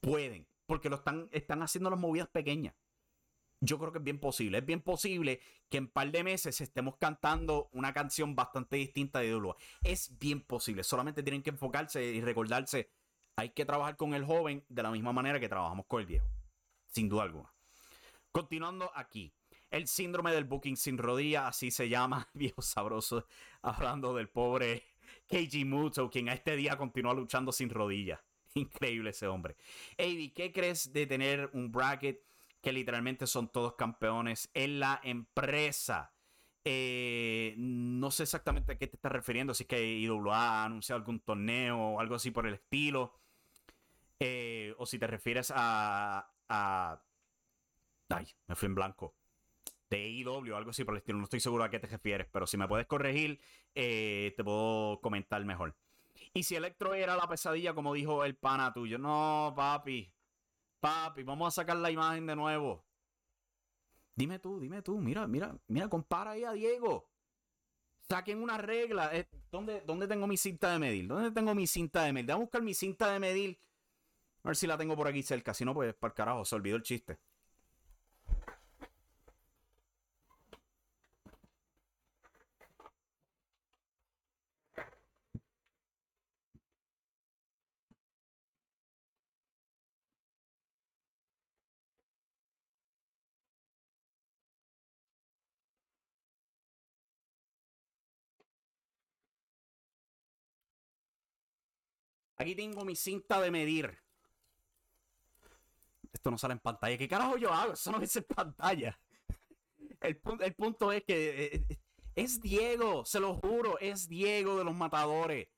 Pueden. 0.00 0.46
Porque 0.66 0.88
lo 0.88 0.96
están, 0.96 1.28
están 1.32 1.62
haciendo 1.62 1.90
las 1.90 1.98
movidas 1.98 2.28
pequeñas 2.28 2.74
yo 3.60 3.78
creo 3.78 3.92
que 3.92 3.98
es 3.98 4.04
bien 4.04 4.18
posible. 4.18 4.58
Es 4.58 4.66
bien 4.66 4.80
posible 4.80 5.40
que 5.68 5.78
en 5.78 5.84
un 5.84 5.90
par 5.90 6.10
de 6.10 6.24
meses 6.24 6.60
estemos 6.60 6.96
cantando 6.96 7.68
una 7.72 7.92
canción 7.92 8.34
bastante 8.34 8.76
distinta 8.76 9.20
de 9.20 9.26
Idolua. 9.26 9.56
Es 9.82 10.18
bien 10.18 10.40
posible. 10.40 10.82
Solamente 10.82 11.22
tienen 11.22 11.42
que 11.42 11.50
enfocarse 11.50 12.02
y 12.02 12.20
recordarse. 12.20 12.90
Hay 13.36 13.50
que 13.50 13.64
trabajar 13.64 13.96
con 13.96 14.14
el 14.14 14.24
joven 14.24 14.64
de 14.68 14.82
la 14.82 14.90
misma 14.90 15.12
manera 15.12 15.40
que 15.40 15.48
trabajamos 15.48 15.86
con 15.86 16.00
el 16.00 16.06
viejo. 16.06 16.28
Sin 16.86 17.08
duda 17.08 17.22
alguna. 17.22 17.52
Continuando 18.32 18.90
aquí. 18.94 19.32
El 19.70 19.86
síndrome 19.86 20.32
del 20.32 20.44
booking 20.44 20.76
sin 20.76 20.98
rodilla, 20.98 21.46
así 21.46 21.70
se 21.70 21.88
llama, 21.88 22.28
viejo 22.34 22.60
sabroso, 22.60 23.26
hablando 23.62 24.14
del 24.14 24.28
pobre 24.28 24.84
Keiji 25.28 25.64
Muto, 25.64 26.10
quien 26.10 26.28
a 26.28 26.34
este 26.34 26.56
día 26.56 26.76
continúa 26.76 27.14
luchando 27.14 27.52
sin 27.52 27.70
rodilla. 27.70 28.20
Increíble 28.54 29.10
ese 29.10 29.28
hombre. 29.28 29.56
Avi, 29.96 30.30
¿qué 30.30 30.50
crees 30.50 30.92
de 30.92 31.06
tener 31.06 31.50
un 31.52 31.70
bracket 31.70 32.20
que 32.60 32.72
literalmente 32.72 33.26
son 33.26 33.48
todos 33.48 33.74
campeones 33.74 34.50
en 34.54 34.80
la 34.80 35.00
empresa. 35.02 36.12
Eh, 36.64 37.54
no 37.56 38.10
sé 38.10 38.24
exactamente 38.24 38.72
a 38.72 38.78
qué 38.78 38.86
te 38.86 38.96
estás 38.96 39.12
refiriendo, 39.12 39.54
si 39.54 39.62
es 39.64 39.68
que 39.68 39.82
IWA 40.00 40.36
ha 40.36 40.64
anunciado 40.64 40.98
algún 40.98 41.20
torneo 41.20 41.78
o 41.78 42.00
algo 42.00 42.14
así 42.14 42.30
por 42.30 42.46
el 42.46 42.54
estilo. 42.54 43.14
Eh, 44.18 44.74
o 44.78 44.86
si 44.86 44.98
te 44.98 45.06
refieres 45.06 45.52
a. 45.54 46.30
Ay, 48.08 48.26
me 48.46 48.54
fui 48.54 48.66
en 48.66 48.74
blanco. 48.74 49.14
De 49.88 50.08
IW 50.08 50.52
o 50.52 50.56
algo 50.56 50.70
así 50.70 50.84
por 50.84 50.94
el 50.94 50.98
estilo. 50.98 51.18
No 51.18 51.24
estoy 51.24 51.40
seguro 51.40 51.64
a 51.64 51.70
qué 51.70 51.80
te 51.80 51.86
refieres, 51.86 52.28
pero 52.30 52.46
si 52.46 52.56
me 52.56 52.68
puedes 52.68 52.86
corregir, 52.86 53.40
eh, 53.74 54.34
te 54.36 54.44
puedo 54.44 55.00
comentar 55.00 55.44
mejor. 55.44 55.74
Y 56.32 56.42
si 56.44 56.54
Electro 56.54 56.94
era 56.94 57.16
la 57.16 57.28
pesadilla, 57.28 57.74
como 57.74 57.94
dijo 57.94 58.24
el 58.24 58.36
pana 58.36 58.72
tuyo. 58.72 58.98
No, 58.98 59.52
papi. 59.56 60.12
Papi, 60.80 61.22
vamos 61.24 61.48
a 61.48 61.62
sacar 61.62 61.76
la 61.76 61.90
imagen 61.90 62.26
de 62.26 62.36
nuevo. 62.36 62.84
Dime 64.20 64.38
tú, 64.38 64.60
dime 64.60 64.82
tú, 64.82 65.00
mira, 65.00 65.26
mira, 65.26 65.56
mira, 65.66 65.88
compara 65.88 66.32
ahí 66.32 66.44
a 66.44 66.52
Diego. 66.52 67.08
Saquen 68.06 68.42
una 68.42 68.58
regla. 68.58 69.16
Eh, 69.16 69.26
¿Dónde, 69.50 69.80
¿Dónde, 69.86 70.06
tengo 70.06 70.26
mi 70.26 70.36
cinta 70.36 70.70
de 70.72 70.78
medir? 70.78 71.08
¿Dónde 71.08 71.30
tengo 71.30 71.54
mi 71.54 71.66
cinta 71.66 72.04
de 72.04 72.12
medir? 72.12 72.26
Déjame 72.26 72.44
buscar 72.44 72.60
mi 72.60 72.74
cinta 72.74 73.10
de 73.10 73.18
medir. 73.18 73.58
A 74.42 74.48
ver 74.48 74.56
si 74.56 74.66
la 74.66 74.76
tengo 74.76 74.94
por 74.94 75.08
aquí 75.08 75.22
cerca. 75.22 75.54
Si 75.54 75.64
no, 75.64 75.72
pues 75.72 75.94
para 75.94 76.10
el 76.10 76.14
carajo, 76.14 76.44
se 76.44 76.54
olvidó 76.54 76.76
el 76.76 76.82
chiste. 76.82 77.18
Aquí 102.40 102.54
tengo 102.54 102.86
mi 102.86 102.96
cinta 102.96 103.38
de 103.38 103.50
medir. 103.50 103.98
Esto 106.10 106.30
no 106.30 106.38
sale 106.38 106.52
en 106.52 106.60
pantalla. 106.60 106.96
¿Qué 106.96 107.06
carajo 107.06 107.36
yo 107.36 107.52
hago? 107.52 107.74
Eso 107.74 107.92
no 107.92 108.00
es 108.00 108.16
en 108.16 108.24
pantalla. 108.24 108.98
El, 110.00 110.16
punto 110.54 110.90
es 110.90 111.04
que 111.04 111.44
eh, 111.44 111.66
eh, 111.68 111.78
es 112.14 112.40
Diego, 112.40 113.04
se 113.04 113.20
lo 113.20 113.34
juro, 113.34 113.78
es 113.78 114.08
Diego 114.08 114.56
de 114.56 114.64
los 114.64 114.74
matadores. 114.74 115.48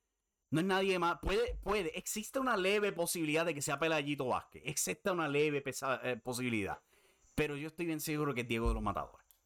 No 0.51 0.59
es 0.59 0.67
nadie 0.67 0.99
más. 0.99 1.21
Puede, 1.21 1.55
puede. 1.63 1.97
Existe 1.97 2.41
una 2.41 2.57
leve 2.57 2.91
posibilidad 2.91 3.47
de 3.47 3.55
que 3.55 3.63
sea 3.63 3.79
Pelayito 3.79 4.27
Vázquez. 4.27 4.63
Existe 4.67 5.09
una 5.13 5.29
leve 5.29 5.63
eh, 6.03 6.17
posibilidad. 6.17 6.83
Pero 7.37 7.57
yo 7.57 7.69
estoy 7.69 7.87
bien 7.87 8.01
seguro 8.01 8.35
que 8.35 8.41
es 8.41 8.49
Diego 8.49 8.67
de 8.67 8.75
los 8.75 8.83
matadores. 8.83 9.39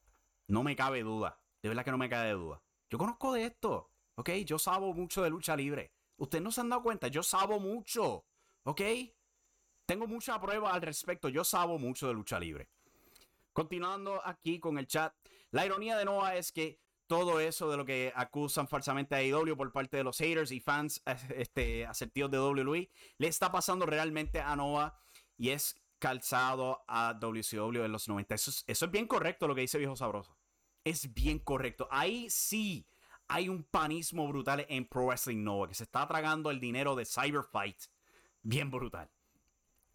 No 0.47 0.63
me 0.63 0.75
cabe 0.75 1.03
duda. 1.03 1.39
De 1.61 1.69
verdad 1.69 1.85
que 1.85 1.91
no 1.91 1.99
me 1.99 2.09
cabe 2.09 2.31
duda. 2.31 2.63
Yo 2.89 2.97
conozco 2.97 3.35
de 3.35 3.45
esto. 3.45 3.93
Ok, 4.15 4.31
yo 4.47 4.59
sabo 4.59 4.95
mucho 4.95 5.23
de 5.23 5.29
lucha 5.29 5.55
libre. 5.55 5.96
Ustedes 6.19 6.43
no 6.43 6.51
se 6.51 6.61
han 6.61 6.69
dado 6.69 6.83
cuenta, 6.83 7.09
yo 7.09 7.23
sabo 7.23 7.61
mucho, 7.61 8.25
¿ok? 8.65 8.81
Tengo 9.87 10.07
mucha 10.07 10.41
prueba 10.41 10.73
al 10.73 10.83
respecto, 10.83 11.29
yo 11.29 11.45
sabo 11.45 11.79
mucho 11.79 12.09
de 12.09 12.15
lucha 12.15 12.41
libre. 12.41 12.69
Continuando 13.53 14.21
aquí 14.25 14.59
con 14.59 14.79
el 14.79 14.87
chat, 14.87 15.15
la 15.51 15.65
ironía 15.65 15.97
de 15.97 16.05
Noah 16.05 16.37
es 16.37 16.53
que 16.53 16.81
todo 17.07 17.39
eso 17.41 17.71
de 17.71 17.77
lo 17.77 17.85
que 17.85 18.13
acusan 18.15 18.69
falsamente 18.69 19.15
a 19.15 19.23
IW 19.23 19.57
por 19.57 19.73
parte 19.73 19.97
de 19.97 20.05
los 20.05 20.19
haters 20.19 20.51
y 20.51 20.61
fans 20.61 21.03
este, 21.37 21.87
asertivos 21.87 22.31
de 22.31 22.41
WWE 22.41 22.91
le 23.19 23.29
está 23.29 23.53
pasando 23.53 23.87
realmente 23.87 24.41
a 24.41 24.57
Noah 24.57 24.99
y 25.37 25.51
es 25.51 25.81
calzado 25.99 26.85
a 26.89 27.15
WCW 27.15 27.85
en 27.85 27.93
los 27.93 28.09
90. 28.09 28.35
Eso 28.35 28.51
eso 28.67 28.85
es 28.85 28.91
bien 28.91 29.07
correcto 29.07 29.49
lo 29.49 29.55
que 29.55 29.63
dice 29.63 29.79
Viejo 29.79 29.97
Sabroso. 29.97 30.37
Es 30.85 31.13
bien 31.15 31.39
correcto. 31.39 31.89
Ahí 31.91 32.29
sí 32.31 32.87
hay 33.29 33.49
un 33.49 33.65
panismo 33.65 34.27
brutal 34.29 34.65
en 34.69 34.87
Pro 34.87 35.07
Wrestling 35.07 35.43
Nova 35.43 35.69
que 35.69 35.75
se 35.75 35.85
está 35.85 36.07
tragando 36.07 36.51
el 36.51 36.61
dinero 36.61 36.95
de 36.95 37.05
Cyberfight. 37.05 37.77
Bien 38.43 38.71
brutal. 38.71 39.09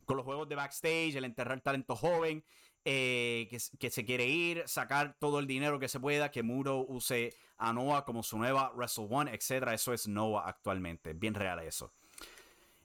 Con 0.05 0.17
los 0.17 0.25
juegos 0.25 0.49
de 0.49 0.55
backstage, 0.55 1.15
el 1.15 1.25
enterrar 1.25 1.61
talento 1.61 1.95
joven, 1.95 2.43
eh, 2.83 3.47
que, 3.79 3.89
se 3.89 4.05
quiere 4.05 4.27
ir, 4.27 4.63
sacar 4.65 5.15
todo 5.19 5.39
el 5.39 5.47
dinero 5.47 5.79
que 5.79 5.87
se 5.87 5.99
pueda, 5.99 6.31
que 6.31 6.43
Muro 6.43 6.85
use 6.87 7.33
a 7.57 7.71
Noah 7.71 8.03
como 8.03 8.23
su 8.23 8.37
nueva 8.37 8.71
Wrestle 8.75 9.07
One, 9.09 9.31
etc. 9.33 9.69
Eso 9.71 9.93
es 9.93 10.07
Noah 10.07 10.47
actualmente. 10.47 11.13
Bien 11.13 11.33
real 11.33 11.59
eso. 11.59 11.93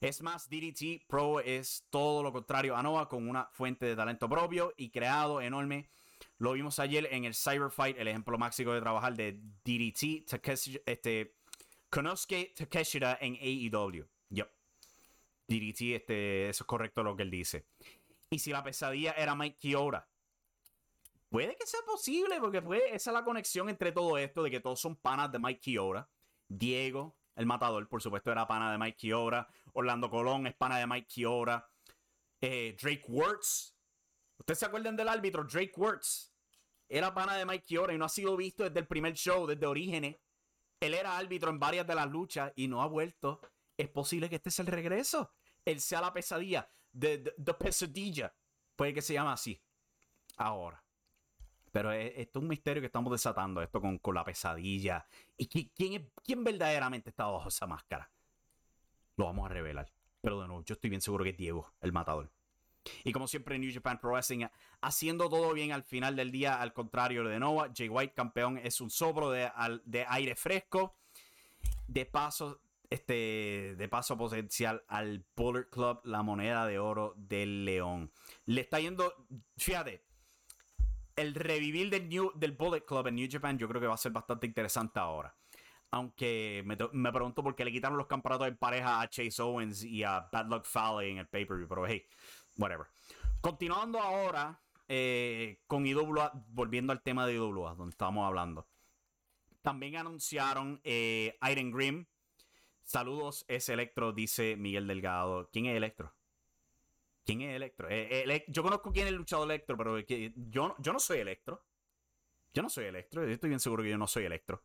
Es 0.01 0.21
más, 0.21 0.51
DDT 0.51 1.07
Pro 1.09 1.41
es 1.41 1.87
todo 1.89 2.23
lo 2.23 2.31
contrario 2.31 2.77
a 2.77 2.83
Noah, 2.83 3.09
con 3.09 3.29
una 3.29 3.47
fuente 3.53 3.87
de 3.87 3.97
talento 3.97 4.29
propio 4.29 4.75
y 4.77 4.91
creado 4.91 5.41
enorme 5.41 5.89
Lo 6.39 6.53
vimos 6.53 6.79
ayer 6.79 7.09
en 7.11 7.25
el 7.25 7.35
Cyberfight, 7.35 7.99
el 7.99 8.09
ejemplo 8.09 8.39
máximo 8.39 8.73
de 8.73 8.81
trabajar 8.81 9.15
de 9.15 9.41
DDT, 9.65 10.27
Takeshi, 10.29 10.81
este, 10.85 11.37
Konosuke 11.91 12.55
Takeshita 12.57 13.19
en 13.21 13.35
AEW. 13.35 14.07
Yep. 14.31 14.51
DDT, 15.49 15.81
este, 15.95 16.49
eso 16.49 16.65
es 16.65 16.67
correcto 16.67 17.03
lo 17.03 17.17
que 17.17 17.23
él 17.23 17.31
dice. 17.31 17.67
Y 18.31 18.39
si 18.39 18.51
la 18.51 18.63
pesadilla 18.63 19.13
era 19.13 19.35
Mike 19.35 19.59
Kiora, 19.59 20.09
puede 21.29 21.55
que 21.57 21.67
sea 21.67 21.81
posible, 21.87 22.41
porque 22.41 22.59
esa 22.93 23.11
es 23.11 23.15
la 23.15 23.25
conexión 23.25 23.69
entre 23.69 23.93
todo 23.93 24.19
esto, 24.19 24.43
de 24.43 24.51
que 24.51 24.61
todos 24.61 24.81
son 24.81 24.97
panas 24.97 25.31
de 25.31 25.39
Mike 25.39 25.61
Kiora. 25.61 26.09
Diego, 26.49 27.17
el 27.37 27.47
matador, 27.47 27.89
por 27.89 28.03
supuesto, 28.03 28.33
era 28.33 28.47
pana 28.47 28.73
de 28.73 28.79
Mike 28.79 28.97
Kiora. 28.97 29.49
Orlando 29.75 30.11
Colón 30.11 30.47
es 30.47 30.55
pana 30.55 30.79
de 30.79 30.87
Mike 30.87 31.07
Kiora. 31.07 31.69
Eh, 32.41 32.77
Drake 32.81 33.05
Wirtz. 33.09 33.76
¿Ustedes 34.39 34.59
se 34.59 34.67
acuerdan 34.67 34.97
del 34.97 35.09
árbitro? 35.09 35.45
Drake 35.45 35.73
Wirtz. 35.77 36.33
Era 36.89 37.13
pana 37.13 37.35
de 37.35 37.45
Mike 37.45 37.65
Kiora 37.65 37.93
y 37.93 37.99
no 37.99 38.05
ha 38.05 38.09
sido 38.09 38.37
visto 38.37 38.65
desde 38.65 38.79
el 38.79 38.87
primer 38.87 39.15
show, 39.15 39.47
desde 39.47 39.67
Orígenes. 39.67 40.17
Él 40.81 40.95
era 40.95 41.17
árbitro 41.17 41.51
en 41.51 41.59
varias 41.59 41.87
de 41.87 41.95
las 41.95 42.09
luchas 42.09 42.53
y 42.55 42.69
no 42.69 42.83
ha 42.83 42.87
vuelto. 42.87 43.41
Es 43.77 43.89
posible 43.89 44.29
que 44.29 44.37
este 44.37 44.51
sea 44.51 44.65
el 44.65 44.71
regreso. 44.71 45.33
Él 45.65 45.81
sea 45.81 46.01
la 46.01 46.13
pesadilla. 46.13 46.71
De, 46.93 47.19
pesadilla. 47.59 48.35
Puede 48.77 48.95
que 48.95 49.03
se 49.03 49.15
llame 49.15 49.31
así. 49.31 49.61
Ahora. 50.37 50.83
Pero 51.73 51.93
esto 51.93 52.39
es 52.39 52.43
un 52.43 52.49
misterio 52.49 52.81
que 52.81 52.87
estamos 52.87 53.13
desatando, 53.13 53.61
esto 53.61 53.81
con, 53.83 53.99
con 53.99 54.15
la 54.15 54.25
pesadilla. 54.25 55.07
¿Y 55.37 55.47
quién, 55.47 56.11
quién 56.25 56.45
verdaderamente 56.45 57.11
está 57.11 57.27
bajo 57.27 57.49
esa 57.49 57.67
máscara? 57.67 58.11
Lo 59.17 59.27
vamos 59.27 59.45
a 59.47 59.53
revelar. 59.53 59.93
Pero 60.23 60.41
de 60.41 60.47
nuevo, 60.47 60.63
yo 60.65 60.75
estoy 60.75 60.89
bien 60.89 61.03
seguro 61.03 61.25
que 61.25 61.31
es 61.31 61.37
Diego, 61.37 61.75
el 61.81 61.93
matador. 61.93 62.31
Y 63.05 63.13
como 63.13 63.27
siempre, 63.27 63.59
New 63.59 63.73
Japan 63.73 63.99
Pro 64.01 64.13
Wrestling 64.13 64.47
haciendo 64.81 65.29
todo 65.29 65.53
bien 65.53 65.73
al 65.73 65.83
final 65.83 66.17
del 66.17 66.31
día, 66.31 66.61
al 66.61 66.73
contrario 66.73 67.25
de 67.25 67.39
Nova. 67.39 67.71
Jay 67.75 67.89
White, 67.89 68.15
campeón, 68.15 68.59
es 68.59 68.81
un 68.81 68.91
soplo 68.91 69.31
de, 69.31 69.51
de 69.85 70.07
aire 70.09 70.37
fresco. 70.37 70.97
De 71.89 72.05
paso, 72.05 72.61
este, 72.91 73.75
de 73.77 73.89
paso 73.89 74.17
potencial 74.17 74.83
al 74.89 75.25
Bullet 75.37 75.69
Club, 75.71 76.01
la 76.05 76.23
moneda 76.23 76.67
de 76.67 76.79
oro 76.79 77.15
del 77.17 77.65
León. 77.65 78.11
Le 78.47 78.61
está 78.61 78.81
yendo, 78.81 79.27
fíjate, 79.57 80.05
el 81.17 81.35
revivir 81.35 81.91
del, 81.91 82.09
New, 82.09 82.33
del 82.35 82.53
Bullet 82.53 82.85
Club 82.85 83.07
en 83.09 83.17
New 83.17 83.29
Japan 83.31 83.59
yo 83.59 83.69
creo 83.69 83.81
que 83.81 83.87
va 83.87 83.95
a 83.95 83.99
ser 83.99 84.13
bastante 84.13 84.47
interesante 84.47 85.01
ahora. 85.01 85.35
Aunque 85.91 86.63
me, 86.67 86.77
me 86.93 87.13
pregunto 87.13 87.43
por 87.43 87.55
qué 87.55 87.65
le 87.65 87.73
quitaron 87.73 87.97
los 87.97 88.07
campeonatos 88.07 88.49
en 88.49 88.57
pareja 88.57 89.01
a 89.01 89.09
Chase 89.09 89.41
Owens 89.41 89.83
y 89.83 90.03
a 90.03 90.29
Bad 90.31 90.49
Luck 90.49 90.65
Fale 90.65 91.09
en 91.09 91.19
el 91.19 91.27
pay-per-view. 91.27 91.69
Pero 91.69 91.87
hey, 91.87 92.05
whatever. 92.57 92.87
Continuando 93.41 94.01
ahora 94.01 94.61
eh, 94.89 95.61
con 95.67 95.87
IWA, 95.87 96.33
volviendo 96.49 96.93
al 96.93 97.03
tema 97.03 97.27
de 97.27 97.35
IWA, 97.35 97.75
donde 97.75 97.91
estábamos 97.91 98.27
hablando. 98.27 98.69
También 99.63 99.97
anunciaron 99.97 100.81
eh, 100.85 101.37
Iron 101.51 101.71
Grim. 101.73 102.07
Saludos, 102.83 103.45
es 103.49 103.69
Electro, 103.69 104.13
dice 104.13 104.57
Miguel 104.57 104.87
Delgado. 104.87 105.49
¿Quién 105.53 105.67
es 105.67 105.77
Electro? 105.77 106.15
¿Quién 107.25 107.41
es 107.43 107.57
Electro? 107.57 107.89
Eh, 107.91 108.45
yo 108.47 108.63
conozco 108.63 108.93
quién 108.93 109.09
es 109.09 109.13
el 109.13 109.43
Electro, 109.43 109.77
pero 109.77 109.99
yo, 109.99 110.77
yo 110.79 110.93
no 110.93 111.01
soy 111.01 111.19
Electro. 111.19 111.65
Yo 112.55 112.63
no 112.63 112.71
soy 112.71 112.85
Electro. 112.85 113.25
Estoy 113.25 113.49
bien 113.49 113.61
seguro 113.61 113.83
que 113.83 113.91
yo 113.91 113.99
no 113.99 114.07
soy 114.07 114.25
Electro. 114.25 114.63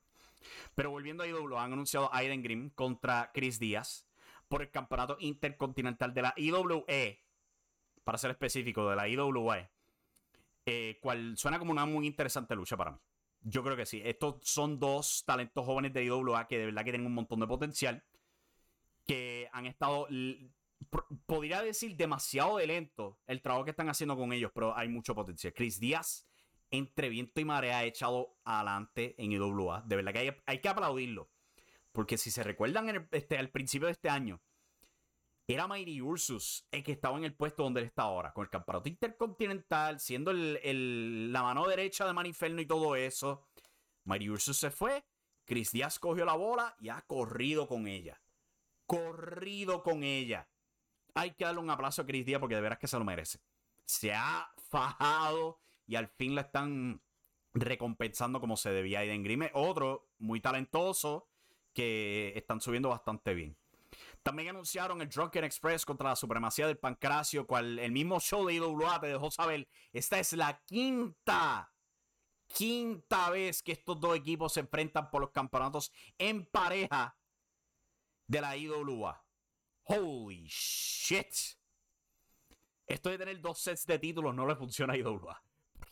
Pero 0.75 0.91
volviendo 0.91 1.23
a 1.23 1.27
IW, 1.27 1.57
han 1.57 1.73
anunciado 1.73 2.13
Aiden 2.13 2.43
Grimm 2.43 2.69
contra 2.69 3.31
Chris 3.33 3.59
Díaz 3.59 4.07
por 4.47 4.61
el 4.61 4.69
campeonato 4.69 5.17
intercontinental 5.19 6.13
de 6.13 6.21
la 6.21 6.33
IWE. 6.37 7.23
Para 8.03 8.17
ser 8.17 8.31
específico, 8.31 8.89
de 8.89 8.95
la 8.95 9.07
IWE. 9.07 9.69
Eh, 10.65 10.99
cual 11.01 11.37
suena 11.37 11.59
como 11.59 11.71
una 11.71 11.85
muy 11.85 12.05
interesante 12.05 12.55
lucha 12.55 12.77
para 12.77 12.91
mí. 12.91 12.97
Yo 13.43 13.63
creo 13.63 13.75
que 13.75 13.85
sí. 13.85 14.01
Estos 14.03 14.35
son 14.41 14.79
dos 14.79 15.23
talentos 15.25 15.65
jóvenes 15.65 15.93
de 15.93 16.03
IWA 16.05 16.47
que 16.47 16.59
de 16.59 16.65
verdad 16.65 16.83
que 16.83 16.91
tienen 16.91 17.07
un 17.07 17.15
montón 17.15 17.39
de 17.39 17.47
potencial. 17.47 18.03
Que 19.05 19.49
han 19.51 19.65
estado 19.65 20.07
podría 21.25 21.61
decir 21.61 21.95
demasiado 21.95 22.57
de 22.57 22.67
lento 22.67 23.19
el 23.27 23.41
trabajo 23.41 23.65
que 23.65 23.71
están 23.71 23.89
haciendo 23.89 24.17
con 24.17 24.33
ellos, 24.33 24.51
pero 24.53 24.75
hay 24.75 24.89
mucho 24.89 25.15
potencial. 25.15 25.53
Chris 25.53 25.79
Díaz, 25.79 26.27
entre 26.69 27.09
viento 27.09 27.39
y 27.39 27.45
marea, 27.45 27.79
ha 27.79 27.83
echado 27.83 28.35
adelante 28.43 29.15
en 29.17 29.31
IWA. 29.31 29.83
De 29.85 29.95
verdad 29.95 30.13
que 30.13 30.41
hay, 30.45 30.59
que 30.59 30.69
aplaudirlo. 30.69 31.29
Porque 31.91 32.17
si 32.17 32.31
se 32.31 32.43
recuerdan 32.43 33.07
este, 33.11 33.37
al 33.37 33.49
principio 33.49 33.87
de 33.87 33.93
este 33.93 34.09
año, 34.09 34.41
era 35.47 35.67
Mighty 35.67 36.01
Ursus 36.01 36.65
el 36.71 36.83
que 36.83 36.93
estaba 36.93 37.17
en 37.17 37.25
el 37.25 37.33
puesto 37.33 37.63
donde 37.63 37.81
él 37.81 37.87
está 37.87 38.03
ahora, 38.03 38.33
con 38.33 38.43
el 38.43 38.49
campeonato 38.49 38.89
intercontinental, 38.89 39.99
siendo 39.99 40.31
la 40.33 41.43
mano 41.43 41.67
derecha 41.67 42.05
de 42.05 42.13
Maniferno 42.13 42.61
y 42.61 42.65
todo 42.65 42.95
eso. 42.95 43.47
Mighty 44.05 44.29
Ursus 44.29 44.57
se 44.57 44.71
fue, 44.71 45.03
Chris 45.45 45.71
Díaz 45.71 45.99
cogió 45.99 46.25
la 46.25 46.35
bola 46.35 46.75
y 46.79 46.89
ha 46.89 47.01
corrido 47.01 47.67
con 47.67 47.87
ella. 47.87 48.21
Corrido 48.85 49.83
con 49.83 50.03
ella 50.03 50.47
hay 51.13 51.31
que 51.31 51.45
darle 51.45 51.61
un 51.61 51.69
aplauso 51.69 52.01
a 52.01 52.05
Chris 52.05 52.25
Díaz 52.25 52.39
porque 52.39 52.55
de 52.55 52.61
veras 52.61 52.79
que 52.79 52.87
se 52.87 52.97
lo 52.97 53.05
merece. 53.05 53.39
Se 53.85 54.13
ha 54.13 54.51
fajado 54.69 55.59
y 55.85 55.95
al 55.95 56.07
fin 56.07 56.35
la 56.35 56.41
están 56.41 57.01
recompensando 57.53 58.39
como 58.39 58.57
se 58.57 58.71
debía. 58.71 58.99
Aiden 58.99 59.23
Grime, 59.23 59.51
otro 59.53 60.09
muy 60.19 60.39
talentoso 60.39 61.27
que 61.73 62.33
están 62.35 62.61
subiendo 62.61 62.89
bastante 62.89 63.33
bien. 63.33 63.57
También 64.23 64.49
anunciaron 64.49 65.01
el 65.01 65.09
Drunken 65.09 65.43
Express 65.43 65.83
contra 65.83 66.09
la 66.09 66.15
supremacía 66.15 66.67
del 66.67 66.77
Pancracio, 66.77 67.47
cual 67.47 67.79
el 67.79 67.91
mismo 67.91 68.19
show 68.19 68.45
de 68.45 68.53
IWA 68.53 68.99
te 68.99 69.07
dejó 69.07 69.31
saber. 69.31 69.67
Esta 69.91 70.19
es 70.19 70.33
la 70.33 70.61
quinta, 70.65 71.73
quinta 72.45 73.31
vez 73.31 73.63
que 73.63 73.71
estos 73.71 73.99
dos 73.99 74.15
equipos 74.15 74.53
se 74.53 74.59
enfrentan 74.59 75.09
por 75.09 75.21
los 75.21 75.31
campeonatos 75.31 75.91
en 76.19 76.45
pareja 76.45 77.17
de 78.27 78.41
la 78.41 78.55
IWA. 78.55 79.25
Holy 79.83 80.45
shit. 80.47 81.33
Esto 82.85 83.09
de 83.09 83.17
tener 83.17 83.41
dos 83.41 83.59
sets 83.59 83.87
de 83.87 83.97
títulos 83.97 84.35
no 84.35 84.45
le 84.45 84.55
funciona 84.55 84.93
a 84.93 84.97
IWA. 84.97 85.43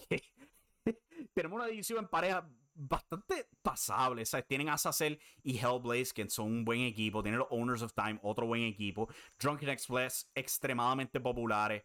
tenemos 1.34 1.56
una 1.58 1.68
división 1.68 2.00
en 2.00 2.08
pareja 2.08 2.48
bastante 2.80 3.50
pasable. 3.62 4.24
Tienen 4.48 4.70
a 4.70 4.78
Sassel 4.78 5.20
y 5.44 5.58
Hellblaze, 5.58 6.14
que 6.14 6.30
son 6.30 6.48
un 6.48 6.66
buen 6.66 6.82
equipo. 6.82 7.22
Tienen 7.22 7.40
los 7.40 7.48
Owners 7.52 7.82
of 7.82 7.94
Time, 7.94 8.20
otro 8.24 8.48
buen 8.48 8.64
equipo. 8.64 9.10
Drunken 9.38 9.70
Express, 9.70 10.32
extremadamente 10.34 11.20
populares. 11.20 11.84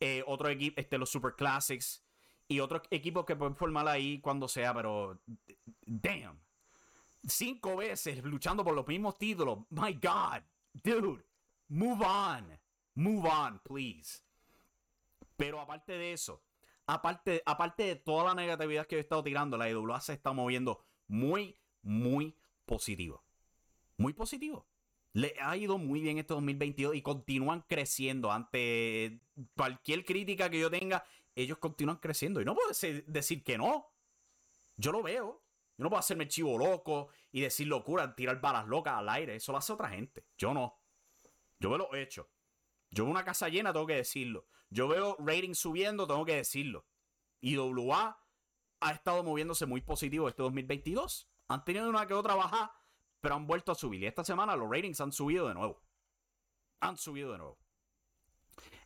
Eh, 0.00 0.24
otro 0.26 0.48
equipo, 0.48 0.80
este, 0.80 0.98
los 0.98 1.10
Super 1.10 1.34
Classics. 1.36 2.02
Y 2.48 2.58
otros 2.58 2.82
equipos 2.90 3.24
que 3.26 3.36
pueden 3.36 3.54
formar 3.54 3.86
ahí 3.86 4.20
cuando 4.20 4.48
sea, 4.48 4.74
pero. 4.74 5.20
Damn. 5.86 6.40
Cinco 7.26 7.76
veces 7.76 8.24
luchando 8.24 8.64
por 8.64 8.74
los 8.74 8.88
mismos 8.88 9.18
títulos. 9.18 9.58
My 9.68 9.92
God. 9.92 10.42
Dude. 10.72 11.24
Move 11.68 12.04
on. 12.04 12.58
Move 12.94 13.28
on, 13.28 13.60
please. 13.60 14.22
Pero 15.36 15.60
aparte 15.60 15.92
de 15.92 16.12
eso, 16.12 16.42
aparte, 16.86 17.42
aparte 17.46 17.84
de 17.84 17.96
toda 17.96 18.24
la 18.24 18.34
negatividad 18.34 18.86
que 18.86 18.96
he 18.96 19.00
estado 19.00 19.22
tirando, 19.22 19.56
la 19.56 19.68
IWA 19.70 20.00
se 20.00 20.12
está 20.12 20.32
moviendo 20.32 20.84
muy, 21.06 21.58
muy 21.82 22.36
positivo. 22.64 23.24
Muy 23.96 24.12
positivo. 24.12 24.66
Le 25.12 25.34
ha 25.40 25.56
ido 25.56 25.76
muy 25.76 26.00
bien 26.00 26.18
este 26.18 26.34
2022 26.34 26.94
y 26.94 27.02
continúan 27.02 27.62
creciendo. 27.68 28.30
Ante 28.30 29.20
cualquier 29.56 30.04
crítica 30.04 30.48
que 30.48 30.60
yo 30.60 30.70
tenga, 30.70 31.04
ellos 31.34 31.58
continúan 31.58 31.98
creciendo. 31.98 32.40
Y 32.40 32.44
no 32.44 32.54
puedo 32.54 32.70
decir 33.06 33.44
que 33.44 33.58
no. 33.58 33.92
Yo 34.76 34.92
lo 34.92 35.02
veo. 35.02 35.42
Yo 35.76 35.84
no 35.84 35.90
puedo 35.90 36.00
hacerme 36.00 36.28
chivo 36.28 36.58
loco 36.58 37.08
y 37.32 37.40
decir 37.40 37.66
locura, 37.66 38.14
tirar 38.14 38.40
balas 38.40 38.68
locas 38.68 38.94
al 38.94 39.08
aire. 39.08 39.36
Eso 39.36 39.52
lo 39.52 39.58
hace 39.58 39.72
otra 39.72 39.88
gente. 39.88 40.26
Yo 40.36 40.54
no. 40.54 40.78
Yo 41.58 41.70
me 41.70 41.78
lo 41.78 41.92
he 41.94 42.02
hecho. 42.02 42.28
Yo 42.90 43.04
veo 43.04 43.10
una 43.10 43.24
casa 43.24 43.48
llena, 43.48 43.72
tengo 43.72 43.86
que 43.86 43.96
decirlo. 43.96 44.46
Yo 44.70 44.88
veo 44.88 45.16
ratings 45.18 45.58
subiendo, 45.58 46.06
tengo 46.06 46.24
que 46.24 46.36
decirlo. 46.36 46.86
Y 47.40 47.56
WA 47.56 48.18
ha 48.80 48.92
estado 48.92 49.22
moviéndose 49.22 49.66
muy 49.66 49.80
positivo 49.80 50.28
este 50.28 50.42
2022. 50.42 51.28
Han 51.48 51.64
tenido 51.64 51.88
una 51.88 52.06
que 52.06 52.14
otra 52.14 52.34
baja, 52.34 52.72
pero 53.20 53.34
han 53.34 53.46
vuelto 53.46 53.72
a 53.72 53.74
subir. 53.74 54.02
Y 54.02 54.06
esta 54.06 54.24
semana 54.24 54.56
los 54.56 54.70
ratings 54.70 55.00
han 55.00 55.12
subido 55.12 55.48
de 55.48 55.54
nuevo. 55.54 55.82
Han 56.80 56.96
subido 56.96 57.32
de 57.32 57.38
nuevo. 57.38 57.58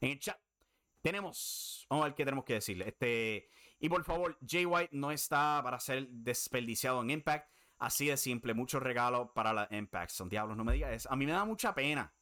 En 0.01 0.13
el 0.13 0.19
chat 0.19 0.39
tenemos. 1.03 1.87
Vamos 1.91 2.05
a 2.05 2.09
ver 2.09 2.15
qué 2.15 2.25
tenemos 2.25 2.45
que 2.45 2.55
decirle. 2.55 2.89
Este, 2.89 3.51
y 3.79 3.89
por 3.89 4.03
favor, 4.05 4.39
Jay 4.47 4.65
White 4.65 4.97
no 4.97 5.11
está 5.11 5.61
para 5.63 5.79
ser 5.79 6.09
desperdiciado 6.09 7.03
en 7.03 7.11
Impact. 7.11 7.53
Así 7.79 8.07
de 8.07 8.17
simple. 8.17 8.55
Muchos 8.55 8.83
regalos 8.83 9.29
para 9.35 9.53
la 9.53 9.69
Impact. 9.71 10.11
Son 10.11 10.29
diablos, 10.29 10.57
no 10.57 10.65
me 10.65 10.73
digas 10.73 10.93
eso. 10.93 11.13
A 11.13 11.17
mí 11.17 11.27
me 11.27 11.33
da 11.33 11.45
mucha 11.45 11.75
pena 11.75 12.13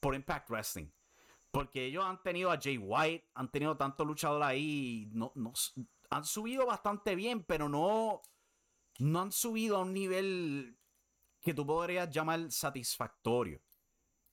por 0.00 0.14
Impact 0.14 0.48
Wrestling. 0.48 0.86
Porque 1.54 1.84
ellos 1.86 2.04
han 2.04 2.20
tenido 2.22 2.50
a 2.50 2.58
Jay 2.60 2.78
White, 2.78 3.30
han 3.34 3.48
tenido 3.50 3.76
tantos 3.76 4.04
luchadores 4.06 4.48
ahí, 4.48 5.08
no, 5.12 5.30
no, 5.36 5.52
han 6.10 6.24
subido 6.24 6.66
bastante 6.66 7.14
bien, 7.14 7.44
pero 7.44 7.68
no, 7.68 8.22
no 9.00 9.20
han 9.20 9.32
subido 9.32 9.76
a 9.78 9.82
un 9.82 9.94
nivel 9.94 10.78
que 11.42 11.54
tú 11.54 11.66
podrías 11.66 12.10
llamar 12.10 12.50
satisfactorio. 12.52 13.60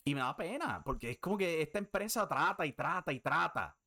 Y 0.05 0.15
me 0.15 0.21
da 0.21 0.35
pena, 0.35 0.83
porque 0.83 1.11
es 1.11 1.19
como 1.19 1.37
que 1.37 1.61
esta 1.61 1.79
empresa 1.79 2.27
trata 2.27 2.65
y 2.65 2.73
trata 2.73 3.13
y 3.13 3.21
trata. 3.21 3.77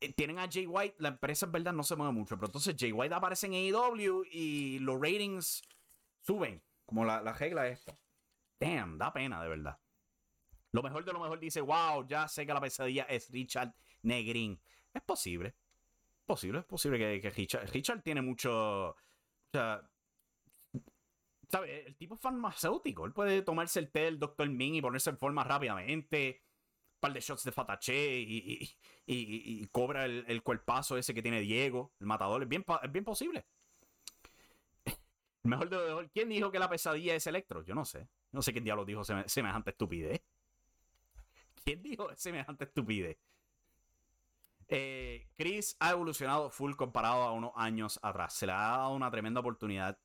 eh, 0.00 0.12
tienen 0.14 0.38
a 0.40 0.48
Jay 0.50 0.66
White, 0.66 0.96
la 1.00 1.08
empresa 1.10 1.46
en 1.46 1.52
verdad 1.52 1.72
no 1.74 1.84
se 1.84 1.96
mueve 1.96 2.12
mucho, 2.14 2.36
pero 2.36 2.48
entonces 2.48 2.76
Jay 2.78 2.92
White 2.92 3.14
aparece 3.14 3.46
en 3.48 3.54
AEW 3.54 4.24
y 4.32 4.78
los 4.80 4.96
ratings 5.00 5.62
suben, 6.22 6.62
como 6.86 7.04
la, 7.06 7.22
la 7.22 7.34
regla 7.34 7.68
esta. 7.68 7.98
Damn, 8.60 8.98
da 8.98 9.12
pena 9.12 9.42
de 9.42 9.50
verdad. 9.50 9.78
Lo 10.72 10.82
mejor 10.82 11.04
de 11.04 11.12
lo 11.12 11.20
mejor 11.20 11.38
dice, 11.38 11.60
wow, 11.60 12.06
ya 12.06 12.26
sé 12.28 12.46
que 12.46 12.54
la 12.54 12.60
pesadilla 12.60 13.04
es 13.04 13.30
Richard 13.30 13.74
Negrin. 14.02 14.58
Es 14.92 15.02
posible. 15.02 15.54
Posible, 16.24 16.60
es 16.60 16.64
posible 16.64 16.98
que, 16.98 17.30
Richard, 17.30 18.02
tiene 18.02 18.22
mucho... 18.22 18.90
O 18.90 18.96
sea, 19.52 19.82
¿sabe? 21.50 21.86
El 21.86 21.96
tipo 21.96 22.14
es 22.14 22.20
farmacéutico. 22.20 23.04
Él 23.04 23.12
puede 23.12 23.42
tomarse 23.42 23.80
el 23.80 23.90
té 23.90 24.00
del 24.00 24.18
Dr. 24.18 24.48
Ming 24.48 24.76
y 24.76 24.80
ponerse 24.80 25.10
en 25.10 25.18
forma 25.18 25.44
rápidamente. 25.44 26.42
Un 26.94 27.00
par 27.00 27.12
de 27.12 27.20
shots 27.20 27.44
de 27.44 27.52
Fatache 27.52 28.20
y, 28.20 28.74
y, 29.06 29.66
cobra 29.66 30.06
el, 30.06 30.24
el, 30.26 30.42
cuerpazo 30.42 30.96
ese 30.96 31.12
que 31.12 31.20
tiene 31.20 31.40
Diego, 31.40 31.92
el 32.00 32.06
matador. 32.06 32.42
Es 32.44 32.48
bien, 32.48 32.64
es 32.82 32.92
bien 32.92 33.04
posible. 33.04 33.44
Mejor 35.42 35.68
de 35.68 35.76
lo 35.76 35.86
mejor. 35.86 36.10
¿Quién 36.12 36.30
dijo 36.30 36.50
que 36.50 36.58
la 36.58 36.70
pesadilla 36.70 37.14
es 37.14 37.26
Electro? 37.26 37.62
Yo 37.62 37.74
no 37.74 37.84
sé. 37.84 38.08
No 38.30 38.40
sé 38.40 38.52
quién 38.52 38.64
diablo 38.64 38.86
dijo 38.86 39.04
semejante 39.04 39.70
estupidez. 39.70 40.22
¿Quién 41.64 41.82
dijo 41.82 42.08
semejante 42.16 42.64
estupidez? 42.64 43.18
Eh, 44.68 45.28
Chris 45.36 45.76
ha 45.80 45.90
evolucionado 45.90 46.50
full 46.50 46.74
comparado 46.74 47.22
a 47.22 47.32
unos 47.32 47.52
años 47.56 48.00
atrás. 48.02 48.34
Se 48.34 48.46
le 48.46 48.52
ha 48.52 48.56
dado 48.56 48.94
una 48.94 49.10
tremenda 49.10 49.40
oportunidad. 49.40 49.98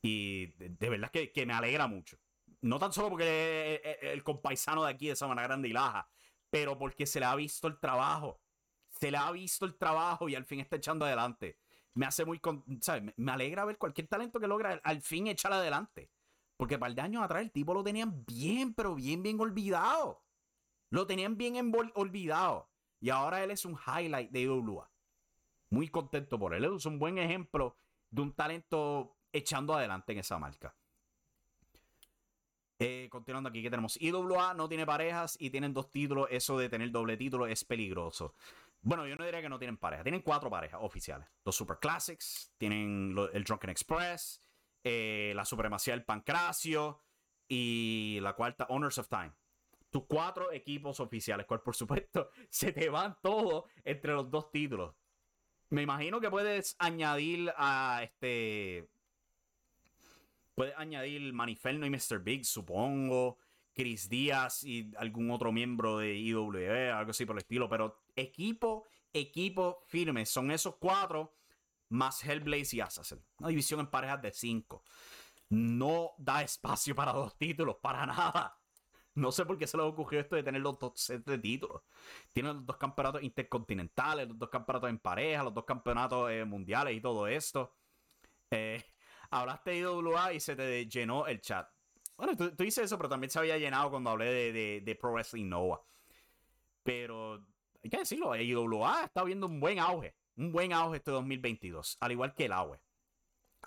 Y 0.00 0.46
de, 0.56 0.88
verdad 0.88 1.10
que, 1.10 1.32
que, 1.32 1.44
me 1.44 1.52
alegra 1.52 1.88
mucho. 1.88 2.16
No 2.60 2.78
tan 2.78 2.92
solo 2.92 3.10
porque 3.10 3.80
es 3.84 4.12
el 4.12 4.22
compaisano 4.22 4.84
de 4.84 4.90
aquí 4.90 5.08
de 5.08 5.16
Sabana 5.16 5.42
Grande 5.42 5.68
y 5.68 5.72
Laja, 5.72 6.08
pero 6.50 6.78
porque 6.78 7.06
se 7.06 7.20
le 7.20 7.26
ha 7.26 7.34
visto 7.34 7.66
el 7.66 7.78
trabajo. 7.78 8.40
Se 8.88 9.10
le 9.10 9.16
ha 9.16 9.30
visto 9.32 9.64
el 9.64 9.76
trabajo 9.76 10.28
y 10.28 10.34
al 10.34 10.44
fin 10.44 10.60
está 10.60 10.76
echando 10.76 11.04
adelante. 11.04 11.58
Me 11.94 12.06
hace 12.06 12.24
muy. 12.24 12.40
¿sabes? 12.80 13.12
Me 13.16 13.32
alegra 13.32 13.64
ver 13.64 13.78
cualquier 13.78 14.06
talento 14.06 14.38
que 14.38 14.46
logra 14.46 14.80
al 14.84 15.02
fin 15.02 15.26
echar 15.26 15.52
adelante. 15.52 16.10
Porque 16.56 16.78
para 16.78 16.90
el 16.90 16.96
de 16.96 17.02
años 17.02 17.22
atrás 17.22 17.42
el 17.42 17.50
tipo 17.50 17.74
lo 17.74 17.84
tenían 17.84 18.24
bien, 18.24 18.74
pero 18.74 18.94
bien, 18.94 19.22
bien 19.22 19.40
olvidado. 19.40 20.22
Lo 20.90 21.06
tenían 21.06 21.36
bien 21.36 21.72
olvidado. 21.94 22.70
Y 23.00 23.10
ahora 23.10 23.44
él 23.44 23.50
es 23.50 23.64
un 23.64 23.78
highlight 23.86 24.30
de 24.30 24.40
IWA. 24.42 24.90
Muy 25.70 25.88
contento 25.88 26.38
por 26.38 26.54
él. 26.54 26.64
Es 26.64 26.86
un 26.86 26.98
buen 26.98 27.18
ejemplo 27.18 27.76
de 28.10 28.22
un 28.22 28.32
talento 28.32 29.16
echando 29.32 29.74
adelante 29.74 30.12
en 30.12 30.18
esa 30.18 30.38
marca. 30.38 30.74
Eh, 32.80 33.08
continuando 33.10 33.48
aquí, 33.48 33.62
que 33.62 33.70
tenemos 33.70 34.00
IWA, 34.00 34.54
no 34.54 34.68
tiene 34.68 34.86
parejas 34.86 35.36
y 35.38 35.50
tienen 35.50 35.74
dos 35.74 35.90
títulos. 35.90 36.28
Eso 36.30 36.58
de 36.58 36.68
tener 36.68 36.90
doble 36.90 37.16
título 37.16 37.46
es 37.46 37.64
peligroso. 37.64 38.34
Bueno, 38.80 39.06
yo 39.06 39.16
no 39.16 39.24
diría 39.24 39.42
que 39.42 39.48
no 39.48 39.58
tienen 39.58 39.76
pareja. 39.76 40.02
Tienen 40.02 40.22
cuatro 40.22 40.48
parejas 40.48 40.80
oficiales. 40.82 41.28
Los 41.44 41.56
Super 41.56 41.78
Classics, 41.78 42.52
tienen 42.56 43.14
el 43.32 43.44
Drunken 43.44 43.70
Express, 43.70 44.40
eh, 44.82 45.32
la 45.34 45.44
Supremacía 45.44 45.94
del 45.94 46.04
Pancracio 46.04 47.02
y 47.48 48.18
la 48.22 48.34
cuarta, 48.34 48.66
Honors 48.70 48.98
of 48.98 49.08
Time 49.08 49.32
tus 49.90 50.04
cuatro 50.06 50.52
equipos 50.52 51.00
oficiales, 51.00 51.46
cual 51.46 51.62
por 51.62 51.74
supuesto 51.74 52.30
se 52.50 52.72
te 52.72 52.88
van 52.88 53.16
todos 53.22 53.64
entre 53.84 54.12
los 54.12 54.30
dos 54.30 54.50
títulos. 54.50 54.94
Me 55.70 55.82
imagino 55.82 56.20
que 56.20 56.30
puedes 56.30 56.76
añadir 56.78 57.52
a 57.56 58.00
este. 58.02 58.88
Puedes 60.54 60.74
añadir 60.76 61.32
Maniferno 61.32 61.86
y 61.86 61.90
Mr. 61.90 62.20
Big, 62.20 62.44
supongo. 62.44 63.38
Chris 63.74 64.08
Díaz 64.08 64.64
y 64.64 64.90
algún 64.96 65.30
otro 65.30 65.52
miembro 65.52 65.98
de 65.98 66.16
IWE, 66.16 66.90
algo 66.90 67.12
así 67.12 67.24
por 67.24 67.36
el 67.36 67.42
estilo. 67.42 67.68
Pero 67.68 68.02
equipo, 68.16 68.84
equipo 69.12 69.84
firme. 69.86 70.26
Son 70.26 70.50
esos 70.50 70.76
cuatro 70.76 71.36
más 71.90 72.24
Hellblaze 72.24 72.76
y 72.76 72.80
Assassin. 72.80 73.24
Una 73.38 73.50
división 73.50 73.78
en 73.78 73.86
parejas 73.86 74.20
de 74.20 74.32
cinco. 74.32 74.82
No 75.50 76.10
da 76.18 76.42
espacio 76.42 76.94
para 76.96 77.12
dos 77.12 77.36
títulos, 77.38 77.76
para 77.80 78.04
nada. 78.04 78.57
No 79.18 79.32
sé 79.32 79.44
por 79.44 79.58
qué 79.58 79.66
se 79.66 79.76
les 79.76 79.84
ocurrió 79.84 80.20
esto 80.20 80.36
de 80.36 80.44
tener 80.44 80.60
los 80.60 80.78
dos 80.78 80.92
sets 80.94 81.24
de 81.24 81.38
títulos. 81.38 81.82
Tienen 82.32 82.54
los 82.54 82.66
dos 82.66 82.76
campeonatos 82.76 83.22
intercontinentales, 83.22 84.28
los 84.28 84.38
dos 84.38 84.48
campeonatos 84.48 84.90
en 84.90 84.98
pareja, 85.00 85.42
los 85.42 85.52
dos 85.52 85.64
campeonatos 85.64 86.30
eh, 86.30 86.44
mundiales 86.44 86.96
y 86.96 87.00
todo 87.00 87.26
esto. 87.26 87.74
Eh, 88.50 88.80
hablaste 89.30 89.70
de 89.72 89.78
IWA 89.78 90.32
y 90.34 90.40
se 90.40 90.54
te 90.54 90.86
llenó 90.86 91.26
el 91.26 91.40
chat. 91.40 91.68
Bueno, 92.16 92.36
tú, 92.36 92.50
dices 92.50 92.84
eso, 92.84 92.96
pero 92.96 93.08
también 93.08 93.30
se 93.30 93.40
había 93.40 93.58
llenado 93.58 93.90
cuando 93.90 94.10
hablé 94.10 94.52
de, 94.52 94.80
de, 94.80 94.94
Pro 94.94 95.12
Wrestling 95.12 95.48
Nova. 95.48 95.82
Pero 96.84 97.44
hay 97.82 97.90
que 97.90 97.98
decirlo, 97.98 98.36
IWA 98.36 99.04
está 99.04 99.24
viendo 99.24 99.46
un 99.46 99.58
buen 99.58 99.80
auge. 99.80 100.14
Un 100.36 100.52
buen 100.52 100.72
auge 100.72 100.98
este 100.98 101.10
2022, 101.10 101.98
al 102.00 102.12
igual 102.12 102.34
que 102.36 102.44
el 102.44 102.52
AWE. 102.52 102.80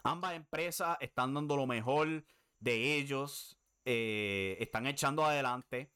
Ambas 0.05 0.33
empresas 0.35 0.97
están 1.01 1.33
dando 1.33 1.57
lo 1.57 1.67
mejor 1.67 2.23
de 2.59 2.95
ellos 2.95 3.60
eh, 3.85 4.57
están 4.59 4.87
echando 4.87 5.25
adelante. 5.25 5.91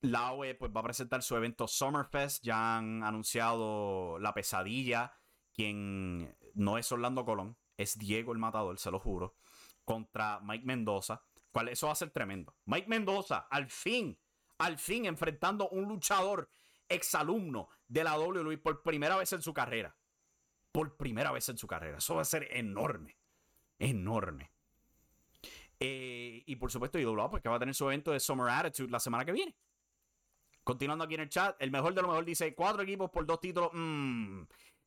La 0.00 0.32
OE 0.32 0.54
pues, 0.54 0.70
va 0.74 0.80
a 0.80 0.84
presentar 0.84 1.22
su 1.22 1.36
evento 1.36 1.66
Summerfest. 1.66 2.44
Ya 2.44 2.78
han 2.78 3.02
anunciado 3.02 4.18
La 4.18 4.32
Pesadilla, 4.32 5.12
quien 5.52 6.36
no 6.54 6.78
es 6.78 6.90
Orlando 6.92 7.24
Colón, 7.24 7.56
es 7.76 7.98
Diego 7.98 8.32
el 8.32 8.38
Matador, 8.38 8.78
se 8.78 8.90
lo 8.90 9.00
juro, 9.00 9.36
contra 9.84 10.40
Mike 10.40 10.64
Mendoza. 10.64 11.22
Cual, 11.50 11.68
eso 11.68 11.86
va 11.86 11.92
a 11.92 11.96
ser 11.96 12.10
tremendo. 12.10 12.54
Mike 12.66 12.88
Mendoza, 12.88 13.48
al 13.50 13.68
fin, 13.68 14.18
al 14.58 14.78
fin 14.78 15.06
enfrentando 15.06 15.68
un 15.70 15.88
luchador 15.88 16.50
exalumno 16.88 17.68
de 17.86 18.04
la 18.04 18.18
WWE 18.18 18.58
por 18.58 18.82
primera 18.82 19.16
vez 19.16 19.32
en 19.32 19.42
su 19.42 19.52
carrera. 19.52 19.96
Por 20.72 20.96
primera 20.96 21.32
vez 21.32 21.48
en 21.48 21.58
su 21.58 21.66
carrera. 21.66 21.98
Eso 21.98 22.14
va 22.14 22.22
a 22.22 22.26
ser 22.26 22.48
enorme. 22.50 23.18
Enorme. 23.78 24.52
Eh, 25.80 26.42
y 26.46 26.56
por 26.56 26.72
supuesto, 26.72 26.98
IWA, 26.98 27.30
porque 27.30 27.48
va 27.48 27.56
a 27.56 27.58
tener 27.58 27.74
su 27.74 27.84
evento 27.84 28.10
de 28.10 28.20
Summer 28.20 28.48
Attitude 28.48 28.90
la 28.90 29.00
semana 29.00 29.24
que 29.24 29.32
viene. 29.32 29.56
Continuando 30.64 31.04
aquí 31.04 31.14
en 31.14 31.20
el 31.20 31.28
chat, 31.28 31.56
el 31.60 31.70
mejor 31.70 31.94
de 31.94 32.02
lo 32.02 32.08
mejor 32.08 32.24
dice: 32.24 32.54
cuatro 32.54 32.82
equipos 32.82 33.10
por 33.10 33.24
dos 33.24 33.40
títulos. 33.40 33.70
Mm, 33.72 34.42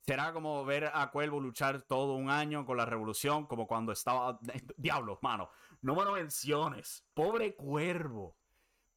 será 0.05 0.33
como 0.33 0.65
ver 0.65 0.91
a 0.93 1.09
Cuervo 1.09 1.39
luchar 1.39 1.81
todo 1.83 2.15
un 2.15 2.29
año 2.29 2.65
con 2.65 2.77
la 2.77 2.85
revolución, 2.85 3.47
como 3.47 3.67
cuando 3.67 3.91
estaba. 3.91 4.37
Diablos, 4.77 5.19
mano. 5.21 5.49
No 5.81 5.95
me 5.95 6.03
lo 6.03 6.11
menciones. 6.11 7.05
Pobre 7.13 7.55
Cuervo. 7.55 8.37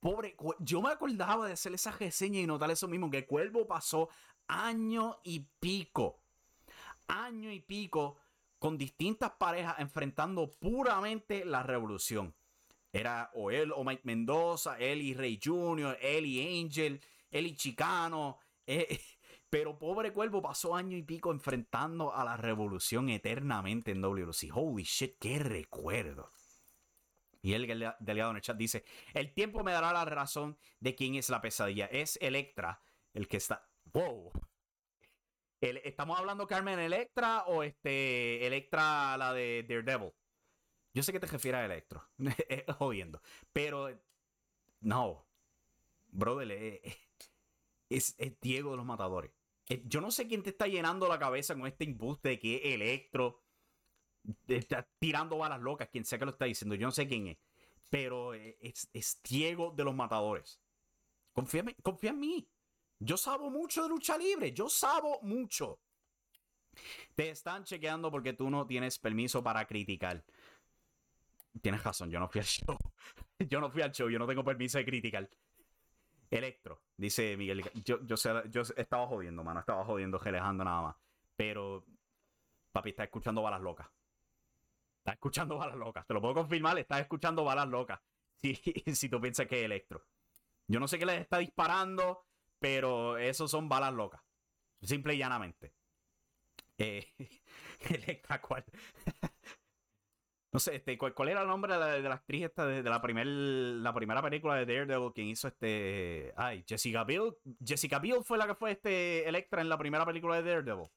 Pobre. 0.01 0.37
Yo 0.59 0.83
me 0.83 0.91
acordaba 0.91 1.47
de 1.47 1.53
hacer 1.53 1.73
esa 1.73 1.93
reseña 1.93 2.41
y 2.41 2.47
notar 2.47 2.71
eso 2.71 2.89
mismo: 2.89 3.11
que 3.11 3.25
Cuervo 3.25 3.67
pasó 3.67 4.09
año 4.49 5.21
y 5.23 5.49
pico. 5.61 6.21
Año 7.07 7.51
y 7.51 7.61
pico 7.61 8.19
con 8.65 8.79
distintas 8.79 9.33
parejas 9.33 9.75
enfrentando 9.79 10.51
puramente 10.51 11.45
la 11.45 11.63
revolución. 11.63 12.35
Era 12.91 13.31
o 13.35 13.51
él 13.51 13.71
o 13.71 13.85
Mike 13.85 14.01
Mendoza, 14.05 14.79
él 14.79 15.03
y 15.03 15.13
Rey 15.13 15.39
Jr., 15.39 15.99
él 16.01 16.25
y 16.25 16.63
Angel, 16.63 16.99
él 17.31 17.47
y 17.47 17.57
Chicano. 17.57 18.39
Eh, 18.67 18.99
pero 19.51 19.79
pobre 19.79 20.15
cuervo 20.15 20.41
pasó 20.41 20.75
año 20.75 20.97
y 20.97 21.03
pico 21.03 21.31
enfrentando 21.31 22.15
a 22.15 22.25
la 22.25 22.39
revolución 22.39 23.11
eternamente 23.11 23.91
en 23.91 24.01
WC. 24.01 24.49
Holy 24.55 24.85
shit, 24.85 25.19
qué 25.19 25.39
recuerdo. 25.41 26.33
Y 27.43 27.53
el 27.53 27.67
delegado 28.01 28.31
en 28.31 28.37
el 28.37 28.43
chat 28.43 28.57
dice: 28.57 28.87
El 29.13 29.35
tiempo 29.35 29.63
me 29.63 29.73
dará 29.73 29.93
la 29.93 30.07
razón 30.07 30.57
de 30.81 30.95
quién 30.95 31.17
es 31.17 31.29
la 31.29 31.43
pesadilla. 31.43 31.85
Es 31.85 32.17
Electra 32.23 32.81
el 33.13 33.29
que 33.29 33.37
está. 33.37 33.69
¡Wow! 33.93 34.33
¿Estamos 35.65 36.19
hablando 36.19 36.47
Carmen 36.47 36.79
Electra 36.79 37.45
o 37.47 37.63
este 37.63 38.47
Electra 38.47 39.17
la 39.17 39.33
de 39.33 39.65
Daredevil? 39.67 40.13
Yo 40.93 41.03
sé 41.03 41.11
que 41.11 41.21
te 41.21 41.27
refieres 41.27 41.61
a 41.61 41.65
Electro. 41.65 42.07
Jodiendo. 42.79 43.23
Pero 43.51 43.89
no. 44.81 45.27
Brother, 46.09 46.51
eh, 46.51 46.81
eh, 46.85 46.99
es, 47.89 48.15
Diego 48.43 48.73
de 48.73 48.77
los 48.77 48.85
Matadores. 48.85 49.31
Eh, 49.71 49.83
yo 49.87 50.03
no 50.03 50.11
sé 50.11 50.29
quién 50.29 50.43
te 50.43 50.51
está 50.51 50.67
llenando 50.67 51.09
la 51.09 51.19
cabeza 51.19 51.55
con 51.55 51.67
este 51.67 51.85
imbuste 51.85 52.29
de 52.29 52.39
que 52.39 52.75
Electro 52.75 53.43
está 54.47 54.87
tirando 54.99 55.39
balas 55.39 55.63
locas. 55.63 55.89
Quien 55.89 56.05
sea 56.05 56.19
que 56.19 56.27
lo 56.27 56.33
está 56.33 56.45
diciendo. 56.45 56.75
Yo 56.75 56.89
no 56.89 56.93
sé 56.93 57.09
quién 57.09 57.29
es. 57.29 57.39
Pero 57.89 58.35
es, 58.35 58.91
es 58.93 59.19
Diego 59.23 59.73
de 59.75 59.85
los 59.85 59.95
Matadores. 59.95 60.61
Confía, 61.33 61.65
confía 61.83 62.11
en 62.11 62.21
mí. 62.21 62.54
Yo 63.05 63.17
sabo 63.19 63.51
mucho 63.51 63.83
de 63.83 63.89
lucha 63.91 64.17
libre, 64.17 64.53
yo 64.53 64.69
sabo 64.69 65.21
mucho. 65.23 65.79
Te 67.15 67.31
están 67.31 67.65
chequeando 67.65 68.11
porque 68.11 68.33
tú 68.33 68.49
no 68.49 68.67
tienes 68.67 68.99
permiso 68.99 69.43
para 69.43 69.67
criticar. 69.67 70.25
Tienes 71.61 71.85
razón, 71.85 72.11
yo 72.11 72.19
no 72.19 72.29
fui 72.29 72.41
al 72.41 72.47
show. 72.47 72.77
Yo 73.39 73.61
no 73.61 73.69
fui 73.69 73.83
al 73.83 73.91
show, 73.91 74.09
yo 74.09 74.19
no 74.19 74.27
tengo 74.29 74.45
permiso 74.45 74.79
de 74.79 74.85
criticar. 74.85 75.29
Electro, 76.31 76.81
dice 76.97 77.37
Miguel. 77.37 77.63
Yo, 77.85 78.01
yo, 78.05 78.17
yo 78.45 78.63
estaba 78.77 79.07
jodiendo, 79.07 79.43
mano. 79.43 79.61
Estaba 79.61 79.85
jodiendo, 79.85 80.19
gelejando 80.19 80.65
nada 80.65 80.83
más. 80.83 80.97
Pero, 81.37 81.85
papi, 82.73 82.91
está 82.91 83.05
escuchando 83.05 83.43
balas 83.43 83.61
locas. 83.61 83.89
Está 84.99 85.13
escuchando 85.13 85.59
balas 85.59 85.77
locas. 85.77 86.07
Te 86.07 86.15
lo 86.15 86.21
puedo 86.21 86.35
confirmar, 86.35 86.79
estás 86.79 87.01
escuchando 87.01 87.45
balas 87.45 87.69
locas. 87.69 88.01
Si, 88.45 88.55
si 88.95 89.09
tú 89.09 89.21
piensas 89.21 89.47
que 89.47 89.61
es 89.61 89.65
Electro. 89.65 90.05
Yo 90.69 90.79
no 90.79 90.87
sé 90.87 90.99
qué 90.99 91.07
les 91.07 91.21
está 91.21 91.39
disparando. 91.39 92.27
Pero 92.65 93.19
esos 93.19 93.51
son 93.51 93.69
balas 93.69 93.93
locas. 93.93 94.23
Simple 94.81 95.15
y 95.15 95.19
llanamente. 95.19 95.75
Eh, 96.79 97.13
Electra, 97.91 98.41
¿cuál? 98.41 98.65
no 100.51 100.59
sé, 100.59 100.77
este, 100.77 100.97
¿cuál, 100.97 101.29
era 101.29 101.43
el 101.43 101.47
nombre 101.47 101.75
de 101.75 102.01
la, 102.01 102.15
actriz 102.15 102.45
esta 102.45 102.65
de, 102.67 102.83
la, 102.83 103.03
primer, 103.03 103.27
la 103.27 103.93
primera 103.93 104.23
película 104.23 104.55
de 104.55 104.65
Daredevil 104.65 105.13
quien 105.13 105.27
hizo 105.27 105.49
este. 105.49 106.33
Ay, 106.39 106.65
Jessica 106.67 107.05
Biel. 107.05 107.37
Jessica 107.63 107.99
Biel 107.99 108.25
fue 108.25 108.39
la 108.39 108.47
que 108.47 108.55
fue 108.55 108.71
este 108.71 109.29
Electra 109.29 109.61
en 109.61 109.69
la 109.69 109.77
primera 109.77 110.07
película 110.07 110.37
de 110.41 110.51
Daredevil. 110.51 110.89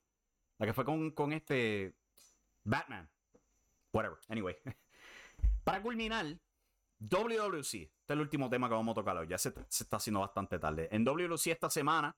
La 0.60 0.68
que 0.68 0.74
fue 0.74 0.86
con, 0.86 1.12
con 1.12 1.34
este. 1.34 1.96
Batman. 2.64 3.10
Whatever. 3.92 4.20
Anyway. 4.30 4.56
Para 5.66 5.82
culminar, 5.82 6.28
WWC. 7.00 7.58
Este 7.58 7.74
es 7.76 8.10
el 8.10 8.22
último 8.22 8.50
tema 8.50 8.68
que 8.68 8.76
vamos 8.76 8.94
a 8.94 8.96
tocar 8.96 9.18
hoy. 9.18 9.28
Ya 9.28 9.38
se, 9.38 9.54
está 9.70 9.98
haciendo 9.98 10.22
bastante 10.22 10.60
tarde. 10.60 10.88
En 10.92 11.04
WWC 11.04 11.48
esta 11.48 11.70
semana 11.70 12.16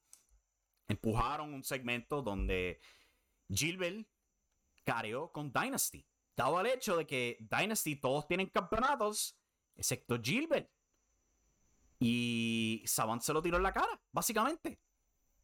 empujaron 0.88 1.54
un 1.54 1.64
segmento 1.64 2.22
donde 2.22 2.80
Gilbert 3.50 4.08
careó 4.84 5.32
con 5.32 5.52
Dynasty. 5.52 6.06
Dado 6.36 6.60
el 6.62 6.68
hecho 6.68 6.96
de 6.96 7.06
que 7.06 7.38
Dynasty 7.42 7.98
todos 7.98 8.28
tienen 8.28 8.48
campeonatos, 8.48 9.38
excepto 9.76 10.20
Gilbert. 10.22 10.70
Y 12.00 12.82
Savant 12.86 13.22
se 13.22 13.34
lo 13.34 13.42
tiró 13.42 13.58
en 13.58 13.64
la 13.64 13.74
cara, 13.74 14.02
básicamente. 14.12 14.80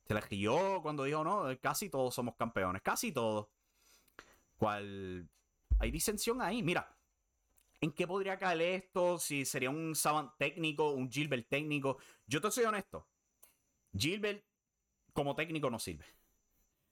Se 0.05 0.13
le 0.13 0.21
rió 0.21 0.81
cuando 0.81 1.03
dijo, 1.03 1.23
no, 1.23 1.45
casi 1.59 1.89
todos 1.89 2.13
somos 2.15 2.35
campeones, 2.35 2.81
casi 2.81 3.11
todos. 3.11 3.47
Cual 4.55 5.29
hay 5.79 5.91
disensión 5.91 6.41
ahí. 6.41 6.63
Mira, 6.63 6.95
¿en 7.85 7.91
qué 7.91 8.07
podría 8.07 8.37
caer 8.37 8.61
esto? 8.61 9.19
Si 9.19 9.45
sería 9.45 9.69
un 9.69 9.95
Savant 9.95 10.31
técnico, 10.37 10.91
un 10.91 11.09
Gilbert 11.09 11.47
técnico. 11.47 11.97
Yo 12.27 12.41
te 12.41 12.51
soy 12.51 12.65
honesto. 12.65 13.07
Gilbert 13.95 14.43
como 15.13 15.35
técnico 15.35 15.69
no 15.69 15.79
sirve. 15.79 16.05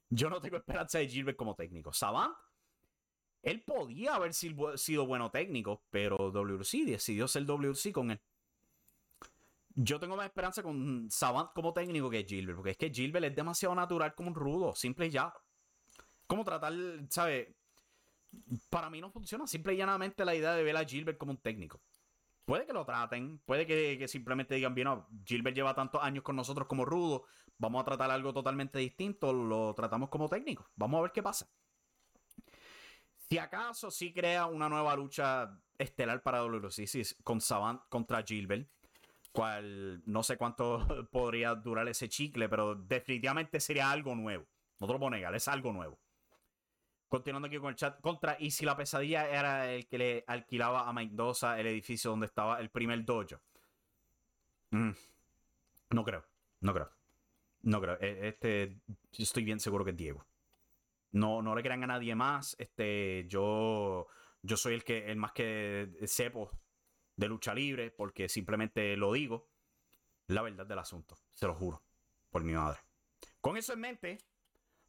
Yo 0.08 0.30
no 0.30 0.40
tengo 0.40 0.56
esperanza 0.56 0.98
de 0.98 1.08
Gilbert 1.08 1.36
como 1.36 1.56
técnico. 1.56 1.92
Savant, 1.92 2.34
él 3.42 3.62
podía 3.62 4.14
haber 4.14 4.32
sido 4.32 5.06
bueno 5.06 5.30
técnico, 5.30 5.82
pero 5.90 6.30
WC 6.30 6.84
decidió 6.84 7.26
ser 7.26 7.44
WC 7.44 7.92
con 7.92 8.12
él. 8.12 8.20
Yo 9.74 9.98
tengo 9.98 10.16
más 10.16 10.26
esperanza 10.26 10.62
con 10.62 11.10
Savant 11.10 11.52
como 11.52 11.72
técnico 11.72 12.08
que 12.08 12.24
Gilbert, 12.24 12.56
porque 12.56 12.70
es 12.70 12.76
que 12.76 12.90
Gilbert 12.90 13.26
es 13.26 13.34
demasiado 13.34 13.74
natural 13.74 14.14
como 14.14 14.28
un 14.28 14.36
rudo, 14.36 14.74
simple 14.76 15.10
ya. 15.10 15.34
Como 16.28 16.44
tratar, 16.44 16.72
¿sabes? 17.10 17.48
Para 18.70 18.90
mí 18.90 19.00
no 19.00 19.10
funciona, 19.10 19.46
simple 19.46 19.74
y 19.74 19.76
llanamente 19.76 20.24
la 20.24 20.34
idea 20.34 20.52
de 20.54 20.62
ver 20.62 20.76
a 20.76 20.84
Gilbert 20.84 21.18
como 21.18 21.32
un 21.32 21.38
técnico. 21.38 21.80
Puede 22.44 22.66
que 22.66 22.74
lo 22.74 22.84
traten, 22.84 23.38
puede 23.46 23.66
que, 23.66 24.06
simplemente 24.06 24.54
digan, 24.54 24.74
bien, 24.74 24.86
no, 24.86 25.08
Gilbert 25.24 25.56
lleva 25.56 25.74
tantos 25.74 26.02
años 26.02 26.22
con 26.22 26.36
nosotros 26.36 26.68
como 26.68 26.84
rudo, 26.84 27.24
vamos 27.56 27.80
a 27.80 27.84
tratar 27.84 28.10
algo 28.10 28.34
totalmente 28.34 28.78
distinto, 28.78 29.32
lo 29.32 29.74
tratamos 29.74 30.10
como 30.10 30.28
técnico, 30.28 30.68
vamos 30.76 30.98
a 30.98 31.02
ver 31.02 31.12
qué 31.12 31.22
pasa. 31.22 31.48
Si 33.16 33.38
acaso 33.38 33.90
sí 33.90 34.12
crea 34.12 34.44
una 34.44 34.68
nueva 34.68 34.94
lucha 34.94 35.58
estelar 35.78 36.22
para 36.22 36.40
WCC 36.40 37.22
con 37.24 37.40
Savant 37.40 37.80
contra 37.88 38.22
Gilbert, 38.22 38.68
cual 39.32 40.02
no 40.06 40.22
sé 40.22 40.36
cuánto 40.36 40.86
podría 41.10 41.54
durar 41.54 41.88
ese 41.88 42.08
chicle, 42.08 42.48
pero 42.48 42.74
definitivamente 42.74 43.58
sería 43.58 43.90
algo 43.90 44.14
nuevo. 44.14 44.46
No 44.78 44.86
te 44.86 44.92
lo 44.92 44.98
puedo 44.98 45.10
negar, 45.10 45.34
es 45.34 45.48
algo 45.48 45.72
nuevo. 45.72 45.98
Continuando 47.08 47.46
aquí 47.46 47.58
con 47.58 47.68
el 47.68 47.76
chat, 47.76 48.00
contra, 48.00 48.36
y 48.38 48.50
si 48.50 48.64
la 48.64 48.76
pesadilla 48.76 49.28
era 49.28 49.70
el 49.70 49.86
que 49.86 49.98
le 49.98 50.24
alquilaba 50.26 50.88
a 50.88 50.92
Mendoza 50.92 51.58
el 51.60 51.66
edificio 51.66 52.10
donde 52.10 52.26
estaba 52.26 52.58
el 52.60 52.70
primer 52.70 53.04
dojo. 53.04 53.40
Mm, 54.70 54.90
no 55.90 56.04
creo, 56.04 56.24
no 56.60 56.74
creo. 56.74 56.90
No 57.64 57.80
creo. 57.80 57.96
E, 58.00 58.28
este, 58.28 58.76
estoy 59.16 59.44
bien 59.44 59.58
seguro 59.58 59.84
que 59.84 59.92
es 59.92 59.96
Diego. 59.96 60.26
No, 61.12 61.42
no 61.42 61.54
le 61.54 61.62
crean 61.62 61.82
a 61.84 61.86
nadie 61.86 62.14
más. 62.14 62.56
Este, 62.58 63.26
yo, 63.28 64.06
yo 64.42 64.56
soy 64.56 64.74
el 64.74 64.84
que, 64.84 65.10
el 65.10 65.16
más 65.16 65.32
que 65.32 65.88
sepo 66.06 66.50
de 67.16 67.28
lucha 67.28 67.54
libre, 67.54 67.90
porque 67.90 68.28
simplemente 68.28 68.96
lo 68.96 69.12
digo. 69.12 69.48
La 70.26 70.42
verdad 70.42 70.66
del 70.66 70.78
asunto, 70.78 71.16
se 71.32 71.46
lo 71.46 71.54
juro, 71.54 71.82
por 72.30 72.42
mi 72.42 72.54
madre. 72.54 72.80
Con 73.40 73.56
eso 73.58 73.74
en 73.74 73.80
mente, 73.80 74.18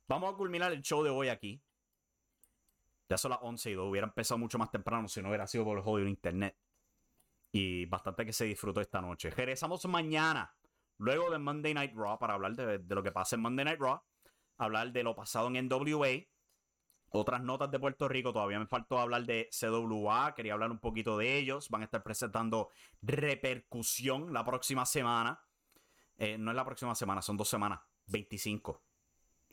vamos 0.08 0.34
a 0.34 0.38
culminar 0.38 0.72
el 0.72 0.82
show 0.82 1.04
de 1.04 1.10
hoy 1.10 1.28
aquí. 1.28 1.62
Ya 3.08 3.18
son 3.18 3.32
las 3.32 3.40
11 3.42 3.72
y 3.72 3.74
2. 3.74 3.90
Hubiera 3.90 4.08
empezado 4.08 4.38
mucho 4.38 4.58
más 4.58 4.72
temprano 4.72 5.08
si 5.08 5.22
no 5.22 5.30
hubiera 5.30 5.48
sido 5.48 5.64
por 5.64 5.78
el 5.78 5.84
jodido 5.84 6.08
internet. 6.08 6.58
Y 7.52 7.86
bastante 7.86 8.26
que 8.26 8.34
se 8.34 8.46
disfrutó 8.46 8.82
esta 8.82 9.02
noche. 9.02 9.30
Regresamos 9.30 9.86
mañana 9.86 10.54
Luego 10.98 11.30
de 11.30 11.40
Monday 11.40 11.74
Night 11.74 11.94
Raw, 11.94 12.18
para 12.18 12.36
hablar 12.36 12.56
de, 12.56 12.96
lo 12.96 13.04
que 13.04 13.12
pasa 13.12 13.36
en 13.36 13.42
Monday 13.42 13.66
Night 13.66 13.80
Raw, 13.80 14.02
hablar 14.58 14.92
de 14.92 15.04
lo 15.04 15.16
pasado 15.16 15.50
en 15.54 15.68
NWA, 15.68 16.26
otras 17.10 17.42
notas 17.42 17.70
de 17.72 17.80
Puerto 17.80 18.08
Rico, 18.08 18.32
todavía 18.32 18.60
me 18.60 18.68
faltó 18.68 19.00
hablar 19.00 19.26
de 19.26 19.50
CWA, 19.52 20.34
quería 20.36 20.54
hablar 20.54 20.72
un 20.72 20.80
poquito 20.80 21.18
de 21.18 21.38
ellos, 21.38 21.70
van 21.70 21.82
a 21.82 21.86
estar 21.86 22.02
presentando 22.02 22.70
repercusión 23.02 24.34
la 24.34 24.46
próxima 24.46 24.86
semana. 24.86 25.42
Eh, 26.18 26.38
no 26.38 26.52
es 26.52 26.56
la 26.56 26.66
próxima 26.66 26.96
semana, 26.96 27.22
son 27.22 27.36
dos 27.36 27.50
semanas, 27.50 27.82
25. 28.08 28.85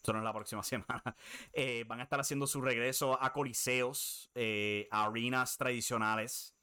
Eso 0.03 0.13
no 0.13 0.19
es 0.19 0.25
la 0.25 0.33
próxima 0.33 0.63
semana. 0.63 1.17
Eh, 1.53 1.85
van 1.87 2.01
a 2.01 2.03
estar 2.05 2.21
haciendo 2.21 2.47
su 2.47 2.61
regreso 2.61 3.23
a 3.23 3.33
coliseos, 3.33 4.31
eh, 4.35 4.89
a 4.91 5.07
arenas 5.07 5.57
tradicionales 5.57 6.57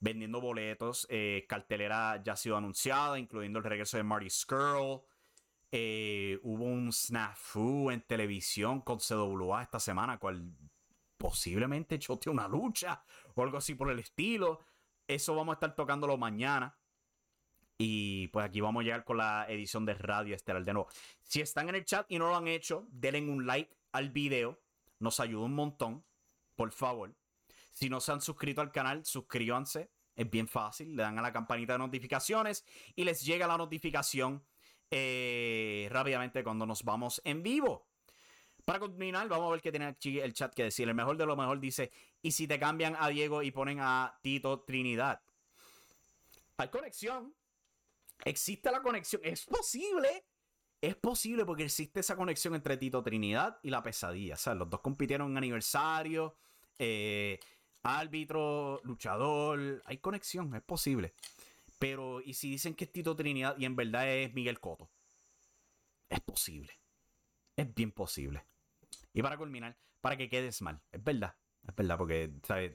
vendiendo 0.00 0.40
boletos. 0.40 1.06
Eh, 1.10 1.44
cartelera 1.48 2.22
ya 2.22 2.32
ha 2.32 2.36
sido 2.36 2.56
anunciada, 2.56 3.18
incluyendo 3.18 3.58
el 3.58 3.64
regreso 3.64 3.96
de 3.96 4.02
Marty 4.02 4.30
Skrull. 4.30 5.02
Eh, 5.72 6.40
hubo 6.42 6.64
un 6.64 6.92
snafu 6.92 7.90
en 7.90 8.00
televisión 8.00 8.80
con 8.80 8.98
CWA 8.98 9.62
esta 9.62 9.78
semana, 9.78 10.18
cual 10.18 10.52
posiblemente 11.16 11.98
choteó 11.98 12.32
una 12.32 12.48
lucha 12.48 13.04
o 13.34 13.42
algo 13.42 13.58
así 13.58 13.74
por 13.74 13.90
el 13.90 13.98
estilo. 14.00 14.60
Eso 15.06 15.34
vamos 15.34 15.52
a 15.52 15.54
estar 15.54 15.74
tocándolo 15.74 16.16
mañana. 16.16 16.76
Y 17.82 18.28
pues 18.28 18.44
aquí 18.44 18.60
vamos 18.60 18.82
a 18.82 18.84
llegar 18.84 19.04
con 19.04 19.16
la 19.16 19.46
edición 19.48 19.86
de 19.86 19.94
Radio 19.94 20.36
Estelar 20.36 20.62
de 20.62 20.74
nuevo. 20.74 20.90
Si 21.22 21.40
están 21.40 21.70
en 21.70 21.76
el 21.76 21.86
chat 21.86 22.04
y 22.10 22.18
no 22.18 22.28
lo 22.28 22.36
han 22.36 22.46
hecho, 22.46 22.86
denle 22.90 23.22
un 23.22 23.46
like 23.46 23.74
al 23.92 24.10
video. 24.10 24.60
Nos 24.98 25.18
ayuda 25.18 25.46
un 25.46 25.54
montón. 25.54 26.04
Por 26.56 26.72
favor. 26.72 27.16
Si 27.70 27.88
no 27.88 28.00
se 28.00 28.12
han 28.12 28.20
suscrito 28.20 28.60
al 28.60 28.70
canal, 28.70 29.06
suscríbanse. 29.06 29.90
Es 30.14 30.28
bien 30.28 30.46
fácil. 30.46 30.94
Le 30.94 31.04
dan 31.04 31.18
a 31.18 31.22
la 31.22 31.32
campanita 31.32 31.72
de 31.72 31.78
notificaciones 31.78 32.66
y 32.94 33.04
les 33.04 33.24
llega 33.24 33.46
la 33.46 33.56
notificación 33.56 34.44
eh, 34.90 35.88
rápidamente 35.90 36.44
cuando 36.44 36.66
nos 36.66 36.84
vamos 36.84 37.22
en 37.24 37.42
vivo. 37.42 37.88
Para 38.66 38.78
continuar, 38.78 39.26
vamos 39.26 39.48
a 39.48 39.52
ver 39.52 39.62
qué 39.62 39.70
tiene 39.70 39.96
el 40.22 40.34
chat 40.34 40.52
que 40.52 40.64
decir. 40.64 40.86
El 40.86 40.94
mejor 40.94 41.16
de 41.16 41.24
lo 41.24 41.34
mejor 41.34 41.58
dice: 41.58 41.90
¿Y 42.20 42.32
si 42.32 42.46
te 42.46 42.58
cambian 42.58 42.94
a 42.98 43.08
Diego 43.08 43.42
y 43.42 43.50
ponen 43.50 43.78
a 43.80 44.18
Tito 44.20 44.60
Trinidad? 44.64 45.22
Hay 46.58 46.68
conexión. 46.68 47.34
Existe 48.24 48.70
la 48.70 48.82
conexión. 48.82 49.22
Es 49.24 49.46
posible. 49.46 50.24
Es 50.80 50.96
posible 50.96 51.44
porque 51.44 51.64
existe 51.64 52.00
esa 52.00 52.16
conexión 52.16 52.54
entre 52.54 52.76
Tito 52.76 53.02
Trinidad 53.02 53.58
y 53.62 53.70
la 53.70 53.82
pesadilla. 53.82 54.34
O 54.34 54.38
sea, 54.38 54.54
los 54.54 54.70
dos 54.70 54.80
compitieron 54.80 55.30
en 55.30 55.36
aniversario. 55.36 56.36
Eh, 56.78 57.38
árbitro, 57.82 58.80
luchador, 58.84 59.82
hay 59.84 59.98
conexión, 59.98 60.54
es 60.54 60.62
posible. 60.62 61.14
Pero, 61.78 62.20
¿y 62.20 62.34
si 62.34 62.50
dicen 62.50 62.74
que 62.74 62.84
es 62.84 62.92
Tito 62.92 63.16
Trinidad 63.16 63.56
y 63.58 63.64
en 63.64 63.76
verdad 63.76 64.08
es 64.10 64.32
Miguel 64.34 64.60
Coto? 64.60 64.90
Es 66.08 66.20
posible. 66.20 66.72
Es 67.56 67.74
bien 67.74 67.92
posible. 67.92 68.44
Y 69.12 69.22
para 69.22 69.36
culminar, 69.36 69.76
para 70.00 70.16
que 70.16 70.28
quedes 70.28 70.60
mal, 70.62 70.80
es 70.92 71.02
verdad. 71.02 71.34
Es 71.66 71.74
verdad, 71.74 71.98
porque, 71.98 72.32
¿sabes? 72.42 72.72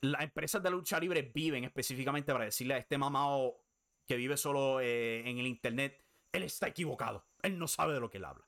las 0.00 0.22
empresas 0.22 0.62
de 0.62 0.70
lucha 0.70 0.98
libre 0.98 1.22
viven 1.22 1.64
específicamente 1.64 2.32
para 2.32 2.46
decirle 2.46 2.74
a 2.74 2.78
este 2.78 2.98
mamado 2.98 3.63
que 4.06 4.16
vive 4.16 4.36
solo 4.36 4.80
eh, 4.80 5.28
en 5.28 5.38
el 5.38 5.46
internet, 5.46 6.04
él 6.32 6.42
está 6.42 6.68
equivocado. 6.68 7.26
Él 7.42 7.58
no 7.58 7.68
sabe 7.68 7.94
de 7.94 8.00
lo 8.00 8.10
que 8.10 8.18
él 8.18 8.24
habla. 8.24 8.46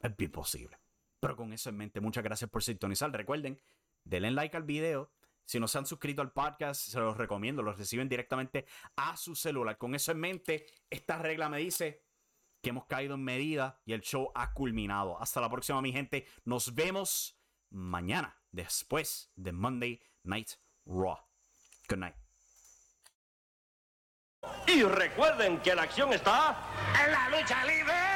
Es 0.00 0.16
bien 0.16 0.30
posible. 0.30 0.78
Pero 1.20 1.36
con 1.36 1.52
eso 1.52 1.70
en 1.70 1.76
mente, 1.76 2.00
muchas 2.00 2.22
gracias 2.22 2.48
por 2.50 2.62
sintonizar. 2.62 3.10
Recuerden, 3.10 3.60
denle 4.04 4.30
like 4.30 4.56
al 4.56 4.62
video. 4.62 5.10
Si 5.44 5.58
no 5.58 5.66
se 5.66 5.78
han 5.78 5.86
suscrito 5.86 6.20
al 6.20 6.32
podcast, 6.32 6.80
se 6.80 7.00
los 7.00 7.16
recomiendo. 7.16 7.62
Los 7.62 7.78
reciben 7.78 8.08
directamente 8.08 8.66
a 8.96 9.16
su 9.16 9.34
celular. 9.34 9.78
Con 9.78 9.94
eso 9.94 10.12
en 10.12 10.20
mente, 10.20 10.66
esta 10.90 11.18
regla 11.18 11.48
me 11.48 11.58
dice 11.58 12.04
que 12.60 12.70
hemos 12.70 12.86
caído 12.86 13.14
en 13.14 13.24
medida 13.24 13.80
y 13.84 13.92
el 13.92 14.02
show 14.02 14.30
ha 14.34 14.52
culminado. 14.52 15.20
Hasta 15.20 15.40
la 15.40 15.50
próxima, 15.50 15.80
mi 15.80 15.92
gente. 15.92 16.26
Nos 16.44 16.74
vemos 16.74 17.40
mañana, 17.70 18.36
después 18.52 19.32
de 19.36 19.52
Monday 19.52 20.02
Night 20.22 20.50
Raw. 20.84 21.18
Good 21.88 21.98
night. 21.98 22.27
Y 24.66 24.82
recuerden 24.82 25.58
que 25.60 25.74
la 25.74 25.82
acción 25.82 26.12
está 26.12 26.56
en 27.04 27.12
la 27.12 27.28
lucha 27.30 27.64
libre. 27.64 28.07